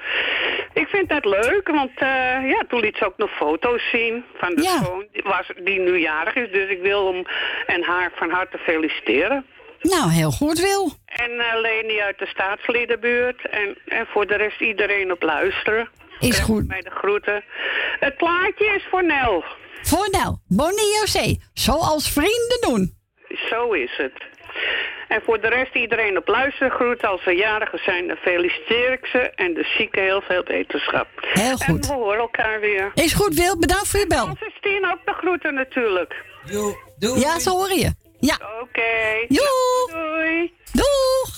Ik 0.77 0.87
vind 0.87 1.09
dat 1.09 1.25
leuk, 1.25 1.67
want 1.67 1.91
eh, 1.95 2.49
ja, 2.49 2.63
toen 2.67 2.79
liet 2.79 2.97
ze 2.97 3.05
ook 3.05 3.17
nog 3.17 3.31
foto's 3.31 3.89
zien 3.91 4.25
van 4.33 4.55
de 4.55 4.61
zoon 4.61 5.07
die, 5.11 5.23
was, 5.23 5.51
die 5.63 5.79
nu 5.79 5.99
jarig 5.99 6.35
is. 6.35 6.51
Dus 6.51 6.69
ik 6.69 6.81
wil 6.81 7.13
hem 7.13 7.23
en 7.65 7.83
haar 7.83 8.11
van 8.15 8.29
harte 8.29 8.57
feliciteren. 8.57 9.45
Nou, 9.81 10.11
heel 10.11 10.31
goed, 10.31 10.59
Wil. 10.59 10.93
En 11.05 11.31
eh, 11.39 11.61
Leni 11.61 11.99
uit 11.99 12.19
de 12.19 12.25
staatsliedenbuurt. 12.25 13.49
En, 13.49 13.77
en 13.85 14.05
voor 14.05 14.27
de 14.27 14.35
rest 14.35 14.61
iedereen 14.61 15.11
op 15.11 15.21
luisteren. 15.21 15.89
Is 16.19 16.37
En 16.37 16.43
goed. 16.43 16.67
Mij 16.67 16.81
de 16.81 16.89
groeten. 16.89 17.43
Het 17.99 18.17
plaatje 18.17 18.65
is 18.75 18.87
voor 18.89 19.03
Nel. 19.03 19.43
Voor 19.81 20.07
nou, 20.11 20.35
Bonnie 20.47 20.97
José. 20.99 21.35
Zoals 21.53 22.11
vrienden 22.11 22.57
doen. 22.61 22.95
Zo 23.49 23.71
is 23.71 23.91
het. 23.97 24.36
En 25.07 25.21
voor 25.25 25.41
de 25.41 25.47
rest 25.47 25.75
iedereen 25.75 26.17
op 26.17 26.27
luisteren 26.27 26.71
groeten. 26.71 27.09
Als 27.09 27.23
ze 27.23 27.31
jarigen 27.31 27.79
zijn, 27.83 28.07
dan 28.07 28.17
feliciteer 28.17 28.91
ik 28.91 29.05
ze. 29.05 29.19
En 29.19 29.53
de 29.53 29.63
zieken 29.77 30.03
heel 30.03 30.21
veel 30.21 30.43
wetenschap. 30.43 31.07
Heel 31.19 31.57
goed. 31.57 31.89
En 31.89 31.95
we 31.95 32.01
horen 32.01 32.19
elkaar 32.19 32.59
weer. 32.59 32.91
Is 32.93 33.13
goed, 33.13 33.33
Wil. 33.35 33.57
Bedankt 33.59 33.87
voor 33.87 33.99
je 33.99 34.07
bel. 34.07 34.25
Onze 34.25 34.51
Stien 34.57 34.91
ook 34.91 35.05
de 35.05 35.13
groeten 35.13 35.53
natuurlijk. 35.53 36.15
Ja, 36.97 37.39
zo 37.39 37.51
hoor 37.51 37.73
je. 37.73 37.93
Ja. 38.19 38.37
Oké. 38.61 39.25
Joe. 39.27 39.89
Doei. 39.91 40.53
Doeg. 40.71 41.36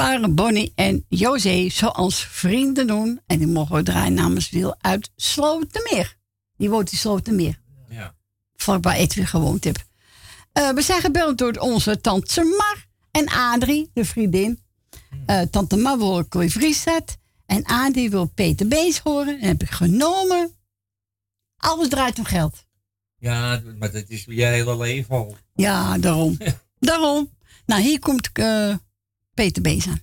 Waren 0.00 0.34
Bonnie 0.34 0.72
en 0.74 1.04
José, 1.08 1.68
zoals 1.68 2.24
vrienden 2.24 2.86
doen. 2.86 3.20
En 3.26 3.38
die 3.38 3.46
mogen 3.46 3.76
we 3.76 3.82
draaien 3.82 4.14
namens 4.14 4.50
Wil 4.50 4.74
uit 4.78 5.10
Slotermeer. 5.16 6.16
Die 6.56 6.70
woont 6.70 6.92
in 6.92 6.98
Slotermeer. 6.98 7.60
Ja. 7.88 8.14
Vlakbij 8.56 8.96
Edwin 8.96 9.26
gewoond 9.26 9.64
heb. 9.64 9.76
Eh, 10.52 10.70
we 10.70 10.82
zijn 10.82 11.00
gebeld 11.00 11.38
door 11.38 11.52
onze 11.52 12.00
tante 12.00 12.44
Mar 12.44 12.86
en 13.10 13.28
Adrie, 13.28 13.90
de 13.94 14.04
vriendin. 14.04 14.62
Eh, 15.26 15.40
tante 15.40 15.76
Mar 15.76 15.98
wil 15.98 16.28
Corrie 16.28 16.50
Vries 16.50 16.82
zet. 16.82 17.18
En 17.46 17.64
Adrie 17.64 18.10
wil 18.10 18.26
Peter 18.26 18.68
Bees 18.68 18.98
horen. 18.98 19.40
En 19.40 19.48
heb 19.48 19.62
ik 19.62 19.70
genomen. 19.70 20.54
Alles 21.56 21.88
draait 21.88 22.18
om 22.18 22.24
geld. 22.24 22.64
Ja, 23.18 23.62
maar 23.78 23.92
dat 23.92 24.04
is 24.08 24.24
je 24.24 24.44
hele 24.44 24.76
leven 24.76 25.16
al. 25.16 25.36
Ja, 25.54 25.98
daarom. 25.98 26.38
daarom. 26.78 27.30
Nou, 27.66 27.82
hier 27.82 27.98
komt 27.98 28.30
eh, 28.32 28.74
Peter 29.40 29.62
Bezen. 29.62 30.02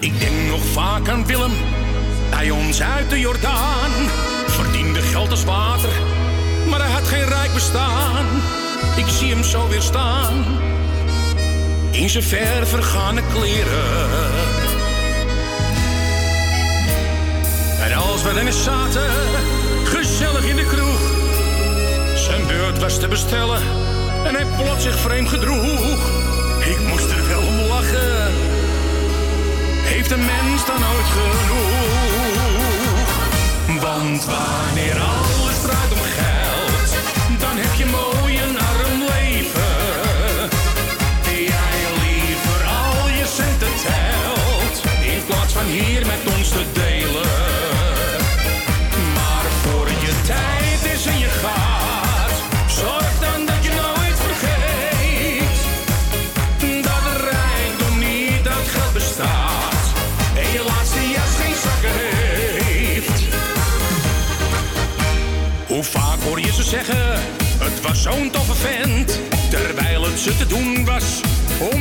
Ik 0.00 0.18
denk 0.20 0.48
nog 0.48 0.64
vaak 0.64 1.08
aan 1.08 1.26
Willem, 1.26 1.52
bij 2.30 2.50
ons 2.50 2.82
uit 2.82 3.10
de 3.10 3.20
Jordaan. 3.20 3.90
Verdiende 4.46 5.00
geld 5.00 5.30
als 5.30 5.44
water, 5.44 5.90
maar 6.68 6.80
hij 6.80 6.90
had 6.90 7.08
geen 7.08 7.28
rijk 7.28 7.52
bestaan. 7.54 8.26
Ik 8.96 9.06
zie 9.08 9.30
hem 9.34 9.44
zo 9.44 9.68
weer 9.68 9.82
staan, 9.82 10.44
in 11.90 12.10
zijn 12.10 12.24
ver 12.24 12.66
vergane 12.66 13.22
kleren. 13.32 14.10
En 17.82 17.92
als 17.92 18.22
we 18.22 18.30
erin 18.30 18.52
zaten 18.52 19.59
in 20.44 20.56
de 20.56 20.66
kroeg. 20.66 21.00
Zijn 22.14 22.46
beurt 22.46 22.78
was 22.78 22.98
te 22.98 23.08
bestellen 23.08 23.62
en 24.24 24.34
hij 24.34 24.46
plots 24.56 24.82
zich 24.82 24.98
vreemd 24.98 25.28
gedroeg. 25.28 26.10
Ik 26.60 26.78
moest 26.88 27.10
er 27.10 27.28
wel 27.28 27.42
om 27.46 27.58
lachen. 27.68 28.32
Heeft 29.82 30.10
een 30.10 30.24
mens 30.24 30.66
dan 30.66 30.76
ooit 30.76 31.06
genoeg? 31.06 32.09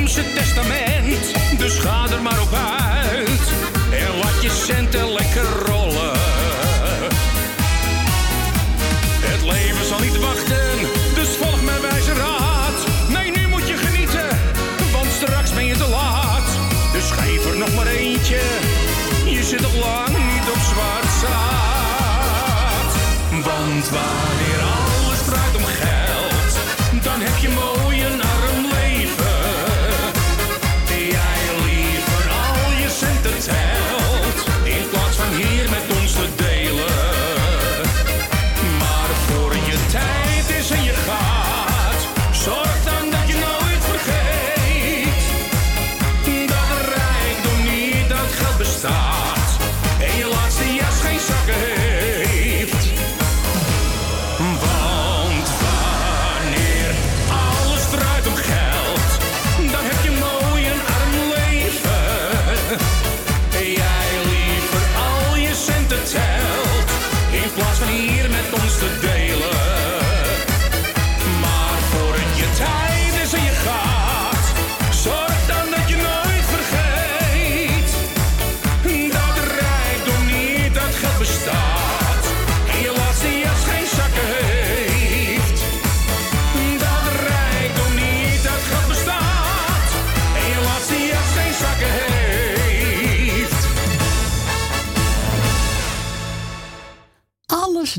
Zijn 0.07 0.26
testament. 0.35 1.34
Dus 1.57 1.77
ga 1.80 2.10
er 2.10 2.22
maar 2.22 2.41
op 2.41 2.53
uit 2.53 2.78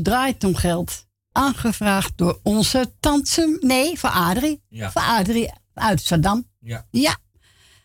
draait 0.01 0.43
om 0.43 0.55
geld. 0.55 1.05
Aangevraagd 1.31 2.11
door 2.15 2.39
onze 2.43 2.91
tante... 2.99 3.57
Nee, 3.61 3.99
voor 3.99 4.09
Adrie. 4.09 4.61
Ja. 4.69 4.91
Voor 4.91 5.01
Adrie 5.01 5.51
uit 5.73 6.01
Saddam. 6.01 6.47
Ja. 6.59 6.85
Ja. 6.91 7.15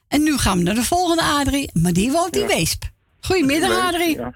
En 0.08 0.22
nu 0.22 0.36
gaan 0.38 0.58
we 0.58 0.64
naar 0.64 0.74
de 0.74 0.84
volgende 0.84 1.22
Adrie. 1.22 1.70
Maar 1.72 1.92
die 1.92 2.12
woont 2.12 2.36
in 2.36 2.46
Weesp. 2.46 2.82
Goedemiddag, 3.20 3.86
Adrie. 3.86 4.16
Ja. 4.18 4.34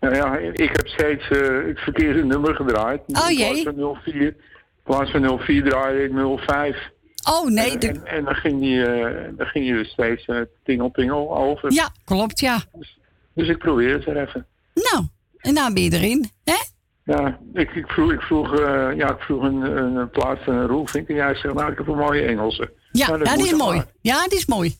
Nou 0.00 0.14
ja, 0.14 0.36
ik 0.36 0.76
heb 0.76 0.88
steeds 0.88 1.28
eh, 1.28 1.66
het 1.66 1.78
verkeerde 1.78 2.24
nummer 2.24 2.54
gedraaid. 2.54 3.00
Oh, 3.06 3.30
in 3.30 3.36
jee. 3.36 3.62
plaats 3.62 3.76
van 3.76 3.98
04, 4.04 4.14
in 4.22 4.34
plaats 4.82 5.10
van 5.10 5.38
04 5.44 5.64
draaide 5.64 6.04
ik 6.04 6.38
05. 6.46 6.76
Oh 7.30 7.48
nee. 7.50 7.70
En, 7.70 7.78
de- 7.78 7.86
en, 7.88 8.06
en 8.06 8.24
dan 8.24 8.34
ging 8.34 8.60
die, 8.60 8.84
eh, 8.86 9.28
dan 9.36 9.46
ging 9.46 9.64
die 9.64 9.74
dus 9.74 9.88
steeds 9.90 10.24
eh, 10.26 10.40
tingel 10.64 10.88
pingel 10.88 11.36
over. 11.36 11.72
Ja, 11.72 11.90
klopt, 12.04 12.40
ja. 12.40 12.62
Dus 13.34 13.48
ik 13.48 13.58
probeer 13.58 13.92
het 13.94 14.06
er 14.06 14.16
even. 14.28 14.46
Nou, 14.74 15.06
en 15.36 15.54
nou 15.54 15.72
ben 15.72 15.82
je 15.82 15.92
erin. 15.92 16.30
Hè? 16.44 16.56
Ja, 17.04 17.38
ik, 17.52 17.70
ik 17.74 17.86
vroeg, 17.86 18.12
ik 18.12 18.20
vroeg, 18.20 18.58
eh, 18.58 18.88
ja, 18.96 19.10
ik 19.10 19.20
vroeg 19.20 19.42
een, 19.42 19.76
een, 19.76 19.96
een 19.96 20.10
plaat 20.10 20.38
van 20.44 20.54
een 20.54 20.66
Roelvink 20.66 21.08
en 21.08 21.14
jij 21.14 21.34
zegt, 21.34 21.54
nou, 21.54 21.70
ik 21.72 21.78
heb 21.78 21.88
een 21.88 21.96
mooie 21.96 22.22
Engelse. 22.22 22.72
Ja, 22.92 23.06
Nou, 23.06 23.18
dat 23.18 23.26
ja 23.28 23.34
die 23.34 23.42
moet 23.44 23.52
is 23.52 23.58
mooi. 23.58 23.76
maar. 23.76 23.86
Ja, 24.00 24.28
die 24.28 24.38
is 24.38 24.46
mooi. 24.46 24.76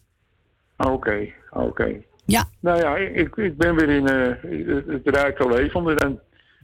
Oké, 0.77 1.27
oké. 1.51 1.93
Ja. 2.27 2.44
Nou 2.61 2.78
ja, 2.78 2.97
ik, 2.97 3.36
ik 3.36 3.57
ben 3.57 3.74
weer 3.74 3.89
in 3.89 4.09
eh, 4.09 4.77
het, 4.77 4.86
het 5.05 5.15
rijke 5.16 5.49
leven. 5.49 5.97
En 5.97 6.20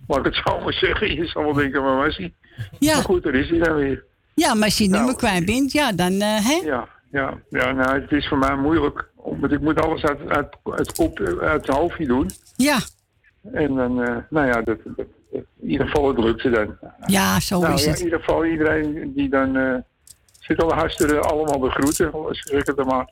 mag 0.06 0.18
ik 0.18 0.24
het 0.24 0.34
zo 0.44 0.60
maar 0.60 0.72
zeggen, 0.72 1.14
je 1.14 1.26
zal 1.26 1.42
wel 1.44 1.52
denken, 1.52 1.82
waar 1.82 1.96
was 1.96 2.16
hij? 2.16 2.34
Ja. 2.78 2.94
Maar 2.94 3.04
goed, 3.04 3.22
daar 3.22 3.34
is 3.34 3.48
hij 3.50 3.58
dan 3.58 3.74
weer. 3.76 4.04
Ja, 4.34 4.54
maar 4.54 4.64
als 4.64 4.76
je 4.76 4.82
het 4.82 4.92
Nou, 4.92 5.04
nummer 5.04 5.22
kwijt 5.22 5.44
bent, 5.46 5.72
ja, 5.72 5.92
dan, 5.92 6.12
eh, 6.12 6.46
hè? 6.46 6.60
Ja, 6.64 6.88
ja, 7.10 7.38
ja 7.50 7.72
nou, 7.72 8.00
het 8.00 8.12
is 8.12 8.28
voor 8.28 8.38
mij 8.38 8.56
moeilijk. 8.56 9.08
Want 9.16 9.52
ik 9.52 9.60
moet 9.60 9.80
alles 9.80 10.02
uit, 10.02 10.28
uit, 10.28 10.56
uit, 10.64 10.92
kop, 10.92 11.20
uit 11.40 11.66
het 11.66 11.76
hoofdje 11.76 12.06
doen. 12.06 12.30
Ja. 12.56 12.78
En 13.52 13.74
dan, 13.74 13.94
nou 14.30 14.46
ja, 14.46 14.62
dat- 14.62 14.78
in 15.30 15.46
ieder 15.70 15.86
geval 15.86 16.08
het 16.08 16.18
lukte 16.18 16.50
dan. 16.50 16.76
Ja, 17.06 17.40
zo 17.40 17.60
nou, 17.60 17.74
is 17.74 17.84
ja, 17.84 17.90
het. 17.90 17.98
In 17.98 18.04
ieder 18.04 18.18
geval 18.18 18.44
iedereen 18.44 19.12
die 19.14 19.28
dan 19.28 19.56
eh, 19.56 19.74
zit 20.38 20.62
al 20.62 20.68
luisteren, 20.68 21.22
allemaal 21.22 21.58
de 21.58 21.70
groeten. 21.70 22.12
Zeg 22.30 22.66
het 22.66 22.76
dan 22.76 22.86
maar. 22.86 23.10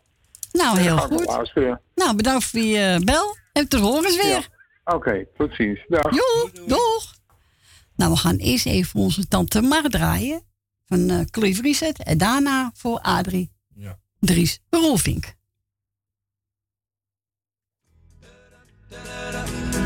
Nou, 0.52 0.78
heel 0.78 0.97
goed. 0.97 1.26
luisteren. 1.26 1.80
Nou, 1.94 2.16
bedankt 2.16 2.44
voor 2.44 2.60
je 2.60 2.78
eh, 2.78 3.05
bel. 3.05 3.36
En 3.52 3.68
tot 3.68 3.80
horen 3.80 4.05
eens 4.05 4.22
weer. 4.22 4.48
Oké, 4.84 5.26
tot 5.36 5.55
ziens. 5.55 5.84
Dag. 5.88 6.14
Jo, 6.14 6.51
doeg. 6.66 7.14
Nou, 7.97 8.10
we 8.10 8.16
gaan 8.16 8.36
eerst 8.36 8.66
even 8.66 9.01
onze 9.01 9.28
tante 9.28 9.60
Mar 9.60 9.82
draaien. 9.82 10.43
Van 10.86 11.10
uh, 11.10 11.20
Cliff 11.30 11.60
Reset. 11.60 12.02
En 12.02 12.18
daarna 12.18 12.70
voor 12.74 12.98
Adrie. 12.98 13.52
Ja. 13.74 13.98
Dries 14.20 14.60
Rolfink. 14.70 15.34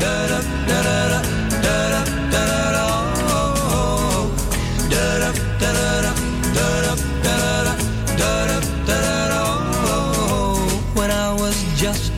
When 0.01 1.40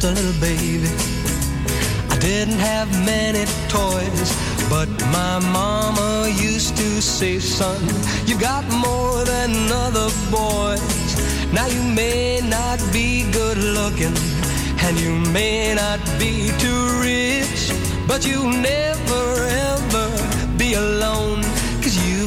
a 0.04 0.12
little 0.12 0.42
baby, 0.42 0.90
I 2.10 2.18
didn't 2.20 2.60
have 2.60 2.90
many 3.06 3.46
toys, 3.70 4.30
but 4.70 4.90
my 5.12 5.40
mama 5.40 6.28
used 6.28 6.76
to 6.76 7.02
say, 7.02 7.40
son, 7.40 7.82
you've 8.26 8.42
got 8.42 8.66
more 8.70 9.24
than 9.24 9.52
other 9.72 10.10
boys. 10.30 11.54
Now 11.54 11.68
you 11.68 11.82
may 11.82 12.42
not 12.44 12.80
be 12.92 13.32
good 13.32 13.58
looking, 13.58 14.16
and 14.84 15.00
you 15.00 15.14
may 15.32 15.74
not 15.74 16.00
be 16.20 16.52
too 16.60 16.84
rich, 17.00 17.72
but 18.08 18.26
you'll 18.28 18.50
never 18.50 19.48
ever 19.48 20.58
be 20.58 20.74
alone, 20.74 21.44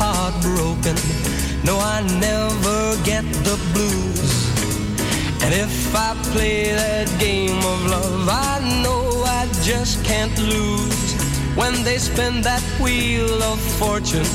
Heartbroken. 0.00 0.96
No, 1.64 1.78
I 1.78 2.00
never 2.28 2.80
get 3.04 3.24
the 3.44 3.56
blues. 3.72 4.32
And 5.42 5.52
if 5.52 5.94
I 5.94 6.14
play 6.32 6.72
that 6.72 7.08
game 7.18 7.58
of 7.58 7.78
love, 7.94 8.28
I 8.28 8.60
know 8.82 9.24
I 9.24 9.46
just 9.62 10.04
can't 10.04 10.36
lose. 10.38 11.12
When 11.54 11.74
they 11.84 11.98
spin 11.98 12.42
that 12.42 12.62
wheel 12.80 13.42
of 13.42 13.60
fortune, 13.80 14.30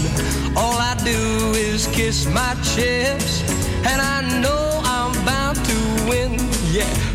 all 0.55 0.77
I 0.91 0.93
do 1.03 1.19
is 1.55 1.87
kiss 1.87 2.25
my 2.27 2.53
chips. 2.71 3.41
And 3.89 3.99
I 4.01 4.17
know 4.41 4.81
I'm 4.83 5.13
bound 5.25 5.57
to 5.69 5.77
win, 6.09 6.31
yeah. 6.71 7.14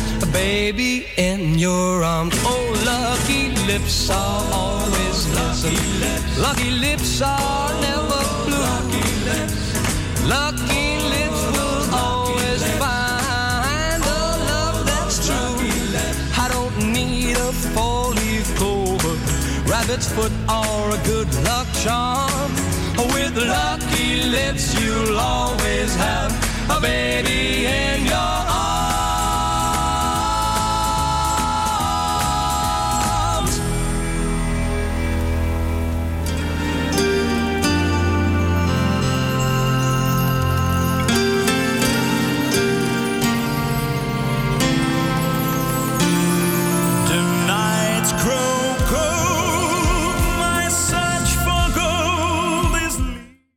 baby 0.27 1.05
in 1.17 1.57
your 1.57 2.03
arms. 2.03 2.35
Oh, 2.43 2.83
lucky 2.85 3.49
lips 3.65 4.09
are 4.09 4.43
always 4.53 5.27
lucky 5.39 5.77
lips. 5.99 6.37
Lucky 6.39 6.71
lips 6.71 7.21
are 7.21 7.73
never 7.81 8.23
blue. 8.45 8.59
Lucky 8.59 9.07
lips. 9.29 9.61
Lucky 10.27 10.91
will 11.55 11.95
always 11.95 12.63
find 12.81 14.01
a 14.03 14.23
love 14.51 14.85
that's 14.85 15.25
true. 15.25 15.57
I 16.43 16.47
don't 16.49 16.93
need 16.93 17.37
a 17.37 17.51
four-leaf 17.73 18.55
clover, 18.55 19.15
rabbit's 19.69 20.11
foot, 20.11 20.31
or 20.49 20.89
a 20.97 20.99
good 21.05 21.31
luck 21.43 21.67
charm. 21.83 22.51
With 23.13 23.35
lucky 23.37 24.23
lips, 24.29 24.79
you'll 24.79 25.19
always 25.19 25.95
have 25.95 26.31
a 26.69 26.79
baby 26.81 27.65
in 27.65 28.05
your 28.05 28.15
arms. 28.15 28.70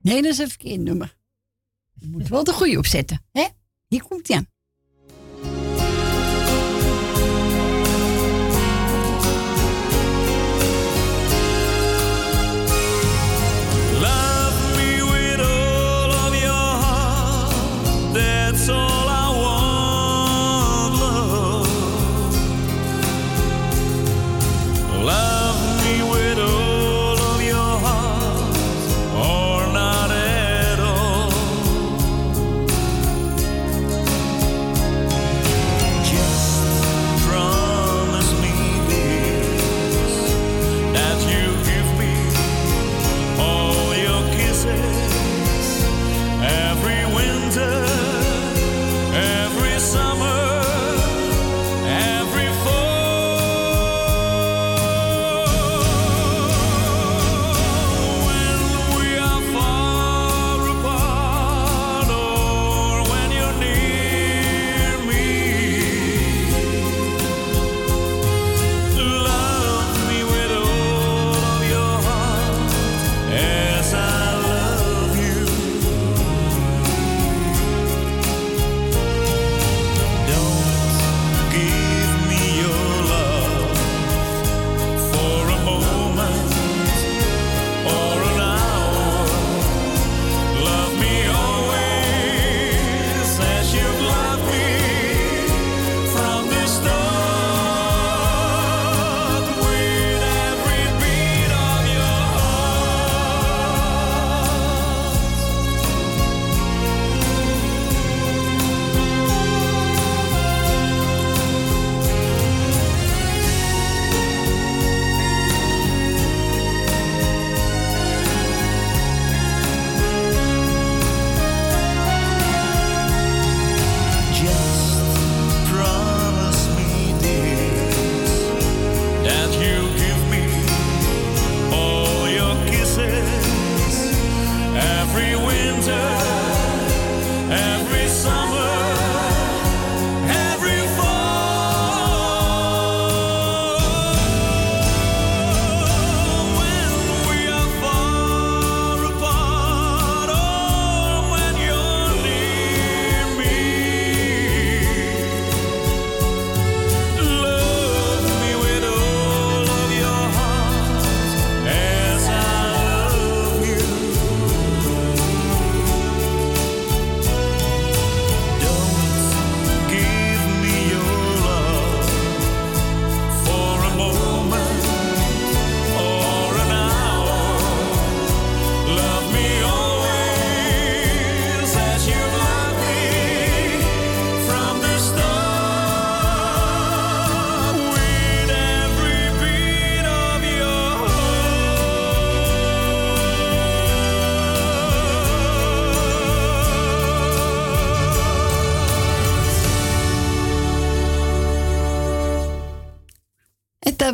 Nee, 0.04 0.22
dat 0.22 0.32
is 0.32 0.38
een 0.38 0.48
verkeerd 0.48 0.80
nummer. 0.80 1.16
Je 1.92 2.06
moet 2.06 2.28
wel 2.28 2.44
de 2.44 2.52
goede 2.52 2.78
opzetten. 2.78 3.24
Hè? 3.32 3.46
Hier 3.86 4.02
komt 4.02 4.28
hij. 4.28 4.46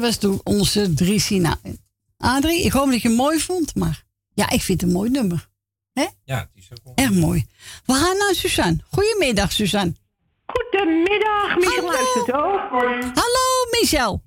Dat 0.01 0.09
was 0.09 0.19
toen 0.19 0.41
onze 0.45 0.95
Dries. 0.95 1.31
Nou, 1.31 1.57
Adrie, 2.19 2.65
ik 2.65 2.73
hoop 2.73 2.91
dat 2.91 3.03
je 3.03 3.09
het 3.09 3.17
mooi 3.17 3.39
vond, 3.39 3.75
maar 3.75 4.03
ja, 4.35 4.51
ik 4.51 4.63
vind 4.63 4.81
het 4.81 4.91
een 4.91 4.97
mooi 4.97 5.11
nummer. 5.11 5.49
Hè? 5.93 6.07
Ja, 6.25 6.39
het 6.39 6.49
is 6.55 6.71
ook 6.71 6.79
wel. 6.85 6.93
Erg 6.95 7.13
mooi. 7.13 7.47
We 7.87 7.93
gaan 7.93 8.17
naar 8.17 8.35
Suzanne. 8.35 8.79
Goedemiddag, 8.91 9.53
Suzanne. 9.53 9.93
Goedemiddag, 10.47 11.57
Michel 11.57 11.85
luistert 11.85 12.33
ook. 12.33 12.61
Hallo, 13.01 13.47
Michel. 13.81 14.23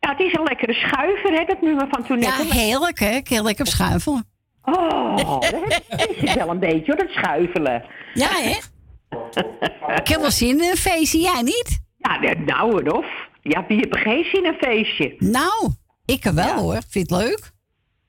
Ja, 0.00 0.10
het 0.10 0.20
is 0.20 0.32
een 0.32 0.42
lekkere 0.42 0.72
schuiver, 0.72 1.32
hè, 1.32 1.44
dat 1.44 1.60
nummer 1.60 1.88
van 1.90 2.04
toen 2.04 2.20
Ja, 2.20 2.36
heerlijk, 2.36 2.98
hè? 2.98 3.10
Ik 3.10 3.28
heel 3.28 3.42
lekker 3.42 3.66
schuifelen. 3.66 4.32
Oh, 4.62 5.16
dat 5.16 6.10
is 6.10 6.16
het 6.20 6.34
wel 6.34 6.48
een 6.48 6.58
beetje, 6.58 6.92
hoor, 6.92 6.96
dat 6.96 7.10
schuifelen. 7.10 7.84
Ja, 8.14 8.30
hè? 8.32 8.56
Ik 10.00 10.08
heb 10.08 10.20
wel 10.20 10.30
zin 10.30 10.48
in 10.48 10.70
een 10.70 10.76
feestje, 10.76 11.18
jij 11.18 11.42
niet? 11.42 11.80
Ja, 11.96 12.18
nee, 12.18 12.36
nou, 12.36 12.90
of? 12.90 13.06
Ja, 13.46 13.64
wie 13.68 13.88
er 13.88 13.98
geen 13.98 14.24
zin 14.24 14.44
in 14.44 14.52
een 14.52 14.58
feestje? 14.58 15.14
Nou, 15.18 15.70
ik 16.04 16.22
wel 16.24 16.54
hoor. 16.58 16.72
Vind 16.88 16.92
je 16.92 17.00
het 17.00 17.10
leuk? 17.24 17.50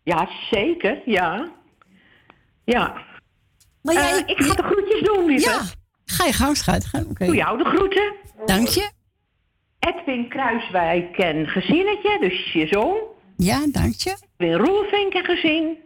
Ja, 0.04 0.30
zeker, 0.52 1.02
ja. 1.06 1.52
Ja. 2.66 2.94
Maar 3.82 3.94
jij, 3.94 4.12
Eh, 4.12 4.24
ik 4.26 4.42
ga 4.42 4.54
de 4.54 4.64
groetjes 4.64 5.02
doen, 5.02 5.26
lieve. 5.26 5.50
Ja, 5.50 5.62
ga 6.06 6.26
je 6.26 6.34
gang, 6.34 6.58
schat. 6.58 6.86
Ga- 6.86 7.04
Oké. 7.10 7.26
Doe 7.26 7.36
jou 7.36 7.58
de 7.58 7.64
groeten. 7.64 8.14
Dank 8.46 8.68
je. 8.68 8.90
Edwin 9.80 10.30
Kruiswijk 10.30 11.18
en 11.18 11.48
gezinnetje, 11.48 12.18
dus 12.20 12.52
je 12.54 12.68
zoon. 12.68 12.98
Ja, 13.38 13.66
dank 13.72 13.94
je. 13.94 14.18
Edwin 14.38 14.58
Roelvink 14.58 15.14
en 15.14 15.26
gezin. 15.26 15.78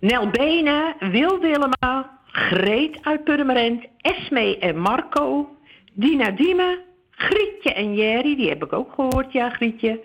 Nel 0.00 0.30
Benen, 0.30 0.94
Wil 0.98 1.38
Willema, 1.38 2.18
Greet 2.26 2.98
uit 3.02 3.24
Purmerend, 3.24 3.84
Esme 4.00 4.58
en 4.58 4.78
Marco, 4.78 5.56
Dina 5.92 6.30
Diemen, 6.30 6.78
Grietje 7.16 7.72
en 7.72 7.94
Jerry, 7.94 8.36
die 8.36 8.48
heb 8.48 8.64
ik 8.64 8.72
ook 8.72 8.92
gehoord, 8.94 9.32
ja, 9.32 9.50
Grietje. 9.50 10.00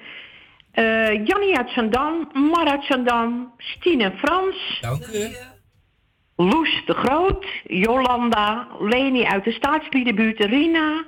Eh 0.72 1.26
Jannie 1.26 1.58
uit 1.58 1.70
Zandam, 1.70 2.30
Mar 2.34 2.68
uit 2.68 2.84
Zandam, 2.84 3.54
Stien 3.58 4.02
en 4.02 4.18
Frans. 4.18 4.78
Dank 4.82 5.08
u. 5.08 5.30
Loes 6.36 6.84
de 6.86 6.94
Groot, 6.94 7.46
Jolanda, 7.64 8.68
Leni 8.80 9.24
uit 9.24 9.44
de 9.44 9.52
staatsliedenbuurt, 9.52 10.40
Rina, 10.40 11.06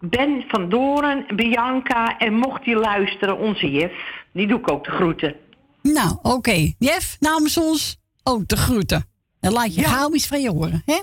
Ben 0.00 0.44
van 0.48 0.68
Doren, 0.68 1.26
Bianca 1.34 2.18
en 2.18 2.34
mocht 2.34 2.64
je 2.64 2.76
luisteren, 2.76 3.38
onze 3.38 3.70
Jef. 3.70 3.92
Die 4.32 4.46
doe 4.46 4.58
ik 4.58 4.70
ook 4.70 4.84
de 4.84 4.90
groeten. 4.90 5.36
Nou, 5.82 6.18
oké. 6.22 6.72
Jef, 6.78 7.16
namens 7.20 7.58
ons 7.58 7.96
ook 8.22 8.48
de 8.48 8.56
groeten. 8.56 9.04
Dan 9.40 9.52
laat 9.52 9.74
je 9.74 9.84
gauw 9.84 10.14
iets 10.14 10.26
van 10.26 10.40
je 10.40 10.50
horen, 10.50 10.82
hè? 10.84 11.00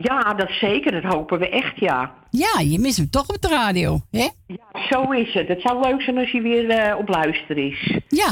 Ja, 0.00 0.34
dat 0.34 0.50
zeker, 0.50 1.02
dat 1.02 1.12
hopen 1.12 1.38
we 1.38 1.48
echt, 1.48 1.78
ja. 1.80 2.14
Ja, 2.30 2.60
je 2.60 2.78
mist 2.78 2.96
hem 2.96 3.10
toch 3.10 3.28
op 3.28 3.40
de 3.42 3.48
radio, 3.48 4.00
hè? 4.10 4.28
Ja, 4.46 4.86
zo 4.90 5.10
is 5.12 5.34
het. 5.34 5.48
Het 5.48 5.60
zou 5.60 5.80
leuk 5.80 6.02
zijn 6.02 6.18
als 6.18 6.30
hij 6.30 6.42
weer 6.42 6.70
eh, 6.70 6.98
op 6.98 7.08
luister 7.08 7.58
is. 7.58 7.98
Ja, 8.08 8.28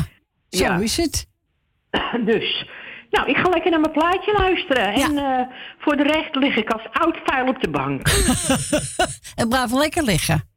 zo 0.48 0.64
Ja. 0.64 0.76
is 0.76 0.96
het. 0.96 1.26
Dus, 2.24 2.66
nou, 3.10 3.28
ik 3.28 3.36
ga 3.36 3.48
lekker 3.48 3.70
naar 3.70 3.80
mijn 3.80 3.92
plaatje 3.92 4.32
luisteren. 4.32 4.92
En 4.92 5.18
eh, 5.18 5.46
voor 5.78 5.96
de 5.96 6.02
rest 6.02 6.34
lig 6.34 6.56
ik 6.56 6.70
als 6.70 6.82
oud 6.92 7.16
vuil 7.24 7.46
op 7.48 7.60
de 7.62 7.70
bank. 7.70 8.08
En 9.40 9.48
blijf 9.48 9.72
lekker 9.72 10.02
liggen. 10.02 10.48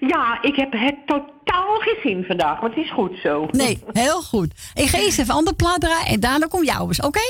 ja, 0.00 0.38
ik 0.42 0.56
heb 0.56 0.72
het 0.72 0.96
totaal 1.06 1.76
gezien 1.78 2.24
vandaag, 2.24 2.60
maar 2.60 2.70
het 2.70 2.78
is 2.78 2.92
goed 2.92 3.18
zo. 3.22 3.48
Nee, 3.50 3.78
heel 3.92 4.22
goed. 4.22 4.52
Ik 4.74 4.88
ga 4.88 4.98
eerst 4.98 5.18
even 5.18 5.30
een 5.30 5.36
andere 5.38 5.56
plaat 5.56 5.80
draaien 5.80 6.06
en 6.06 6.20
daarna 6.20 6.46
komt 6.46 6.66
jou 6.66 6.86
eens, 6.88 7.00
oké? 7.00 7.20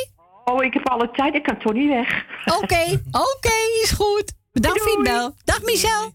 Oh, 0.48 0.64
ik 0.64 0.74
heb 0.74 0.88
alle 0.88 1.10
tijd, 1.10 1.34
ik 1.34 1.42
kan 1.42 1.58
toch 1.58 1.72
niet 1.72 1.88
weg. 1.88 2.24
Oké, 2.44 3.02
oké, 3.10 3.54
is 3.82 3.90
goed. 3.90 4.32
Bedankt 4.52 4.82
voor 4.82 5.02
bel. 5.02 5.34
Dag 5.44 5.62
Michel. 5.62 6.10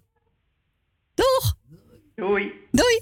Doeg. 1.14 1.55
Doei. 2.15 2.51
Doei. 2.72 2.99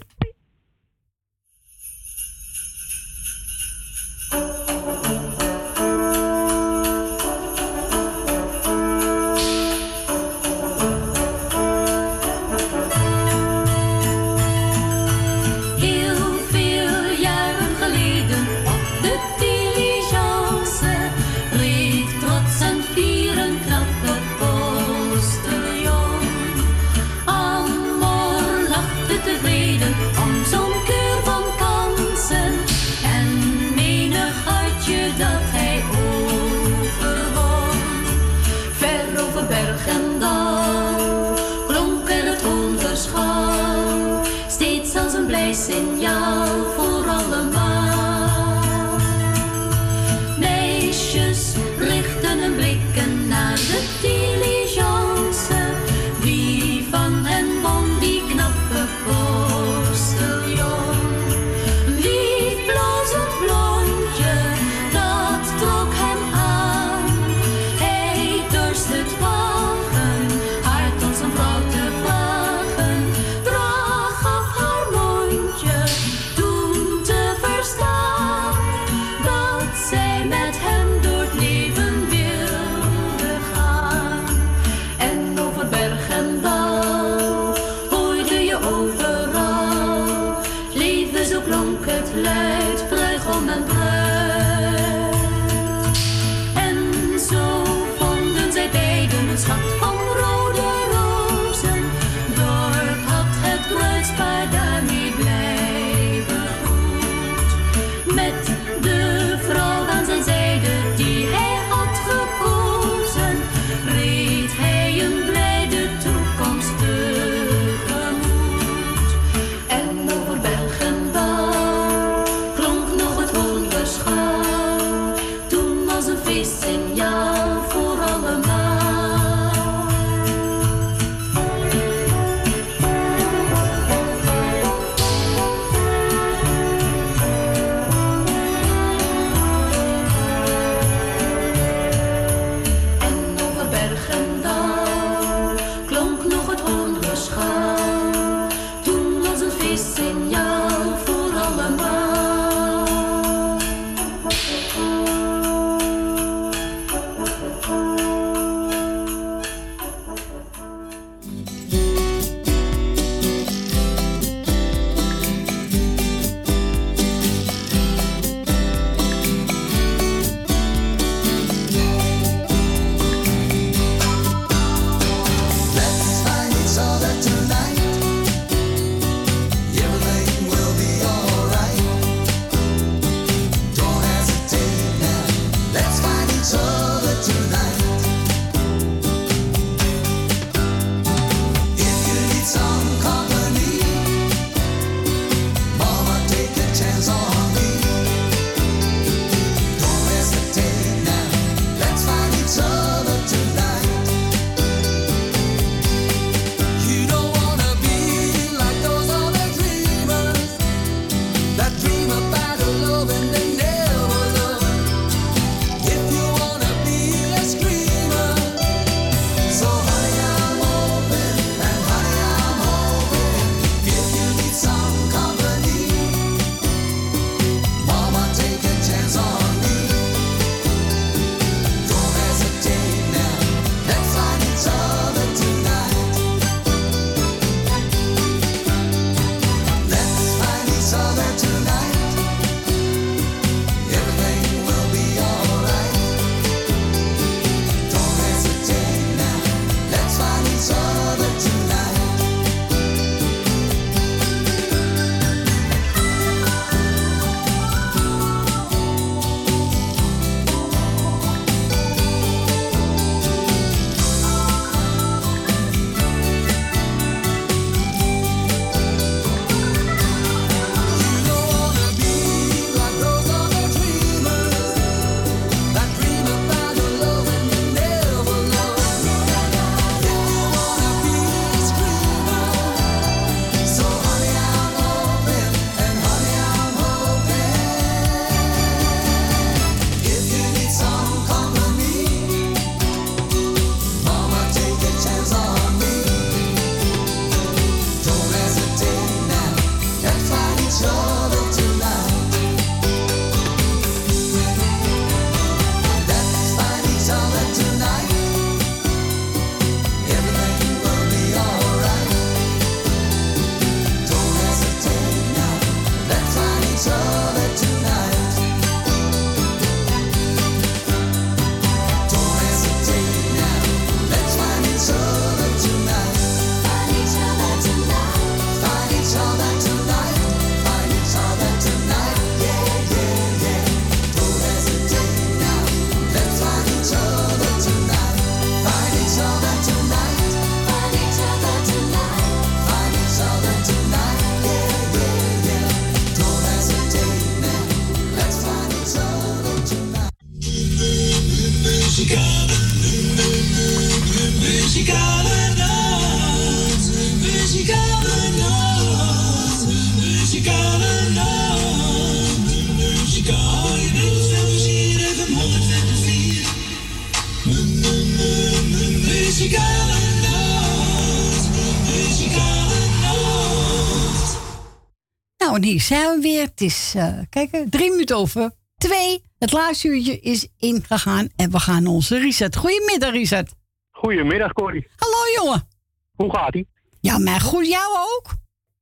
Hier 375.72 375.82
zijn 375.82 376.16
we 376.16 376.22
weer. 376.22 376.42
Het 376.44 376.62
is, 376.62 376.94
eh, 376.96 377.20
kijk, 377.30 377.66
drie 377.70 377.92
minuten 377.92 378.18
over 378.18 378.52
twee. 378.78 379.24
Het 379.40 379.52
laatste 379.52 379.88
uurtje 379.88 380.20
is 380.20 380.48
ingegaan 380.58 381.28
en 381.36 381.52
we 381.52 381.60
gaan 381.60 381.86
onze 381.88 382.20
reset. 382.20 382.56
Goedemiddag, 382.56 383.12
reset. 383.12 383.56
Goedemiddag, 383.92 384.54
Corrie. 384.54 384.88
Hallo, 384.96 385.46
jongen. 385.46 385.68
Hoe 386.16 386.36
gaat 386.36 386.56
ie? 386.56 386.68
Ja, 387.02 387.18
maar 387.18 387.40
goed, 387.42 387.68
jou 387.68 387.98
ook? 387.98 388.34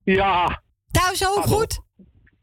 Ja. 0.04 0.62
Thuis 0.92 1.28
ook 1.28 1.44
goed? 1.44 1.80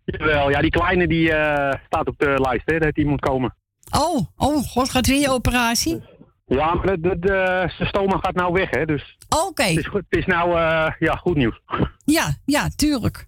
Jawel, 0.05 0.51
ja, 0.51 0.61
die 0.61 0.71
kleine 0.71 1.07
die 1.07 1.33
eh, 1.33 1.81
staat 1.87 2.07
op 2.07 2.19
de 2.19 2.35
lijst, 2.41 2.71
hè, 2.71 2.79
dat 2.79 2.95
die 2.95 3.07
moet 3.07 3.21
komen. 3.21 3.57
Oh, 3.91 4.27
oh, 4.37 4.63
god, 4.63 4.91
gaat 4.91 5.07
weer 5.07 5.21
je 5.21 5.31
operatie? 5.31 6.03
Ja, 6.47 6.75
maar 6.75 6.87
de, 6.87 7.01
de, 7.01 7.19
de, 7.19 7.71
de 7.79 7.87
stoma 7.87 8.19
gaat 8.19 8.35
nou 8.35 8.53
weg, 8.53 8.71
hè, 8.71 8.85
dus... 8.85 9.17
Oké. 9.49 9.63
Het 9.63 9.77
is, 9.79 9.87
goed- 9.87 10.05
het 10.09 10.19
is 10.19 10.27
nou, 10.27 10.51
eh, 10.59 10.93
ja, 10.99 11.15
goed 11.15 11.37
nieuws. 11.37 11.61
Ja, 12.05 12.37
ja, 12.45 12.69
tuurlijk. 12.77 13.27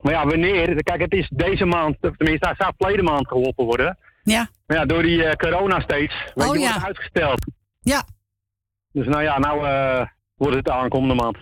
Maar 0.00 0.12
ja, 0.12 0.26
wanneer? 0.26 0.82
Kijk, 0.82 1.00
het 1.00 1.12
is 1.12 1.28
deze 1.32 1.64
maand, 1.64 1.96
of 2.00 2.16
tenminste, 2.16 2.46
hij 2.46 2.54
zou 2.58 2.72
verleden 2.78 3.04
maand 3.04 3.28
geholpen 3.28 3.64
worden. 3.64 3.98
Ja. 4.22 4.48
Maar 4.66 4.76
ja, 4.76 4.84
door 4.84 5.02
die 5.02 5.24
eh, 5.24 5.32
corona 5.32 5.80
steeds, 5.80 6.14
weet 6.34 6.48
Oh, 6.48 6.54
je, 6.54 6.60
ja. 6.60 6.66
wordt 6.66 6.74
het 6.74 6.86
uitgesteld. 6.86 7.46
Ja. 7.80 8.02
Dus 8.92 9.06
nou 9.06 9.22
ja, 9.22 9.38
nou 9.38 9.66
eh, 9.66 10.06
wordt 10.36 10.56
het 10.56 10.64
de 10.64 10.72
aankomende 10.72 11.14
maand. 11.14 11.36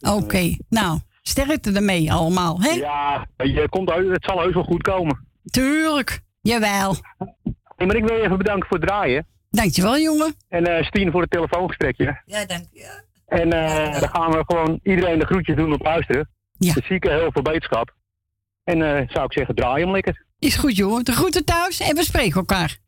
Oké, 0.00 0.56
nou, 0.68 0.98
sterkte 1.22 1.72
ermee 1.72 2.12
allemaal, 2.12 2.60
hè? 2.62 2.70
Ja, 2.70 3.26
je 3.36 3.68
komt 3.68 3.90
uit, 3.90 4.08
het 4.08 4.24
zal 4.24 4.40
heus 4.40 4.54
wel 4.54 4.64
goed 4.64 4.82
komen. 4.82 5.26
Tuurlijk, 5.44 6.20
jawel. 6.40 6.94
Hey, 7.76 7.86
maar 7.86 7.96
ik 7.96 8.04
wil 8.04 8.16
je 8.16 8.22
even 8.22 8.38
bedanken 8.38 8.68
voor 8.68 8.78
het 8.78 8.86
draaien. 8.88 9.26
Dankjewel, 9.50 9.98
jongen. 9.98 10.34
En 10.48 10.64
eh 10.66 10.84
Stien 10.84 11.10
voor 11.10 11.20
het 11.20 11.30
telefoongesprekje. 11.30 12.22
Ja, 12.24 12.44
dank 12.46 12.64
je. 12.72 13.04
En 13.26 13.52
eh, 13.52 14.00
dan 14.00 14.08
gaan 14.08 14.30
we 14.30 14.42
gewoon 14.46 14.80
iedereen 14.82 15.18
de 15.18 15.26
groetjes 15.26 15.56
doen 15.56 15.72
op 15.72 15.82
luisteren. 15.82 16.28
Ja. 16.58 16.72
De 16.72 16.82
zieke 16.84 17.10
heel 17.10 17.32
veel 17.32 17.42
beterschap. 17.42 17.94
En 18.64 18.82
eh, 18.82 19.08
zou 19.08 19.24
ik 19.24 19.32
zeggen, 19.32 19.54
draai 19.54 19.82
hem 19.82 19.92
lekker. 19.92 20.24
Is 20.38 20.56
goed, 20.56 20.76
jongen. 20.76 21.04
De 21.04 21.12
groeten 21.12 21.44
thuis 21.44 21.80
en 21.80 21.94
we 21.94 22.04
spreken 22.04 22.36
elkaar. 22.36 22.78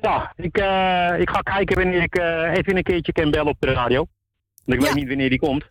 Ja, 0.00 0.32
ik, 0.36 0.58
eh, 0.58 1.20
ik 1.20 1.30
ga 1.30 1.40
kijken 1.40 1.76
wanneer 1.76 2.02
ik 2.02 2.14
eh, 2.14 2.56
even 2.56 2.76
een 2.76 2.82
keertje 2.82 3.12
kan 3.12 3.30
bellen 3.30 3.52
op 3.52 3.56
de 3.58 3.72
radio. 3.72 4.06
Want 4.64 4.80
ik 4.80 4.86
weet 4.86 4.94
niet 4.94 5.08
wanneer 5.08 5.30
die 5.30 5.38
komt. 5.38 5.64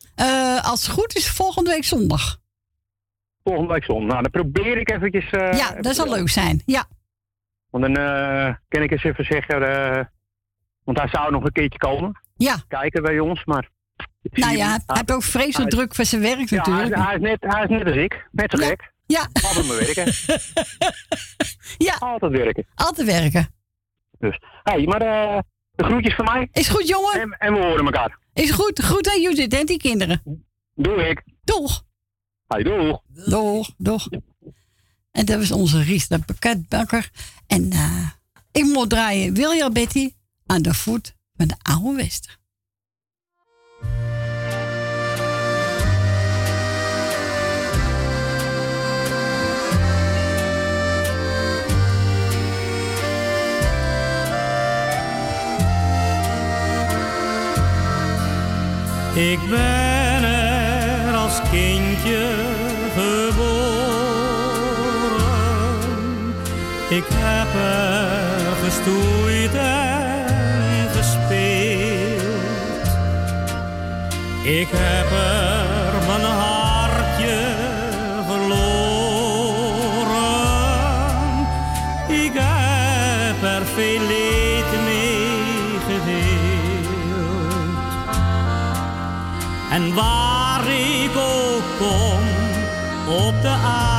Als 0.62 0.86
het 0.86 0.92
goed 0.92 1.16
is, 1.16 1.30
volgende 1.30 1.70
week 1.70 1.84
zondag. 1.84 2.38
Volgende 3.44 3.74
week 3.74 3.84
zondag. 3.84 4.08
Nou, 4.08 4.22
dan 4.22 4.32
probeer 4.32 4.78
ik 4.78 4.92
eventjes... 4.92 5.30
ja, 5.30 5.82
dat 5.82 5.96
zal 5.96 6.10
leuk 6.10 6.30
zijn. 6.30 6.62
Ja. 6.66 6.86
Want 7.70 7.84
dan 7.84 7.94
kan 8.68 8.82
ik 8.82 8.92
eens 8.92 9.04
even 9.04 9.26
zeggen... 9.26 9.60
want 10.84 10.98
hij 10.98 11.08
zou 11.08 11.32
nog 11.32 11.44
een 11.44 11.52
keertje 11.52 11.80
komen. 11.80 12.20
Ja. 12.38 12.56
Kijken 12.68 13.04
bij 13.04 13.20
ons, 13.20 13.46
maar... 13.46 13.70
Nou 14.22 14.58
ja, 14.58 14.70
hij 14.70 14.80
heeft 14.86 15.12
ook 15.12 15.24
vreselijk 15.24 15.70
druk 15.70 15.96
voor 15.96 16.06
zijn 16.06 16.22
werk 16.22 16.50
Ja, 16.50 16.56
natuurlijk. 16.56 16.96
hij, 16.96 17.04
hij 17.04 17.16
is 17.16 17.22
net, 17.22 17.38
hij 17.40 17.64
is 17.64 17.70
net 17.70 17.86
als 17.86 17.96
ik. 17.96 18.28
Net 18.32 18.52
zo 18.52 18.68
gek. 18.68 18.92
Ja. 19.06 19.30
Altijd 19.34 19.68
maar 19.68 19.78
werken. 19.78 20.14
ja. 21.88 21.96
Altijd 22.00 22.32
werken. 22.32 22.68
Altijd 22.76 23.08
werken. 23.08 23.48
Dus, 24.20 24.40
hey, 24.64 24.86
maar 24.86 25.02
eh, 25.02 25.40
de 25.76 25.84
groetjes 25.84 26.16
van 26.16 26.26
mij. 26.26 26.48
Is 26.52 26.68
goed, 26.68 26.88
jongen. 26.88 27.22
En, 27.22 27.36
en 27.40 27.54
we 27.54 27.60
horen 27.60 27.86
elkaar. 27.86 28.18
Is 28.34 28.52
goed. 28.52 28.84
Goed 28.84 29.10
aan 29.10 29.22
Judith 29.22 29.54
en 29.54 29.66
die 29.66 29.78
kinderen. 29.78 30.46
Doe 30.76 31.10
ik. 31.10 31.24
Doeg. 31.44 31.84
Hey, 32.48 32.64
doeg. 32.64 33.02
Doeg, 33.08 33.70
doeg. 33.78 34.08
En 35.12 35.26
dat 35.26 35.38
was 35.38 35.52
onze 35.52 35.84
Ries 35.84 36.08
de 36.08 36.20
pakketbakker. 36.20 37.10
En 37.48 37.72
eh, 37.72 38.08
ik 38.52 38.64
moet 38.64 38.90
draaien 38.90 39.34
William 39.34 39.74
Betty 39.74 40.14
aan 40.46 40.62
de 40.62 40.74
voet 40.74 41.16
van 41.38 41.48
de 41.48 41.56
oude 41.62 41.96
Wester. 41.96 42.38
Ik 59.14 59.40
ben 59.50 60.24
er 60.24 61.16
als 61.16 61.42
kindje 61.52 62.34
geboren. 62.94 63.52
Ik 66.90 67.04
heb 67.10 67.48
er 67.62 68.56
gestoeid 68.64 69.56
en 69.56 70.90
gespeeld. 70.90 72.22
Ik 74.44 74.68
heb 74.72 75.12
er 75.12 76.08
mijn 76.08 76.22
hartje 76.22 76.51
En 89.82 89.94
waar 89.94 90.68
ik 90.68 91.12
ook 91.18 91.64
kom 91.78 92.24
op 93.08 93.42
de 93.42 93.48
aarde, 93.48 93.91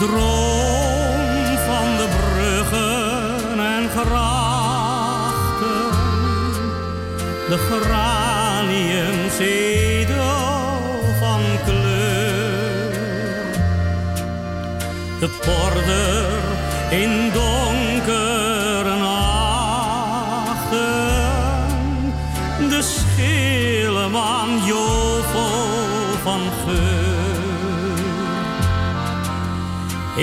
droom 0.00 0.43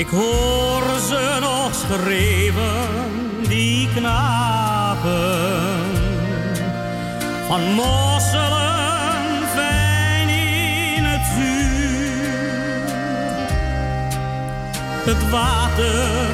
Ik 0.02 0.10
hoor 0.10 0.84
ze 1.08 1.38
nog 1.40 1.74
schreeuwen, 1.74 2.90
die 3.48 3.90
knapen. 3.96 5.40
Van 7.48 7.62
mosselen 7.62 9.48
fijn 9.54 10.30
in 10.30 11.04
het 11.04 11.28
vuur. 11.36 12.96
Het 15.06 15.30
water, 15.30 16.30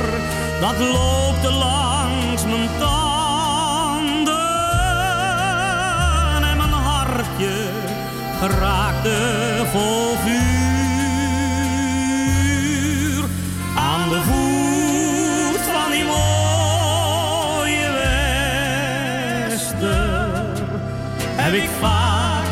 dat 0.60 0.80
loopt 0.80 1.44
langs 1.44 2.46
mijn 2.46 2.70
tanden. 2.80 4.36
En 6.50 6.58
mijn 6.58 6.70
hartje 6.70 7.70
raakte 8.40 9.18
vol 9.72 10.16
vuur 10.16 10.57
heb 21.52 21.56
ik 21.56 21.70
vaak 21.80 22.46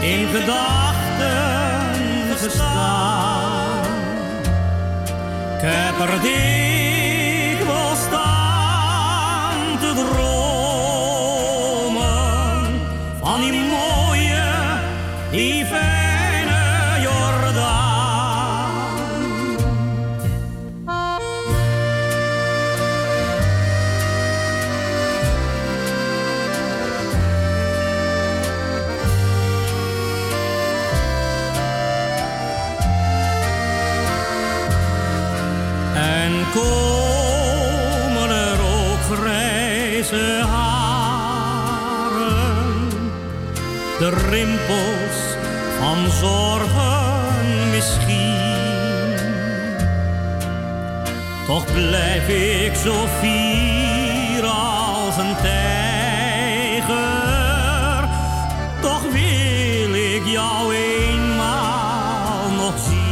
in 0.00 0.26
gedachten 0.28 1.96
gestaan. 2.36 3.84
Ik 5.56 6.93
zorgen 46.10 47.70
misschien. 47.70 48.34
Toch 51.46 51.64
blijf 51.72 52.28
ik 52.28 52.74
zo 52.74 53.06
fier 53.20 54.44
als 54.44 55.16
een 55.16 55.36
tijger, 55.42 56.88
toch 58.80 59.02
wil 59.02 59.94
ik 59.94 60.22
jou 60.24 60.74
eenmaal 60.74 62.50
nog 62.56 62.74
zien. 62.88 63.04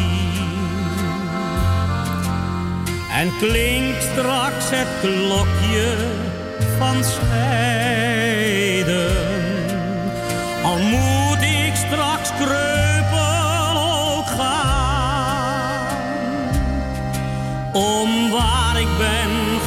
En 3.10 3.32
klinkt 3.38 4.02
straks 4.02 4.70
het 4.70 4.88
klokje 5.00 5.96
van 6.78 7.04
scheiden. 7.04 7.51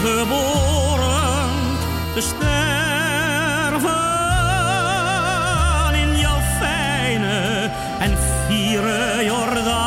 Geboren 0.05 1.49
te 2.13 2.21
sterven. 2.21 3.93
In 5.93 6.17
jouw 6.17 6.39
fijne 6.59 7.69
en 7.99 8.17
viere 8.47 9.23
Jordaan 9.23 9.85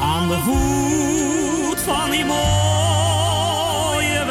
aan 0.00 0.28
de 0.28 0.38
voet 0.44 1.80
van 1.80 2.10
die 2.10 2.24
mooie 2.24 4.24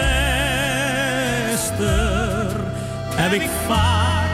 wester 1.54 2.56
heb 3.16 3.32
ik 3.32 3.50
vaak 3.68 4.30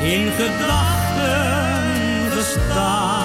in 0.00 0.30
gedachten 0.36 2.30
gestaan. 2.30 3.22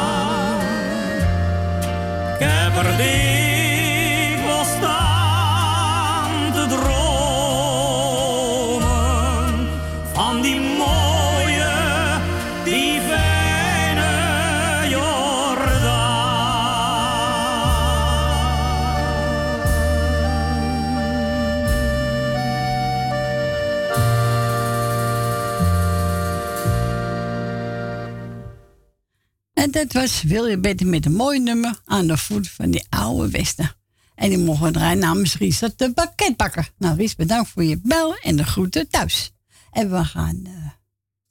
Dat 29.77 29.93
was 29.93 30.21
Wilje 30.21 30.59
Betty 30.59 30.83
met 30.83 31.05
een 31.05 31.15
mooi 31.15 31.39
nummer 31.39 31.81
aan 31.85 32.07
de 32.07 32.17
voet 32.17 32.49
van 32.49 32.71
die 32.71 32.85
oude 32.89 33.29
Westen. 33.29 33.71
En 34.15 34.29
die 34.29 34.37
mogen 34.37 34.65
we 34.65 34.71
draaien 34.71 34.99
namens 34.99 35.37
Ries 35.37 35.59
de 35.59 35.91
pakketbakker. 35.93 36.71
Nou 36.77 36.95
Ries, 36.95 37.15
bedankt 37.15 37.49
voor 37.49 37.63
je 37.63 37.79
bel 37.83 38.15
en 38.15 38.35
de 38.35 38.43
groeten 38.43 38.89
thuis. 38.89 39.31
En 39.71 39.91
we 39.91 40.05
gaan 40.05 40.41
eh 40.45 40.67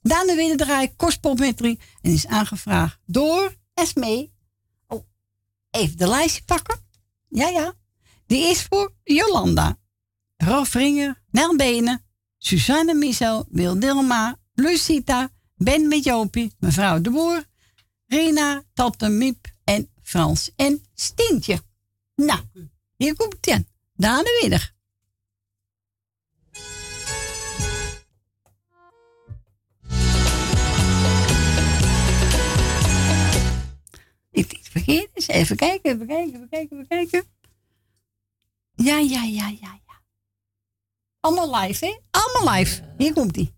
daarna 0.01 0.35
weer 0.35 0.57
draaien, 0.57 0.95
Kostpopmetrie. 0.95 1.79
En 2.01 2.11
is 2.11 2.27
aangevraagd 2.27 2.99
door 3.05 3.55
Esmee. 3.73 4.33
Oh, 4.87 5.03
even 5.71 5.97
de 5.97 6.07
lijstje 6.07 6.43
pakken. 6.45 6.79
Ja, 7.29 7.47
ja. 7.47 7.73
Die 8.27 8.49
is 8.49 8.63
voor 8.63 8.93
Jolanda, 9.03 9.77
Rolf 10.37 10.73
Ringer, 10.73 11.23
Nel 11.31 11.55
Benen, 11.55 12.03
Suzanne 12.37 12.93
Michel, 12.93 13.45
Wil 13.49 13.79
Dilma, 13.79 14.37
Lucita, 14.53 15.29
Ben 15.55 15.87
met 15.87 16.03
Jopie, 16.03 16.53
mevrouw 16.59 17.01
De 17.01 17.09
Boer, 17.09 17.45
Rena, 18.07 18.63
Tante 18.73 19.09
Miep 19.09 19.47
en 19.63 19.89
Frans 20.01 20.51
en 20.55 20.85
Stientje. 20.93 21.61
Nou, 22.15 22.39
hier 22.95 23.15
komt 23.15 23.35
het 23.41 23.49
aan. 23.49 23.67
Daarna 23.95 24.29
weer. 24.41 24.75
Ik 34.31 34.53
iets 34.53 34.69
verkeerd 34.69 35.09
is. 35.13 35.27
Even 35.27 35.55
kijken, 35.55 35.91
even 35.91 36.07
kijken, 36.07 36.33
even 36.35 36.49
kijken, 36.49 36.77
even 36.77 36.87
kijken. 36.87 37.25
Ja, 38.75 38.97
ja, 38.97 39.23
ja, 39.23 39.47
ja, 39.47 39.79
ja. 39.85 40.01
Allemaal 41.19 41.55
live, 41.55 41.85
hè? 41.85 41.99
Allemaal 42.11 42.55
live. 42.55 42.93
Hier 42.97 43.13
komt 43.13 43.37
ie. 43.37 43.56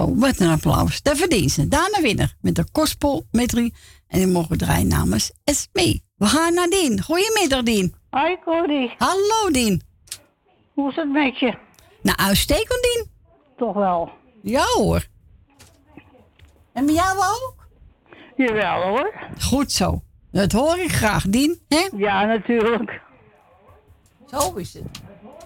Zo, 0.00 0.14
wat 0.16 0.38
een 0.40 0.50
applaus. 0.50 1.02
Dat 1.02 1.16
verdient 1.16 1.50
ze. 1.50 1.68
Daarna 1.68 2.00
winnaar 2.00 2.34
met 2.40 2.54
de 2.54 2.64
Kospel 2.72 3.26
met 3.30 3.48
drie. 3.48 3.74
En 4.08 4.18
die 4.18 4.26
mogen 4.28 4.50
we 4.50 4.56
draaien 4.56 4.88
namens 4.88 5.32
Esmee. 5.44 6.04
We 6.16 6.26
gaan 6.26 6.54
naar 6.54 6.68
Dien. 6.68 7.02
Goedemiddag, 7.02 7.62
Dien. 7.62 7.94
Hoi, 8.10 8.36
Corrie. 8.44 8.94
Hallo, 8.98 9.50
Dien. 9.50 9.82
Hoe 10.74 10.90
is 10.90 10.96
het 10.96 11.10
met 11.12 11.38
je? 11.38 11.58
Nou, 12.02 12.18
uitstekend, 12.18 12.82
Dien. 12.82 13.10
Toch 13.56 13.74
wel. 13.74 14.10
Ja, 14.42 14.64
hoor. 14.74 15.06
En 16.72 16.86
bij 16.86 16.94
jou 16.94 17.18
ook? 17.18 17.54
Jawel, 18.36 18.82
hoor. 18.82 19.14
Goed 19.40 19.72
zo. 19.72 20.00
Dat 20.32 20.52
hoor 20.52 20.78
ik 20.78 20.92
graag, 20.92 21.24
Dien. 21.28 21.60
Hè? 21.68 21.88
Ja, 21.96 22.24
natuurlijk. 22.24 23.00
Zo 24.26 24.54
is 24.54 24.74
het. 24.74 24.82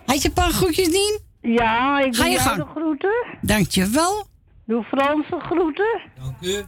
Had 0.07 0.23
je 0.23 0.29
een 0.29 0.35
paar 0.35 0.51
groetjes, 0.51 0.89
Dien? 0.91 1.21
Ja, 1.41 2.01
ik 2.01 2.17
Ga 2.17 2.27
je 2.27 2.39
gang. 2.39 2.57
de 2.57 2.67
groeten. 2.71 3.39
Dankjewel. 3.41 4.33
Doe 4.65 4.83
Frans 4.83 5.29
de 5.29 5.41
groeten. 5.41 6.01
Dank 6.21 6.37
u. 6.41 6.65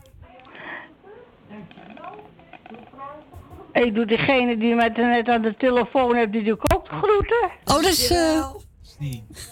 Ik 3.73 3.95
doe 3.95 4.05
degene 4.05 4.57
die 4.57 4.75
met 4.75 4.97
net 4.97 5.29
aan 5.29 5.43
de 5.43 5.57
telefoon 5.57 6.17
hebt, 6.17 6.33
die 6.33 6.43
doe 6.45 6.55
ik 6.55 6.75
ook 6.75 6.85
de 6.85 6.97
groeten. 6.97 7.51
Oh, 7.65 7.75
dat 7.75 7.85
is... 7.85 8.11
eh 8.11 8.51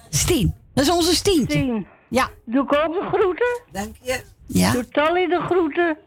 Stien. 0.08 0.54
Dat 0.74 0.84
is 0.84 0.90
onze 0.90 1.14
Stien. 1.14 1.42
Stien. 1.42 1.86
Ja. 2.08 2.28
Doe 2.44 2.64
ik 2.64 2.72
ook 2.72 2.92
de 2.92 3.06
groeten. 3.12 3.62
Dank 3.72 3.96
je. 4.00 4.24
Ja. 4.46 4.72
Doe 4.72 4.88
Tally 4.88 5.26
de 5.26 5.40
groeten. 5.40 5.98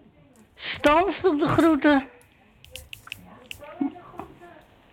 Stans 0.56 1.16
doe 1.22 1.34
ik 1.34 1.40
de 1.40 1.48
groeten. 1.48 2.08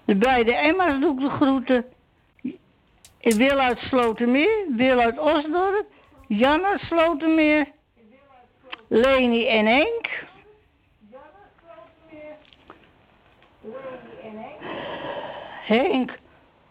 De 0.05 0.15
beide 0.17 0.55
Emma's 0.55 1.01
doe 1.01 1.15
ik 1.15 1.21
de 1.21 1.31
groeten. 1.31 1.85
Ik 3.21 3.35
wil 3.35 3.59
uit 3.59 3.79
Slotermeer, 3.79 4.67
wil 4.77 4.99
uit 4.99 5.19
Osdorp, 5.19 5.87
Jan 6.37 6.65
uit 6.65 6.81
Slotermeer, 6.81 7.73
Leni 8.89 9.47
en 9.47 9.67
Henk. 9.67 10.23
Henk 15.65 16.19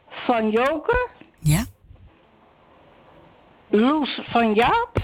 van 0.08 0.50
Joker. 0.50 1.10
Ja. 1.40 1.66
Loes 3.68 4.20
van 4.24 4.54
Jaap. 4.54 4.98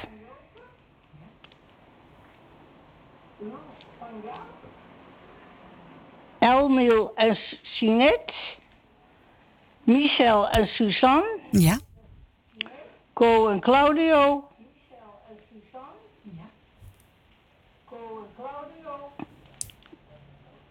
Elmiel 6.40 7.12
en 7.16 7.38
Sinet. 7.62 8.34
Michel 9.84 10.50
en 10.50 10.68
Suzanne. 10.68 11.40
Ja. 11.52 11.80
Co 13.14 13.50
en 13.50 13.60
Claudio. 13.60 14.49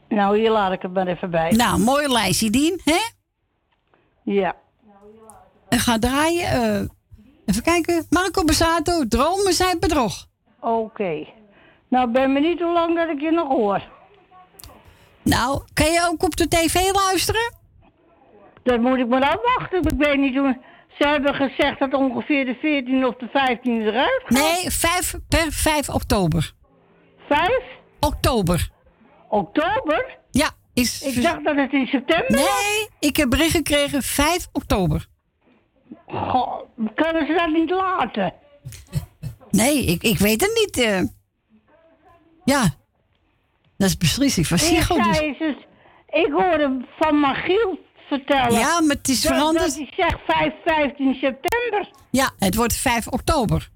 Nou, 0.08 0.38
hier 0.38 0.50
laat 0.50 0.72
ik 0.72 0.82
het 0.82 0.92
maar 0.92 1.06
even 1.06 1.30
bij. 1.30 1.50
Nou, 1.50 1.78
mooi 1.80 2.08
lijstje, 2.08 2.50
Dien. 2.50 2.80
Hè? 2.84 2.98
Ja. 4.22 4.56
En 5.68 5.78
ga 5.78 5.98
draaien. 5.98 6.44
eh, 6.50 6.80
even 7.44 7.62
kijken. 7.62 8.06
Marco 8.10 8.44
Bassato, 8.44 9.08
dromen 9.08 9.52
zijn 9.52 9.78
bedrog. 9.80 10.26
Oké. 10.60 11.26
Nou, 11.88 12.10
ben 12.10 12.34
benieuwd 12.34 12.60
hoe 12.60 12.72
lang 12.72 12.96
dat 12.96 13.08
ik 13.08 13.20
je 13.20 13.30
nog 13.30 13.48
hoor. 13.48 13.82
Nou, 15.22 15.62
kan 15.74 15.92
je 15.92 16.06
ook 16.10 16.22
op 16.22 16.36
de 16.36 16.48
tv 16.48 16.90
luisteren? 16.92 17.52
Dat 18.62 18.80
moet 18.80 18.98
ik 18.98 19.08
maar 19.08 19.22
afwachten. 19.36 19.82
Ik 19.82 19.98
weet 19.98 20.18
niet 20.18 20.36
hoe... 20.36 20.58
Ze 20.98 21.06
hebben 21.06 21.34
gezegd 21.34 21.78
dat 21.78 21.94
ongeveer 21.94 22.44
de 22.44 22.54
14 22.60 23.06
of 23.06 23.14
de 23.14 23.28
15 23.32 23.80
eruit 23.82 24.22
gaat. 24.24 24.38
Nee, 24.38 24.70
5 24.70 25.14
per 25.28 25.52
5 25.52 25.88
oktober. 25.88 26.52
5? 27.28 27.50
Oktober. 28.00 28.68
Oktober? 29.28 30.18
Ja, 30.30 30.50
is... 30.74 31.02
Ik 31.02 31.22
dacht 31.22 31.44
dat 31.44 31.56
het 31.56 31.72
in 31.72 31.86
september 31.86 32.30
Nee, 32.30 32.88
ik 32.98 33.16
heb 33.16 33.30
bericht 33.30 33.50
gekregen 33.56 34.02
5 34.02 34.48
oktober. 34.52 35.06
Goh, 36.06 36.60
kunnen 36.94 37.26
ze 37.26 37.32
dat 37.32 37.50
niet 37.52 37.70
laten? 37.70 38.32
Nee, 39.50 39.84
ik, 39.84 40.02
ik 40.02 40.18
weet 40.18 40.40
het 40.40 40.50
niet. 40.54 40.84
eh. 40.86 41.02
Ja, 42.44 42.62
dat 43.76 43.88
is 43.88 43.96
beslissing 43.96 44.46
van 44.46 44.56
Ik 44.56 44.62
Sigo. 44.62 44.94
Dus. 45.02 45.18
eens, 45.20 45.38
ik 46.08 46.32
hoorde 46.32 46.84
van 46.98 47.20
Magiel 47.20 47.78
vertellen. 48.08 48.52
Ja, 48.58 48.80
maar 48.80 48.96
het 48.96 49.08
is 49.08 49.20
dat, 49.22 49.32
veranderd. 49.32 49.66
Dat 49.66 49.74
hij 49.74 49.92
zegt 49.96 50.18
5, 50.26 50.52
15 50.64 51.14
september. 51.14 51.90
Ja, 52.10 52.30
het 52.38 52.54
wordt 52.54 52.74
5 52.76 53.06
oktober. 53.08 53.68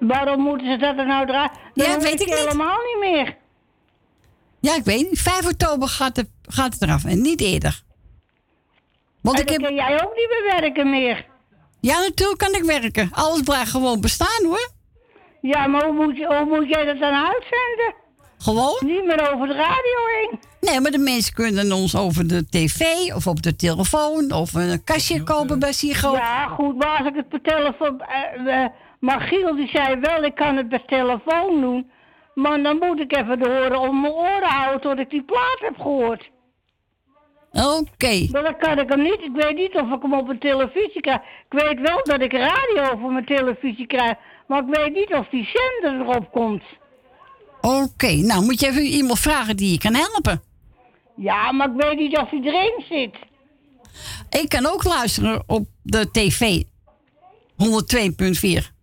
Waarom 0.00 0.40
moeten 0.40 0.66
ze 0.66 0.76
dat 0.76 0.98
er 0.98 1.06
nou 1.06 1.26
draaien? 1.26 1.50
Ja, 1.74 1.98
weet 1.98 2.20
ik 2.20 2.26
niet. 2.26 2.38
helemaal 2.38 2.78
niet 2.84 2.98
meer. 3.10 3.36
Ja, 4.60 4.74
ik 4.76 4.84
weet 4.84 5.10
niet. 5.10 5.20
5 5.20 5.46
oktober 5.46 5.88
gaat 5.88 6.16
het, 6.16 6.28
gaat 6.42 6.72
het 6.72 6.82
eraf 6.82 7.04
en 7.04 7.20
niet 7.20 7.40
eerder. 7.40 7.82
Want 9.20 9.36
en 9.36 9.42
ik 9.42 9.48
dan 9.48 9.60
heb... 9.62 9.66
kan 9.66 9.86
jij 9.86 10.02
ook 10.04 10.14
niet 10.16 10.28
meer 10.28 10.60
werken 10.60 10.90
meer. 10.90 11.26
Ja, 11.80 11.98
natuurlijk 11.98 12.38
kan 12.38 12.54
ik 12.54 12.62
werken. 12.64 13.08
Alles 13.12 13.40
blijft 13.42 13.70
gewoon 13.70 14.00
bestaan 14.00 14.44
hoor. 14.44 14.70
Ja, 15.40 15.66
maar 15.66 15.84
hoe 15.84 15.94
moet, 16.06 16.16
je, 16.16 16.26
hoe 16.26 16.44
moet 16.58 16.68
jij 16.68 16.84
dat 16.84 16.98
dan 16.98 17.14
uitzenden? 17.14 17.94
Gewoon? 18.38 18.76
Niet 18.80 19.04
meer 19.04 19.32
over 19.32 19.46
de 19.46 19.54
radio 19.54 20.00
heen. 20.16 20.38
Nee, 20.60 20.80
maar 20.80 20.90
de 20.90 20.98
mensen 20.98 21.34
kunnen 21.34 21.72
ons 21.72 21.96
over 21.96 22.26
de 22.28 22.48
tv 22.48 22.82
of 23.14 23.26
op 23.26 23.42
de 23.42 23.56
telefoon 23.56 24.32
of 24.32 24.54
een 24.54 24.84
kastje 24.84 25.22
kopen 25.22 25.58
bij 25.58 25.72
Sigo. 25.72 26.12
Ja, 26.12 26.46
goed, 26.48 26.76
maar 26.76 26.98
als 26.98 27.06
ik 27.08 27.14
het 27.14 27.28
per 27.28 27.40
telefoon... 27.42 28.00
eh, 28.00 28.62
eh, 28.64 28.70
Magiel 29.00 29.54
die 29.56 29.68
zei 29.68 30.00
wel, 30.00 30.22
ik 30.22 30.34
kan 30.34 30.56
het 30.56 30.68
per 30.68 30.84
telefoon 30.86 31.60
doen. 31.60 31.90
Maar 32.42 32.62
dan 32.62 32.78
moet 32.78 33.00
ik 33.00 33.16
even 33.16 33.38
de 33.38 33.48
horen 33.48 33.80
om 33.80 34.00
mijn 34.00 34.12
oren 34.12 34.48
houden 34.48 34.80
tot 34.80 34.98
ik 34.98 35.10
die 35.10 35.22
plaat 35.22 35.58
heb 35.58 35.76
gehoord. 35.76 36.30
Oké. 37.52 38.26
Maar 38.30 38.42
dan 38.42 38.58
kan 38.58 38.78
ik 38.78 38.88
hem 38.88 39.02
niet. 39.02 39.20
Ik 39.20 39.32
weet 39.32 39.56
niet 39.56 39.74
of 39.74 39.90
ik 39.90 40.02
hem 40.02 40.14
op 40.14 40.26
mijn 40.26 40.38
televisie 40.38 41.00
krijg. 41.00 41.18
Ik 41.18 41.58
weet 41.58 41.80
wel 41.80 42.00
dat 42.02 42.20
ik 42.20 42.32
radio 42.32 42.98
voor 43.00 43.12
mijn 43.12 43.24
televisie 43.24 43.86
krijg. 43.86 44.16
Maar 44.46 44.62
ik 44.62 44.76
weet 44.76 44.94
niet 44.94 45.14
of 45.14 45.28
die 45.28 45.48
zender 45.52 46.06
erop 46.06 46.32
komt. 46.32 46.62
Oké, 47.60 48.12
nou 48.12 48.44
moet 48.44 48.60
je 48.60 48.66
even 48.66 48.82
iemand 48.82 49.18
vragen 49.18 49.56
die 49.56 49.72
je 49.72 49.78
kan 49.78 49.94
helpen. 49.94 50.42
Ja, 51.16 51.52
maar 51.52 51.68
ik 51.68 51.76
weet 51.76 51.98
niet 51.98 52.18
of 52.18 52.30
hij 52.30 52.40
erin 52.40 52.84
zit. 52.88 53.16
Ik 54.42 54.48
kan 54.48 54.66
ook 54.66 54.84
luisteren 54.84 55.42
op 55.46 55.66
de 55.82 56.10
tv 56.10 56.62
102.4, 56.62 56.66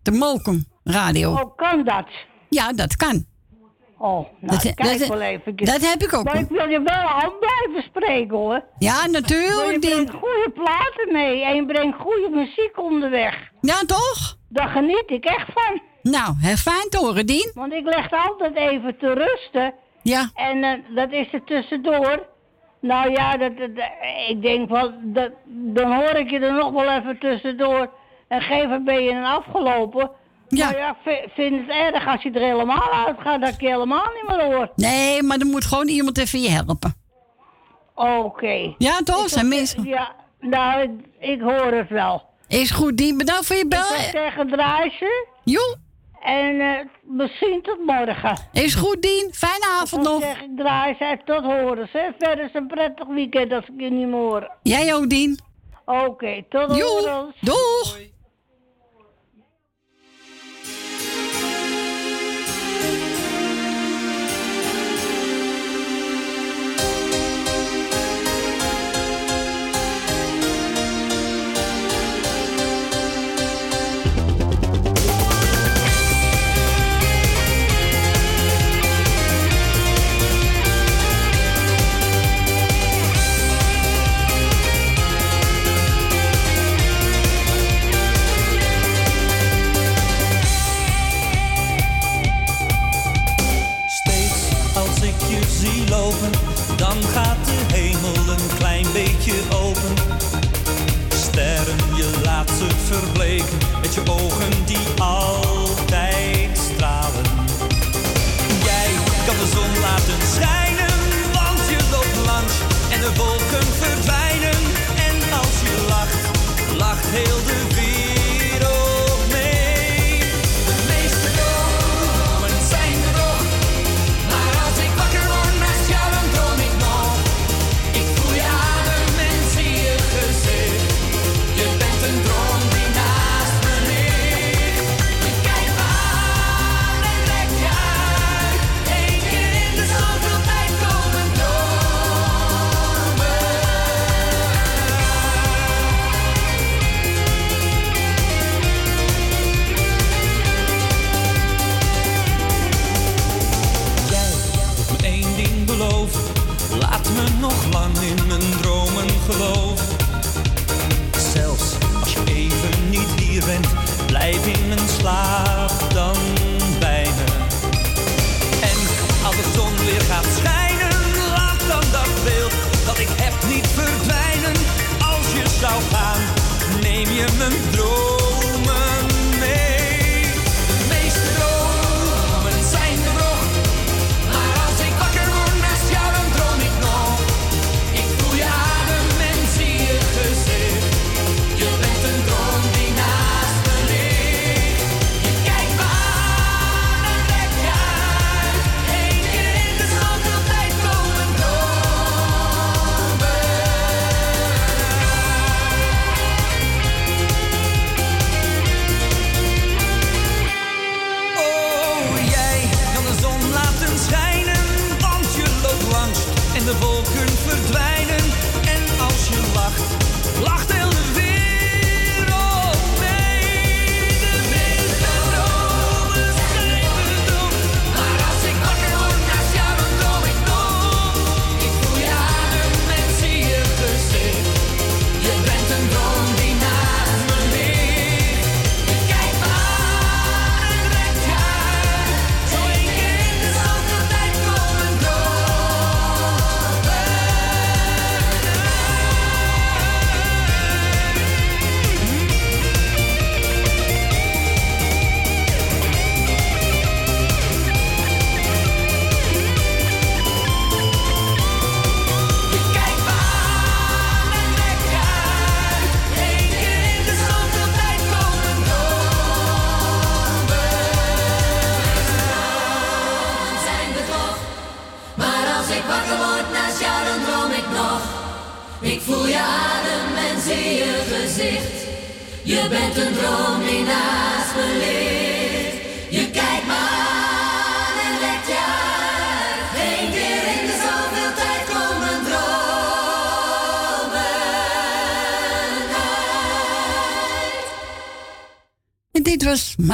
de 0.02 0.10
Mokum 0.10 0.64
radio. 0.84 1.32
Oh, 1.32 1.56
kan 1.56 1.84
dat? 1.84 2.06
Ja, 2.48 2.72
dat 2.72 2.96
kan. 2.96 3.34
Oh, 3.98 4.08
nou, 4.10 4.28
Dat- 4.40 4.74
kijk 4.74 4.98
dat- 4.98 5.08
wel 5.08 5.20
even. 5.20 5.56
dat 5.56 5.80
heb 5.90 6.02
ik 6.02 6.14
ook, 6.14 6.24
Maar 6.24 6.38
ik 6.38 6.48
wil 6.48 6.68
je 6.68 6.80
wel 6.80 6.94
aan 7.08 7.32
blijven 7.40 7.82
spreken, 7.90 8.36
hoor. 8.36 8.64
Ja, 8.78 9.06
natuurlijk. 9.06 9.72
je 9.72 9.78
brengt 9.78 10.10
goede 10.10 10.50
platen 10.54 11.12
mee 11.12 11.44
en 11.44 11.54
je 11.56 11.66
brengt 11.66 11.98
goede 12.00 12.28
muziek 12.32 12.78
onderweg. 12.78 13.50
Ja, 13.60 13.78
toch? 13.86 14.36
Daar 14.48 14.68
geniet 14.68 15.04
ik 15.06 15.24
echt 15.24 15.46
van. 15.54 15.80
Nou, 16.02 16.34
hè, 16.40 16.56
fijn 16.56 16.88
te 16.88 16.98
horen, 16.98 17.26
Dien. 17.26 17.50
Want 17.54 17.72
ik 17.72 17.84
leg 17.84 18.10
altijd 18.10 18.54
even 18.56 18.98
te 18.98 19.12
rusten. 19.12 19.74
Ja. 20.02 20.30
En 20.34 20.64
eh, 20.64 20.72
dat 20.94 21.12
is 21.12 21.32
er 21.32 21.44
tussendoor. 21.44 22.26
Nou 22.80 23.10
ja, 23.10 23.36
dat, 23.36 23.56
dat- 23.58 23.90
ik 24.28 24.42
denk 24.42 24.68
wel, 24.68 24.92
dat, 25.02 25.30
dan 25.46 25.94
hoor 25.94 26.14
ik 26.14 26.30
je 26.30 26.38
er 26.38 26.52
nog 26.52 26.72
wel 26.72 26.90
even 26.90 27.18
tussendoor. 27.18 27.90
En 28.28 28.40
geef 28.42 28.82
ben 28.84 29.02
je 29.02 29.12
dan 29.12 29.24
afgelopen. 29.24 30.10
Ja. 30.48 30.64
Maar 30.70 30.78
ja, 30.78 30.90
ik 30.90 30.96
vi- 31.04 31.28
vind 31.34 31.60
het 31.60 31.68
erg 31.94 32.06
als 32.06 32.22
je 32.22 32.30
er 32.30 32.40
helemaal 32.40 32.92
uitgaat 33.06 33.40
dat 33.40 33.48
ik 33.52 33.60
je 33.60 33.68
helemaal 33.68 34.10
niet 34.14 34.36
meer 34.36 34.54
hoor. 34.54 34.70
Nee, 34.76 35.22
maar 35.22 35.38
er 35.38 35.46
moet 35.46 35.64
gewoon 35.64 35.88
iemand 35.88 36.18
even 36.18 36.40
je 36.40 36.50
helpen. 36.50 36.94
Oké. 37.94 38.74
Ja, 38.78 38.98
toch? 39.04 39.22
Ik 39.22 39.28
Zijn 39.28 39.48
mensen. 39.48 39.84
Ja, 39.84 40.14
nou, 40.40 40.82
ik, 40.82 40.90
ik 41.30 41.40
hoor 41.40 41.72
het 41.72 41.88
wel. 41.88 42.22
Is 42.48 42.70
goed, 42.70 42.96
Dien. 42.96 43.16
Bedankt 43.18 43.46
voor 43.46 43.56
je 43.56 43.62
Ik 43.62 43.68
bel. 43.68 43.84
zou 43.84 44.00
zeggen, 44.12 44.48
draai 44.48 44.90
ze. 44.98 45.26
Jo. 45.44 45.60
En 46.20 46.60
eh, 46.60 46.78
misschien 47.02 47.60
tot 47.62 47.78
morgen. 47.86 48.38
Is 48.52 48.74
goed, 48.74 49.02
Dien. 49.02 49.30
Fijne 49.32 49.66
avond 49.80 50.04
Dan 50.04 50.12
nog. 50.12 50.22
zeg 50.22 50.40
ik, 50.42 50.56
draai 50.56 50.94
ze 50.98 51.18
tot 51.24 51.42
horen. 51.44 51.88
Hè. 51.92 52.10
Verder 52.18 52.44
is 52.44 52.50
een 52.54 52.66
prettig 52.66 53.06
weekend 53.06 53.52
als 53.52 53.64
ik 53.64 53.80
je 53.80 53.90
niet 53.90 54.06
meer 54.06 54.18
hoor. 54.18 54.50
Jij 54.62 54.94
ook, 54.94 55.08
Dien. 55.10 55.38
Oké, 55.84 56.42
tot 56.48 56.76
Jo. 56.76 56.86
horen. 56.86 57.34
Doeg. 57.40 57.98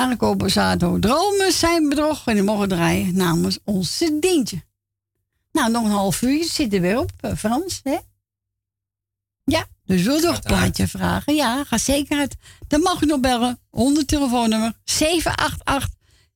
Marco 0.06 0.36
Borsato. 0.36 0.98
Dromen 0.98 1.52
zijn 1.52 1.88
bedrog. 1.88 2.26
En 2.26 2.34
die 2.34 2.42
mogen 2.42 2.68
draaien 2.68 3.16
namens 3.16 3.58
onze 3.64 4.18
dientje. 4.20 4.62
Nou, 5.52 5.70
nog 5.70 5.84
een 5.84 5.90
half 5.90 6.22
uur 6.22 6.44
zitten 6.44 6.80
we 6.80 6.86
weer 6.86 6.98
op, 6.98 7.12
eh, 7.20 7.36
Frans. 7.36 7.80
Hè? 7.82 7.98
Ja, 9.44 9.66
dus 9.84 10.02
wil 10.02 10.20
nog 10.20 10.34
een 10.34 10.42
plaatje 10.42 10.88
vragen? 10.88 11.34
Ja, 11.34 11.64
ga 11.64 11.78
zeker 11.78 12.18
uit. 12.18 12.36
Dan 12.68 12.80
mag 12.80 13.00
je 13.00 13.06
nog 13.06 13.20
bellen. 13.20 13.58
Onder 13.70 14.06
telefoonnummer 14.06 14.72
788 14.84 15.90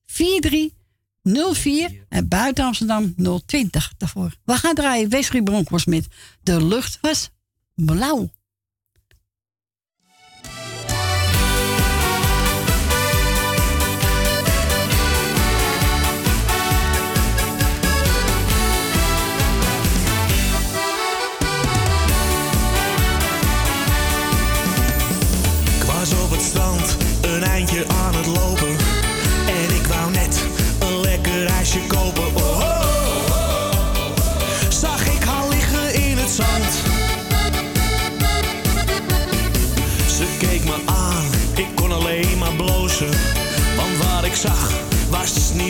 4304 0.05 2.05
en 2.09 2.27
buiten 2.27 2.65
Amsterdam 2.65 3.15
020 3.45 3.93
daarvoor. 3.97 4.35
We 4.43 4.53
gaan 4.53 4.75
draaien 4.75 5.09
Wesley 5.09 5.41
Bronkhorst 5.41 5.87
met 5.87 6.07
De 6.41 6.65
lucht 6.65 6.97
was 7.01 7.29
blauw. 7.75 8.29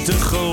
te 0.08 0.14
groot. 0.14 0.47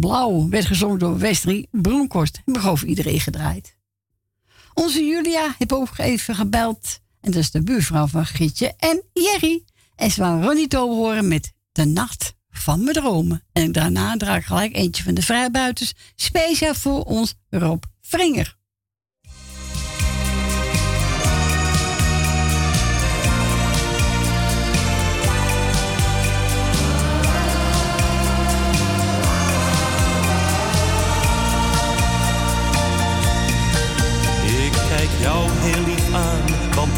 Blauw, 0.00 0.48
werd 0.48 0.66
gezongen 0.66 0.98
door 0.98 1.18
Westrie 1.18 1.68
Bronkhorst 1.70 2.42
en 2.44 2.60
voor 2.60 2.84
iedereen 2.84 3.20
gedraaid. 3.20 3.76
Onze 4.74 5.04
Julia 5.04 5.54
heeft 5.58 5.72
ook 5.72 5.98
even 5.98 6.34
gebeld. 6.34 7.00
En 7.20 7.30
dat 7.30 7.40
is 7.40 7.50
de 7.50 7.62
buurvrouw 7.62 8.06
van 8.06 8.26
Gietje 8.26 8.74
en 8.78 9.02
Jerry. 9.12 9.64
En 9.96 10.10
ze 10.10 10.20
waren 10.20 10.42
Ronnie 10.42 10.68
Tober 10.68 10.96
horen 10.96 11.28
met 11.28 11.52
De 11.72 11.84
Nacht 11.84 12.34
van 12.50 12.82
mijn 12.82 12.94
dromen. 12.94 13.42
En 13.52 13.72
daarna 13.72 14.16
draag 14.16 14.38
ik 14.38 14.44
gelijk 14.44 14.76
eentje 14.76 15.02
van 15.02 15.14
de 15.14 15.22
vrijbuiters. 15.22 15.92
Speciaal 16.14 16.74
voor 16.74 17.02
ons 17.02 17.34
Rob 17.50 17.82
Vringer. 18.00 18.55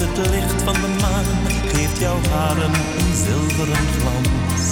Het 0.09 0.31
licht 0.31 0.63
van 0.63 0.73
de 0.73 0.91
maan 1.01 1.25
geeft 1.73 1.99
jouw 1.99 2.21
haren 2.31 2.75
een 2.99 3.15
zilveren 3.25 3.87
glans. 3.97 4.63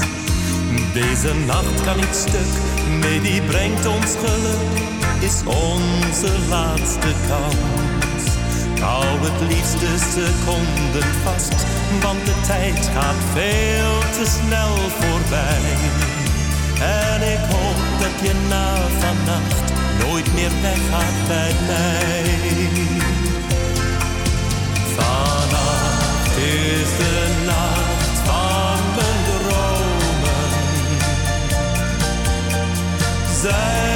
Deze 0.93 1.35
nacht 1.47 1.81
kan 1.85 1.97
niet 1.97 2.17
stuk, 2.27 2.53
nee 3.01 3.21
die 3.21 3.43
brengt 3.43 3.87
ons 3.87 4.15
geluk, 4.25 4.77
is 5.21 5.43
onze 5.45 6.33
laatste 6.49 7.13
kans. 7.29 8.25
Hou 8.81 9.05
het 9.27 9.41
liefst 9.49 9.81
de 9.81 9.95
seconden 10.13 11.11
vast, 11.25 11.67
want 12.03 12.27
de 12.27 12.37
tijd 12.47 12.91
gaat 12.95 13.23
veel 13.33 13.99
te 14.17 14.25
snel 14.37 14.75
voorbij. 14.99 15.69
En 16.81 17.21
ik 17.35 17.45
hoop 17.53 17.81
dat 18.01 18.17
je 18.27 18.35
na 18.49 18.75
vannacht 18.99 19.73
nooit 20.05 20.35
meer 20.35 20.53
weggaat 20.63 21.27
bij 21.29 21.53
mij. 21.67 23.06
Is 26.83 26.97
de 26.97 27.43
nacht 27.45 28.19
van 28.25 28.79
mijn 28.97 29.21
dromen. 29.25 30.51
Zijn 33.41 33.96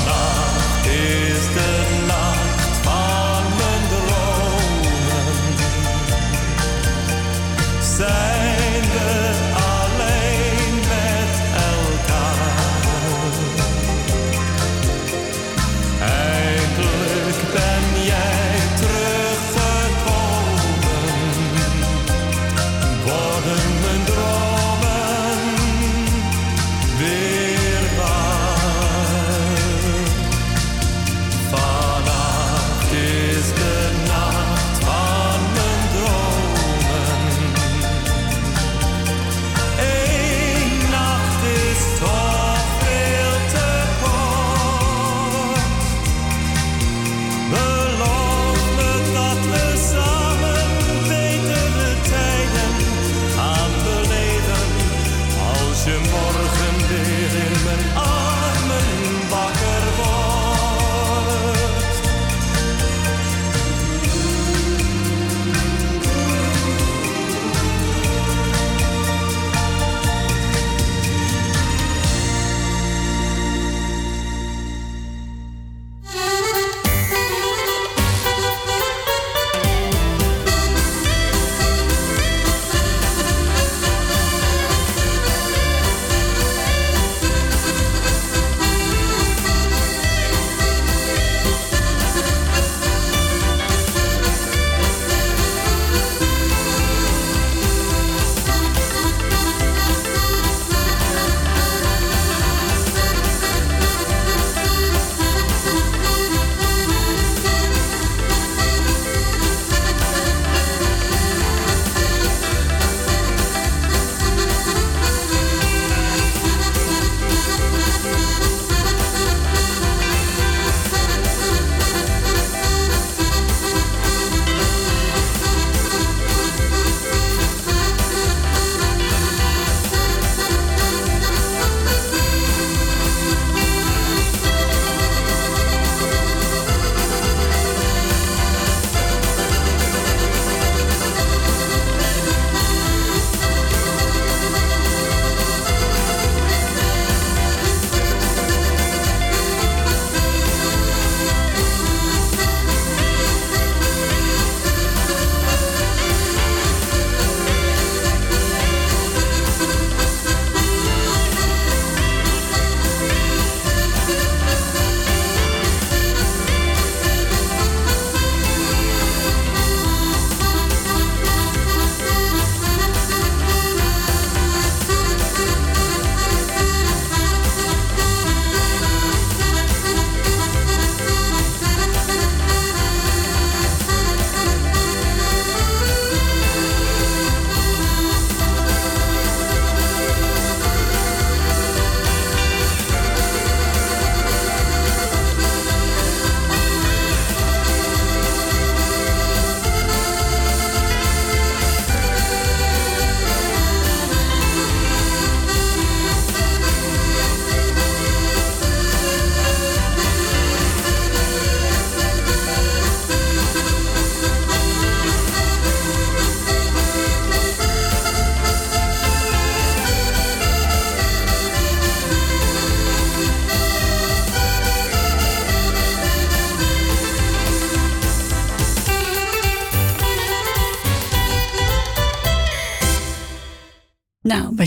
mijn 8.01 8.60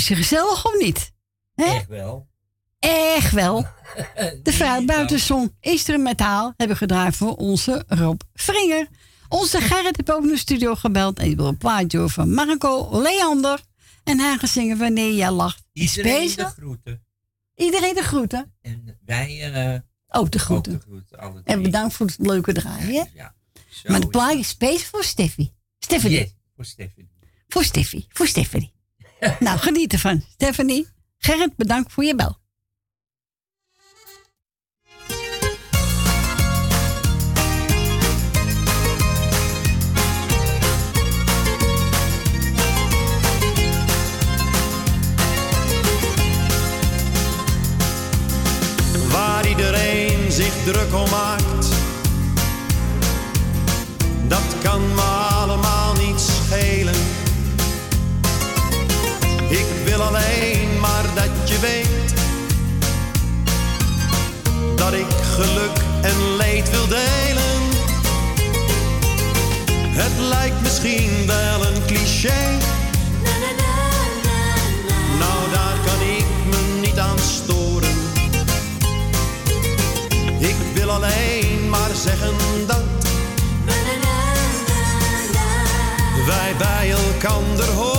was 0.09 0.17
je 0.17 0.25
gezellig 0.25 0.65
of 0.67 0.79
niet? 0.79 1.13
Hè? 1.55 1.65
Echt 1.65 1.87
wel. 1.87 2.29
Echt 2.79 3.33
wel. 3.33 3.63
De 4.43 4.53
vrouw 4.53 4.85
buitenzon 4.85 5.57
instrumentaal 5.61 6.53
hebben 6.57 6.77
gedraaid 6.77 7.17
voor 7.17 7.35
onze 7.37 7.85
Rob 7.87 8.21
Vringer. 8.35 8.89
Onze 9.29 9.61
Gerrit 9.61 9.97
heeft 9.97 10.13
ook 10.13 10.21
naar 10.21 10.33
de 10.33 10.39
studio 10.39 10.75
gebeld 10.75 11.19
en 11.19 11.25
die 11.25 11.37
wil 11.37 11.47
een 11.47 11.57
plaatje 11.57 12.09
van 12.09 12.35
Marco 12.35 13.03
Leander. 13.03 13.61
En 14.05 14.19
hij 14.19 14.37
gaat 14.37 14.51
zingen 14.51 14.79
wanneer 14.79 15.15
jij 15.15 15.31
lacht. 15.31 15.63
Iedereen 15.73 16.33
de 16.37 16.45
groeten. 16.45 17.05
Iedereen 17.55 17.95
de 17.95 18.03
groeten. 18.03 18.55
En 18.61 18.99
wij 19.05 19.53
eh 19.53 19.81
Ook 20.09 20.31
de 20.31 20.39
groeten. 20.39 20.73
ook 20.73 20.81
de 20.81 20.87
groeten. 20.87 21.45
En 21.45 21.63
bedankt 21.63 21.95
voor 21.95 22.07
het 22.07 22.17
leuke 22.19 22.53
draaien. 22.53 23.11
Ja, 23.15 23.35
maar 23.87 24.01
de 24.01 24.07
is 24.07 24.11
plaatje 24.11 24.39
is 24.39 24.49
speciaal 24.49 24.89
voor 24.91 25.05
Steffi. 25.05 25.53
Yes, 25.79 26.35
voor 26.57 26.65
Stephanie. 26.65 27.11
Voor 27.49 27.65
Steffi. 27.65 28.07
Voor 28.09 28.27
Stephanie. 28.27 28.75
Nou, 29.41 29.59
geniet 29.59 29.93
ervan. 29.93 30.23
Stephanie. 30.33 30.89
Gerrit, 31.19 31.57
bedankt 31.57 31.93
voor 31.93 32.05
je 32.05 32.15
bel. 32.15 32.43
waar 49.11 49.49
iedereen 49.49 50.33
zich 50.33 50.55
druk 50.65 50.95
om 50.95 51.11
maakt. 51.11 51.69
Dat 54.29 54.57
kan 54.63 54.95
me 54.95 55.24
wil 59.97 60.07
alleen 60.07 60.81
maar 60.81 61.05
dat 61.15 61.49
je 61.49 61.59
weet 61.59 62.15
dat 64.77 64.93
ik 64.93 65.07
geluk 65.37 65.79
en 66.03 66.37
leed 66.37 66.71
wil 66.71 66.87
delen. 66.87 67.61
Het 69.89 70.19
lijkt 70.19 70.61
misschien 70.63 71.27
wel 71.27 71.67
een 71.67 71.85
cliché. 71.87 72.59
Nou, 75.19 75.51
daar 75.53 75.77
kan 75.87 76.01
ik 76.17 76.27
me 76.51 76.81
niet 76.81 76.99
aan 76.99 77.19
storen. 77.19 77.97
Ik 80.39 80.57
wil 80.75 80.91
alleen 80.91 81.69
maar 81.69 81.95
zeggen 81.95 82.67
dat 82.67 82.83
wij 86.27 86.55
bij 86.59 86.91
elkander 86.91 87.69
horen. 87.69 87.94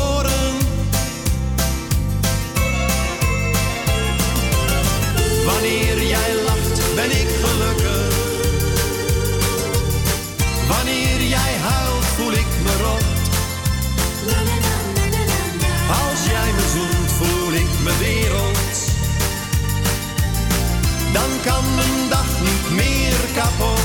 Me 17.85 17.97
wereld. 17.97 18.91
Dan 21.13 21.29
kan 21.43 21.75
mijn 21.75 22.09
dag 22.09 22.41
niet 22.41 22.69
meer 22.75 23.15
kapot. 23.35 23.84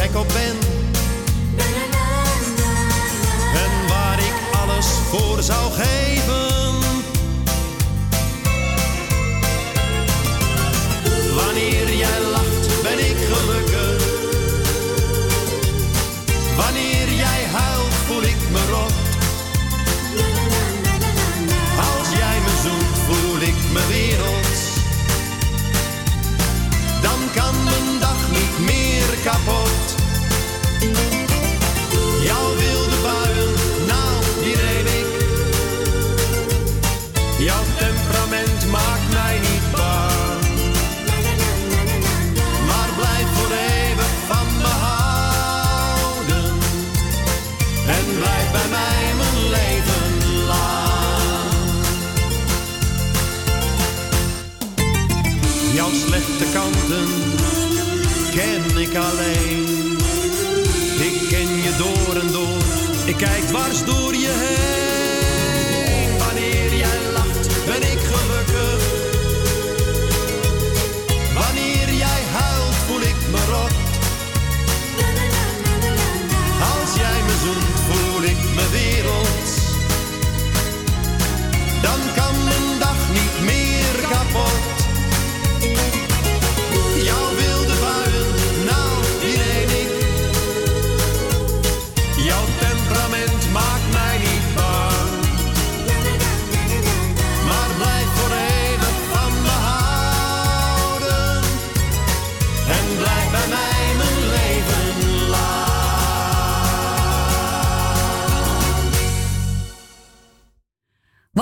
Stapelgek 0.00 0.16
op 0.16 0.28
ben. 0.28 0.58
En 3.54 3.88
waar 3.88 4.18
ik 4.18 4.34
alles 4.60 4.86
voor 4.86 5.42
zou 5.42 5.72
geven. 5.72 6.49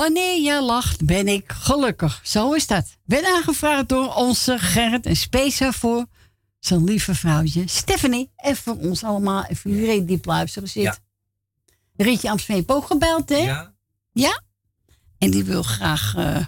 Wanneer 0.09 0.41
je 0.43 0.63
lacht, 0.63 1.05
ben 1.05 1.29
ik 1.29 1.53
gelukkig. 1.53 2.21
Zo 2.23 2.53
is 2.53 2.67
dat. 2.67 2.97
Ben 3.05 3.25
aangevraagd 3.25 3.89
door 3.89 4.15
onze 4.15 4.59
Gerrit 4.59 5.07
en 5.07 5.17
speciaal 5.17 5.73
voor 5.73 6.07
zijn 6.59 6.85
lieve 6.85 7.15
vrouwtje 7.15 7.69
Stephanie. 7.69 8.31
En 8.37 8.57
voor 8.57 8.77
ons 8.77 9.05
allemaal 9.05 9.45
en 9.45 9.57
voor 9.57 9.71
iedereen 9.71 10.07
die 10.07 10.17
op 10.17 10.25
luisteren 10.25 10.69
zit. 10.69 10.83
Ja. 10.83 10.97
Rietje 11.97 12.31
Amstveen 12.31 12.57
heeft 12.57 12.69
ook 12.71 12.87
gebeld, 12.87 13.29
hè? 13.29 13.37
Ja. 13.37 13.75
Ja? 14.13 14.43
En 15.19 15.31
die 15.31 15.45
wil 15.45 15.63
graag, 15.63 16.15
eh, 16.17 16.47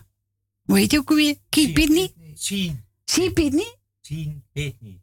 hoe 0.63 0.79
heet 0.79 0.91
je 0.91 0.99
ook 0.99 1.11
alweer? 1.11 1.37
Keep 1.49 1.75
Pitney? 1.75 2.13
Zien. 2.35 2.85
Zie 3.05 3.33
Pitney? 3.33 3.77
Zien, 4.01 4.45
niet. 4.81 5.01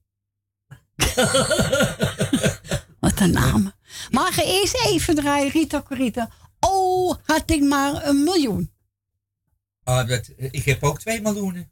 Wat 3.00 3.20
een 3.20 3.32
naam. 3.32 3.72
Maar 4.12 4.34
ga 4.34 4.44
eerst 4.44 4.86
even 4.86 5.16
draaien, 5.16 5.52
Rita 5.52 5.82
Corita. 5.82 6.30
Oh, 6.68 7.16
had 7.24 7.52
ik 7.52 7.64
maar 7.64 8.08
een 8.08 8.24
miljoen. 8.24 8.72
Ah, 9.84 10.08
dat, 10.08 10.30
ik 10.38 10.66
heb 10.66 10.84
ook 10.84 11.00
twee 11.00 11.22
miljoenen. 11.22 11.70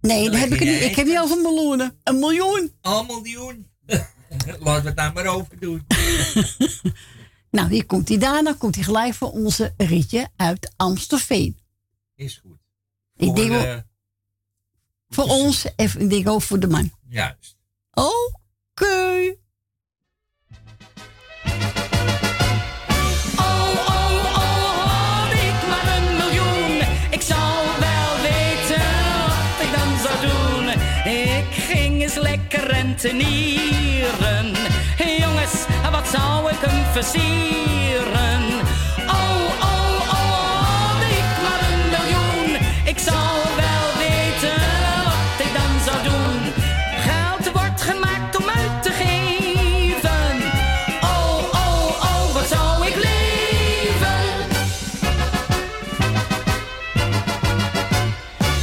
Nee, 0.00 0.30
dat 0.30 0.40
heb 0.40 0.50
ik 0.52 0.60
niet. 0.60 0.80
Ik 0.80 0.96
heb 0.96 1.06
niet 1.06 1.18
over 1.18 1.40
miljoenen. 1.40 1.98
Een 2.02 2.18
miljoen. 2.18 2.72
Een 2.80 3.06
miljoen. 3.06 3.70
Laten 4.60 4.82
we 4.82 4.88
het 4.88 4.96
daar 4.96 5.12
maar 5.12 5.26
over 5.26 5.58
doen. 5.60 5.86
Nou, 7.50 7.68
hier 7.68 7.86
komt 7.86 8.08
hij 8.08 8.18
daarna. 8.18 8.52
Komt 8.52 8.74
hij 8.74 8.84
gelijk 8.84 9.14
voor 9.14 9.30
onze 9.30 9.74
Rietje 9.76 10.28
uit 10.36 10.72
Amstelveen. 10.76 11.58
Is 12.14 12.36
goed. 12.36 12.58
Ik 13.16 13.26
Voor, 13.26 13.34
denk 13.34 13.84
Voor 15.08 15.24
ons 15.24 15.74
en 15.74 16.00
ik 16.00 16.10
denk 16.10 16.28
ook 16.28 16.42
voor 16.42 16.60
de 16.60 16.66
man. 16.66 16.92
Juist. 17.08 17.56
Oké. 17.92 19.36
Lekker 33.02 33.18
rentenieren. 33.18 34.54
Jongens, 35.18 35.64
wat 35.90 36.08
zou 36.08 36.50
ik 36.50 36.58
hem 36.60 36.92
versieren? 36.92 38.42
Oh, 39.08 39.44
oh, 39.60 40.00
oh, 40.10 40.60
had 40.62 41.02
ik 41.02 41.28
maar 41.42 41.60
een 41.70 41.88
miljoen. 41.90 42.56
Ik 42.84 42.98
zou 42.98 43.36
wel 43.56 43.88
weten 43.98 44.60
wat 45.04 45.46
ik 45.46 45.52
dan 45.54 45.80
zou 45.86 46.02
doen. 46.02 46.52
Geld 47.06 47.52
wordt 47.52 47.82
gemaakt 47.82 48.36
om 48.36 48.44
uit 48.48 48.82
te 48.82 48.90
geven. 48.90 50.42
Oh, 51.02 51.42
oh, 51.52 51.86
oh, 52.02 52.34
wat 52.34 52.46
zou 52.48 52.86
ik 52.86 52.94
leven? 52.94 54.20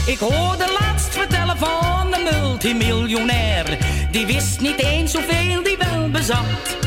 Ik 0.06 0.20
hoorde 0.20 0.78
laatst 0.80 1.14
vertellen 1.14 1.58
van 1.58 2.14
een 2.14 2.24
multimiljonair. 2.24 3.47
Die 4.18 4.26
wist 4.26 4.60
niet 4.60 4.84
eens 4.84 5.14
hoeveel 5.14 5.64
die 5.64 5.78
wel 5.78 6.10
bezat. 6.10 6.78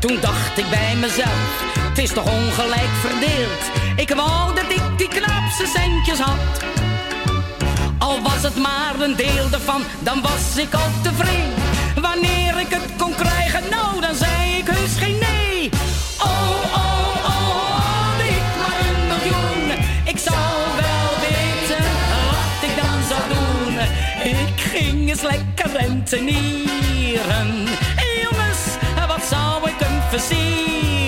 Toen 0.00 0.18
dacht 0.20 0.58
ik 0.58 0.70
bij 0.70 0.96
mezelf, 0.96 1.62
het 1.78 1.98
is 1.98 2.12
toch 2.12 2.24
ongelijk 2.24 2.92
verdeeld. 3.00 3.62
Ik 3.96 4.14
wou 4.14 4.54
dat 4.54 4.70
ik 4.70 4.82
die 4.96 5.08
knapste 5.08 5.66
centjes 5.66 6.18
had. 6.18 6.64
Al 7.98 8.22
was 8.22 8.42
het 8.42 8.56
maar 8.56 9.00
een 9.00 9.16
deel 9.16 9.46
ervan, 9.52 9.82
dan 10.00 10.20
was 10.20 10.56
ik 10.56 10.74
al 10.74 10.90
tevreden. 11.02 11.54
Wanneer 12.00 12.60
ik 12.60 12.70
het 12.70 12.96
kon 12.98 13.14
krijgen, 13.14 13.62
nou 13.70 14.00
dan 14.00 14.14
zei 14.14 14.56
ik 14.56 14.66
heus 14.66 14.96
geen 14.96 15.18
nee. 15.18 15.70
Oh, 16.18 16.74
oh, 16.74 16.89
Eens 25.10 25.22
lekker 25.22 25.80
rentenieren. 25.80 27.48
Jongens, 28.22 28.76
wat 29.08 29.24
zou 29.24 29.68
ik 29.68 29.78
hem 29.78 30.00
versieren? 30.10 30.99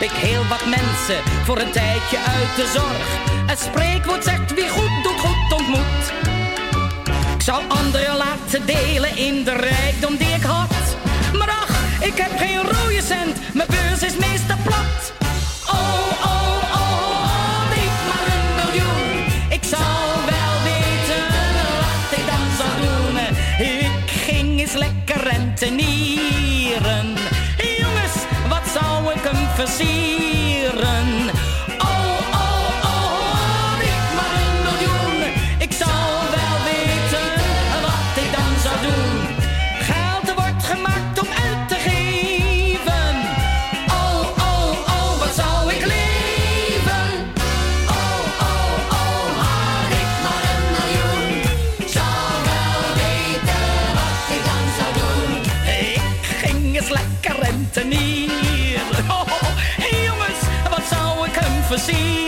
Ik 0.00 0.10
heel 0.10 0.46
wat 0.46 0.66
mensen 0.66 1.22
voor 1.44 1.58
een 1.58 1.70
tijdje 1.70 2.18
uit 2.18 2.56
de 2.56 2.70
zorg. 2.74 3.08
Het 3.46 3.58
spreekwoord 3.58 4.24
zegt 4.24 4.54
wie 4.54 4.68
goed 4.68 5.02
doet, 5.02 5.20
goed 5.20 5.52
ontmoet. 5.58 6.04
Ik 7.34 7.42
zou 7.42 7.62
anderen 7.68 8.16
laten 8.16 8.66
delen 8.66 9.16
in 9.16 9.44
de 9.44 9.52
rijkdom 9.52 10.16
die 10.16 10.34
ik 10.34 10.42
had. 10.42 10.96
Maar 11.32 11.48
ach, 11.48 12.02
ik 12.02 12.16
heb 12.16 12.38
geen 12.38 12.62
rode 12.62 13.02
cent, 13.02 13.54
mijn 13.54 13.68
beurs 13.68 14.02
is 14.02 14.16
meestal 14.16 14.56
plat. 14.64 15.12
Oh, 15.66 16.24
oh, 16.24 16.62
oh, 16.72 17.20
oh, 17.22 17.60
niet 17.74 17.96
een 18.32 18.48
miljoen. 18.56 19.24
Ik 19.48 19.64
zou 19.64 19.92
wel 20.32 20.54
weten 20.70 21.24
wat 21.82 22.18
ik 22.18 22.26
dan 22.30 22.74
doen. 22.82 23.18
Ik 23.66 24.10
ging 24.10 24.60
eens 24.60 24.72
lekker 24.72 25.28
rentenieren. 25.28 26.37
Zou 29.66 30.47
hem 61.88 62.27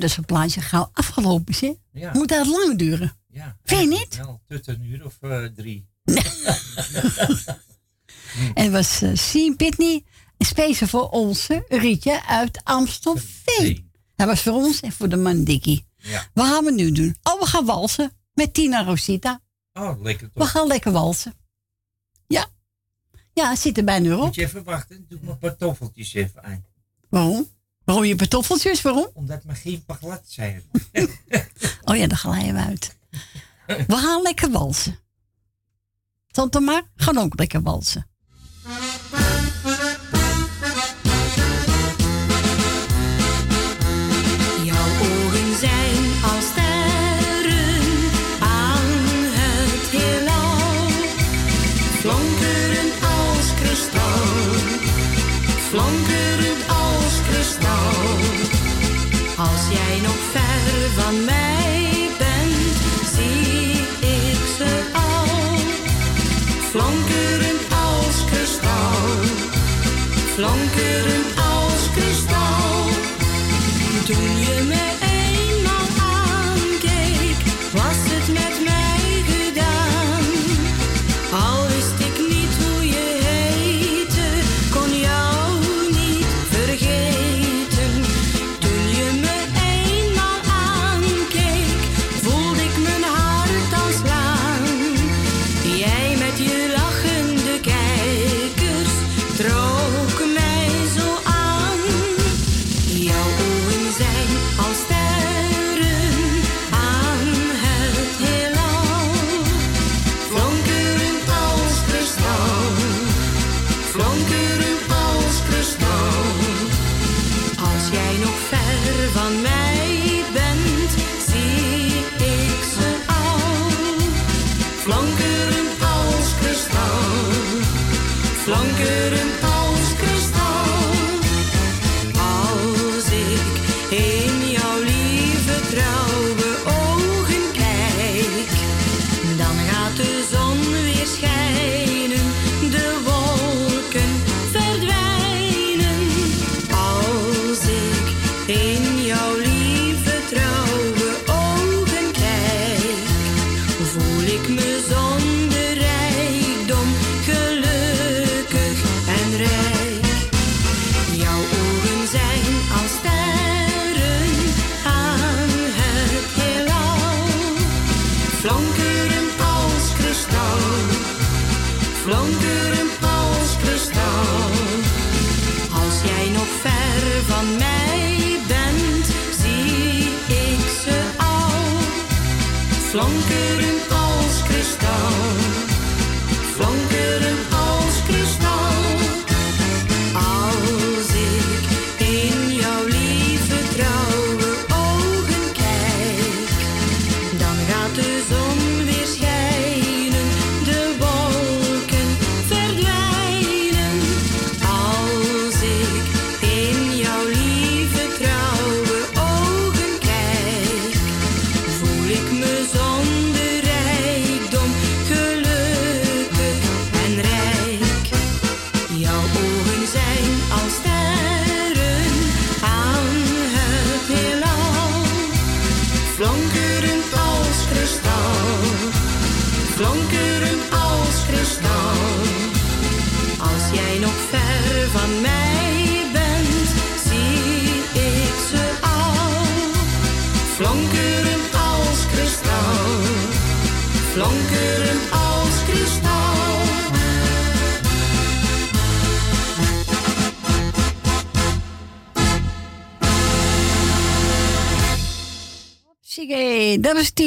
Dat 0.00 0.10
zo'n 0.10 0.24
plaatje 0.24 0.60
gauw 0.60 0.90
afgelopen 0.92 1.52
is, 1.54 1.60
hè? 1.60 1.72
Ja. 1.92 2.12
Moet 2.12 2.28
dat 2.28 2.46
lang 2.46 2.78
duren? 2.78 3.16
Ja. 3.28 3.56
Vind 3.64 3.80
je 3.80 3.86
niet? 3.98 4.16
Wel, 4.16 4.40
tot 4.48 4.66
een 4.66 4.84
uur 4.84 5.04
of 5.04 5.16
eh, 5.20 5.44
drie. 5.44 5.88
En 8.54 8.64
het 8.64 8.72
was 8.72 9.02
uh, 9.02 9.10
Sien 9.14 9.56
Pitney, 9.56 10.04
speciaal 10.38 10.88
voor 10.88 11.08
onze 11.08 11.64
Rietje 11.68 12.26
uit 12.26 12.60
Amstelveen. 12.64 13.90
Dat 14.16 14.26
was 14.26 14.42
voor 14.42 14.52
ons 14.52 14.80
en 14.80 14.92
voor 14.92 15.08
de 15.08 15.16
man 15.16 15.44
Dikkie. 15.44 15.86
Ja. 15.96 16.28
Wat 16.34 16.46
gaan 16.46 16.64
we 16.64 16.72
nu 16.72 16.92
doen? 16.92 17.16
Oh, 17.22 17.40
we 17.40 17.46
gaan 17.46 17.64
walsen 17.64 18.12
met 18.34 18.54
Tina 18.54 18.84
Rosita. 18.84 19.40
Oh, 19.72 20.02
lekker 20.02 20.30
We 20.34 20.40
toch? 20.40 20.50
gaan 20.50 20.66
lekker 20.66 20.92
walsen. 20.92 21.34
Ja. 22.26 22.46
Ja, 23.32 23.56
zit 23.56 23.78
er 23.78 23.84
bijna 23.84 24.16
op. 24.16 24.24
Moet 24.24 24.34
je 24.34 24.42
even 24.44 24.64
wachten, 24.64 25.06
doe 25.08 25.18
mijn 25.22 25.38
pantoffeltjes 25.38 26.14
even 26.14 26.42
aan. 26.42 26.64
Waarom? 27.08 27.48
Waarom 27.90 28.08
je 28.08 28.16
pantoffeltjes? 28.16 28.82
Waarom? 28.82 29.08
Omdat 29.12 29.44
me 29.44 29.54
geen 29.54 29.84
glad 29.86 30.22
zijn. 30.26 30.62
Oh 31.84 31.96
ja, 31.96 32.06
dan 32.06 32.16
glijden 32.16 32.54
we 32.54 32.60
uit. 32.60 32.96
We 33.66 33.96
gaan 33.96 34.22
lekker 34.22 34.50
walsen. 34.50 34.98
Tante 36.30 36.60
maar, 36.60 36.82
gaan 36.96 37.18
ook 37.18 37.38
lekker 37.38 37.62
walsen. 37.62 38.06
Toen 74.10 74.39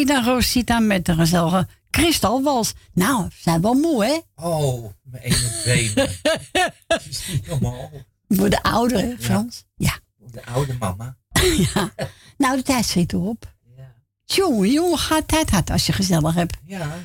dat 0.06 0.26
Rosita 0.26 0.80
met 0.80 1.06
de 1.06 1.14
gezellige 1.14 1.68
kristalwals. 1.90 2.74
Nou, 2.94 3.28
zijn 3.36 3.62
wel 3.62 3.74
moe, 3.74 4.06
hè? 4.06 4.46
Oh, 4.46 4.92
mijn 5.04 5.24
ene 5.24 5.62
been. 5.66 6.08
Het 6.88 7.06
is 7.10 7.28
niet 7.32 7.48
normaal. 7.48 7.92
Voor 8.28 8.50
de 8.50 8.64
ouderen, 8.64 9.18
Frans. 9.20 9.64
Ja. 9.76 10.00
De 10.18 10.46
oude 10.46 10.74
mama. 10.80 11.18
ja. 11.74 11.94
Nou, 12.38 12.56
de 12.58 12.64
tijd 12.64 12.86
schiet 12.86 13.14
erop. 13.14 13.54
Ja. 13.78 13.94
Jongen, 14.26 14.72
jongen, 14.72 14.98
gaat 14.98 15.28
tijd 15.28 15.50
had 15.50 15.70
als 15.70 15.86
je 15.86 15.94
gezellig 15.94 16.34
hebt. 16.34 16.58
Ja. 16.66 17.00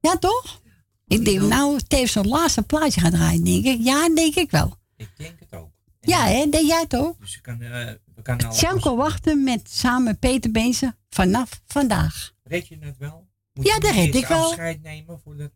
Ja, 0.00 0.16
toch? 0.16 0.60
Ik 1.06 1.24
denk, 1.24 1.40
nou, 1.40 1.80
tevens 1.88 2.12
zo'n 2.12 2.28
laatste 2.28 2.62
plaatje 2.62 3.00
gaat 3.00 3.12
draaien, 3.12 3.44
denk 3.44 3.64
ik. 3.64 3.78
Ja, 3.80 4.08
denk 4.14 4.34
ik 4.34 4.50
wel. 4.50 4.76
Ik 4.96 5.10
denk 5.16 5.38
het 5.38 5.60
ook. 5.60 5.70
Ja, 6.00 6.26
hè? 6.26 6.48
Denk 6.50 6.66
jij 6.66 6.80
het 6.80 6.96
ook? 6.96 7.20
Dus 7.20 7.36
ik 7.36 7.42
kan, 7.42 7.60
eh, 7.60 7.92
we 8.36 8.36
kan 8.36 8.50
al... 8.50 8.56
Janko 8.56 8.96
wachten 8.96 9.44
met 9.44 9.70
samen 9.70 10.18
Peter 10.18 10.50
Beense 10.50 10.96
vanaf 11.10 11.60
vandaag. 11.66 12.32
Red 12.42 12.68
je 12.68 12.76
het 12.80 12.96
wel? 12.98 13.28
Moet 13.52 13.66
Ja, 13.66 13.74
je 13.74 13.80
dat 13.80 13.92
red 13.94 14.14
ik 14.14 14.26
wel. 14.26 14.44
afscheid 14.46 14.82
nemen 14.82 15.20
voordat... 15.24 15.50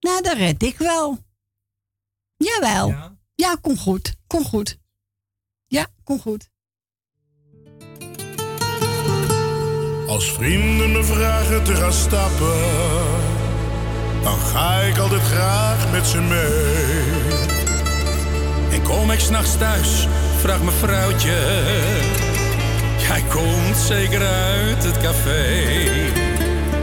Nou, 0.00 0.22
dat 0.22 0.36
red 0.36 0.62
ik 0.62 0.76
wel. 0.78 1.18
Jawel. 2.36 2.88
Ja? 2.88 3.16
Ja, 3.34 3.56
kom 3.60 3.76
goed. 3.76 4.14
Kom 4.26 4.44
goed. 4.44 4.78
Ja, 5.66 5.86
kom 6.04 6.20
goed. 6.20 6.50
Als 10.06 10.32
vrienden 10.32 10.92
me 10.92 11.04
vragen 11.04 11.64
te 11.64 11.74
gaan 11.74 11.92
stappen, 11.92 12.60
dan 14.22 14.38
ga 14.38 14.80
ik 14.80 14.98
altijd 14.98 15.22
graag 15.22 15.92
met 15.92 16.06
ze 16.06 16.20
mee. 16.20 17.16
En 18.72 18.82
kom 18.82 19.10
ik 19.10 19.18
s'nachts 19.20 19.58
thuis, 19.58 20.06
vraagt 20.38 20.62
mijn 20.62 20.76
vrouwtje. 20.76 21.36
Jij 22.98 23.22
komt 23.28 23.76
zeker 23.76 24.26
uit 24.26 24.84
het 24.84 25.00
café. 25.00 25.64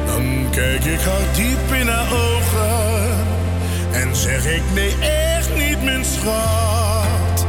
Dan 0.05 0.47
kijk 0.51 0.83
ik 0.85 0.99
haar 0.99 1.35
diep 1.35 1.73
in 1.79 1.87
haar 1.87 2.13
ogen 2.13 3.25
en 3.91 4.15
zeg 4.15 4.45
ik 4.45 4.61
nee, 4.73 4.95
echt 5.35 5.55
niet, 5.55 5.83
mijn 5.83 6.05
schat. 6.05 7.45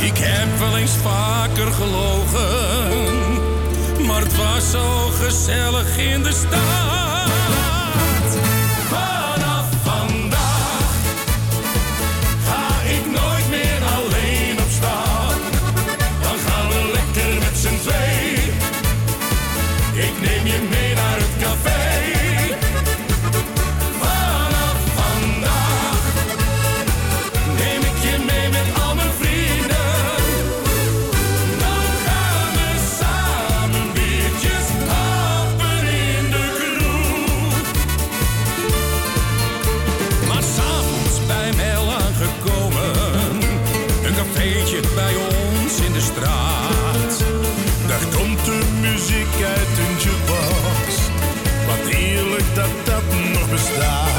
Ik 0.00 0.18
heb 0.18 0.58
wel 0.58 0.76
eens 0.76 0.96
vaker 1.02 1.72
gelogen, 1.72 3.26
maar 4.06 4.20
het 4.20 4.36
was 4.36 4.70
zo 4.70 5.06
gezellig 5.06 5.98
in 5.98 6.22
de 6.22 6.32
stad. 6.32 7.09
muziek 49.00 49.44
uit 49.44 49.78
een 49.78 49.96
jukebox. 49.98 51.08
Wat 51.66 51.94
eerlijk 51.94 52.54
dat 52.54 52.86
dat 52.86 53.02
nog 53.32 53.50
bestaat. 53.50 54.09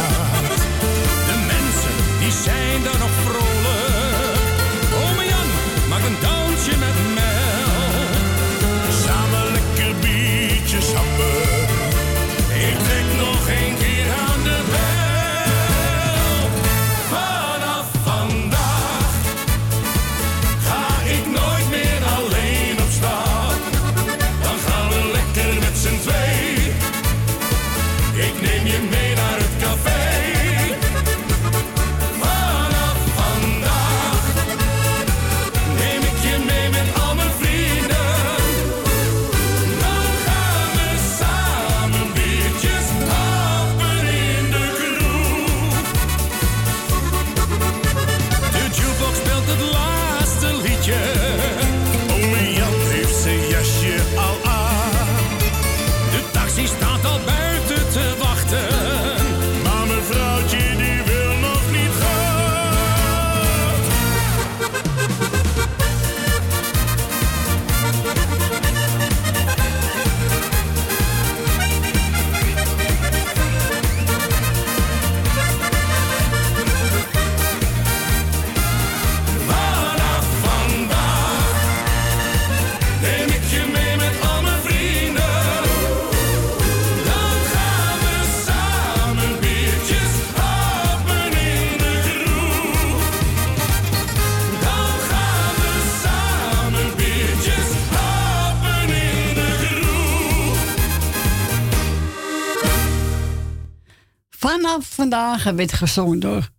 Vandaag 105.11 105.43
werd 105.43 105.73
gezongen 105.73 106.19
door. 106.19 106.49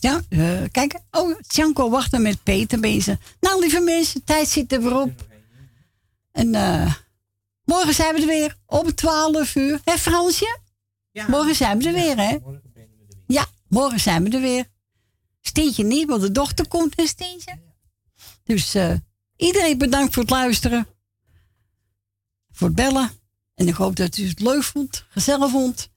Ja, 0.00 0.20
eh, 0.28 0.62
kijk, 0.70 1.00
oh, 1.10 1.40
Tjanko 1.46 1.90
wachten 1.90 2.22
met 2.22 2.42
Peter 2.42 2.80
bezig. 2.80 3.18
Nou, 3.40 3.60
lieve 3.60 3.80
mensen, 3.80 4.24
tijd 4.24 4.48
zit 4.48 4.72
er 4.72 4.82
weer 4.82 4.96
op. 4.96 5.26
En 6.32 6.54
eh, 6.54 6.94
morgen 7.64 7.94
zijn 7.94 8.14
we 8.14 8.20
er 8.20 8.26
weer 8.26 8.56
om 8.66 8.94
12 8.94 9.54
uur. 9.54 9.80
Hé, 9.84 9.98
Fransje? 9.98 10.58
Morgen 11.26 11.54
zijn 11.54 11.78
we 11.78 11.86
er 11.86 11.92
weer, 11.92 12.16
hè? 12.16 12.38
Ja, 13.26 13.46
morgen 13.68 14.00
zijn 14.00 14.24
we 14.24 14.30
er 14.30 14.40
weer. 14.40 14.64
Steentje 15.40 15.84
niet, 15.84 16.08
want 16.08 16.20
de 16.20 16.32
dochter 16.32 16.68
komt 16.68 16.98
een 16.98 17.06
Steentje. 17.06 17.58
Dus 18.44 18.74
eh, 18.74 18.94
iedereen 19.36 19.78
bedankt 19.78 20.14
voor 20.14 20.22
het 20.22 20.32
luisteren. 20.32 20.86
Voor 22.52 22.66
het 22.66 22.76
bellen. 22.76 23.10
En 23.54 23.68
ik 23.68 23.74
hoop 23.74 23.96
dat 23.96 24.16
u 24.16 24.28
het 24.28 24.40
leuk 24.40 24.62
vond, 24.62 25.04
gezellig 25.08 25.50
vond. 25.50 25.92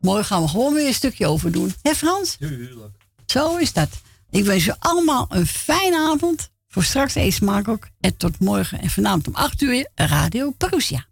Morgen 0.00 0.24
gaan 0.24 0.42
we 0.42 0.48
gewoon 0.48 0.74
weer 0.74 0.86
een 0.86 0.94
stukje 0.94 1.26
over 1.26 1.52
doen. 1.52 1.74
Hé 1.82 1.94
Frans? 1.94 2.36
Tuurlijk. 2.36 2.94
Zo 3.26 3.56
is 3.56 3.72
dat. 3.72 3.88
Ik 4.30 4.44
wens 4.44 4.66
u 4.66 4.72
allemaal 4.78 5.26
een 5.28 5.46
fijne 5.46 5.98
avond. 5.98 6.50
Voor 6.68 6.84
straks 6.84 7.14
eet 7.14 7.34
smaak 7.34 7.68
ook. 7.68 7.88
En 8.00 8.16
tot 8.16 8.38
morgen. 8.38 8.80
En 8.80 8.90
vanavond 8.90 9.26
om 9.26 9.34
8 9.34 9.62
uur 9.62 9.88
Radio 9.94 10.50
Perusia. 10.50 11.09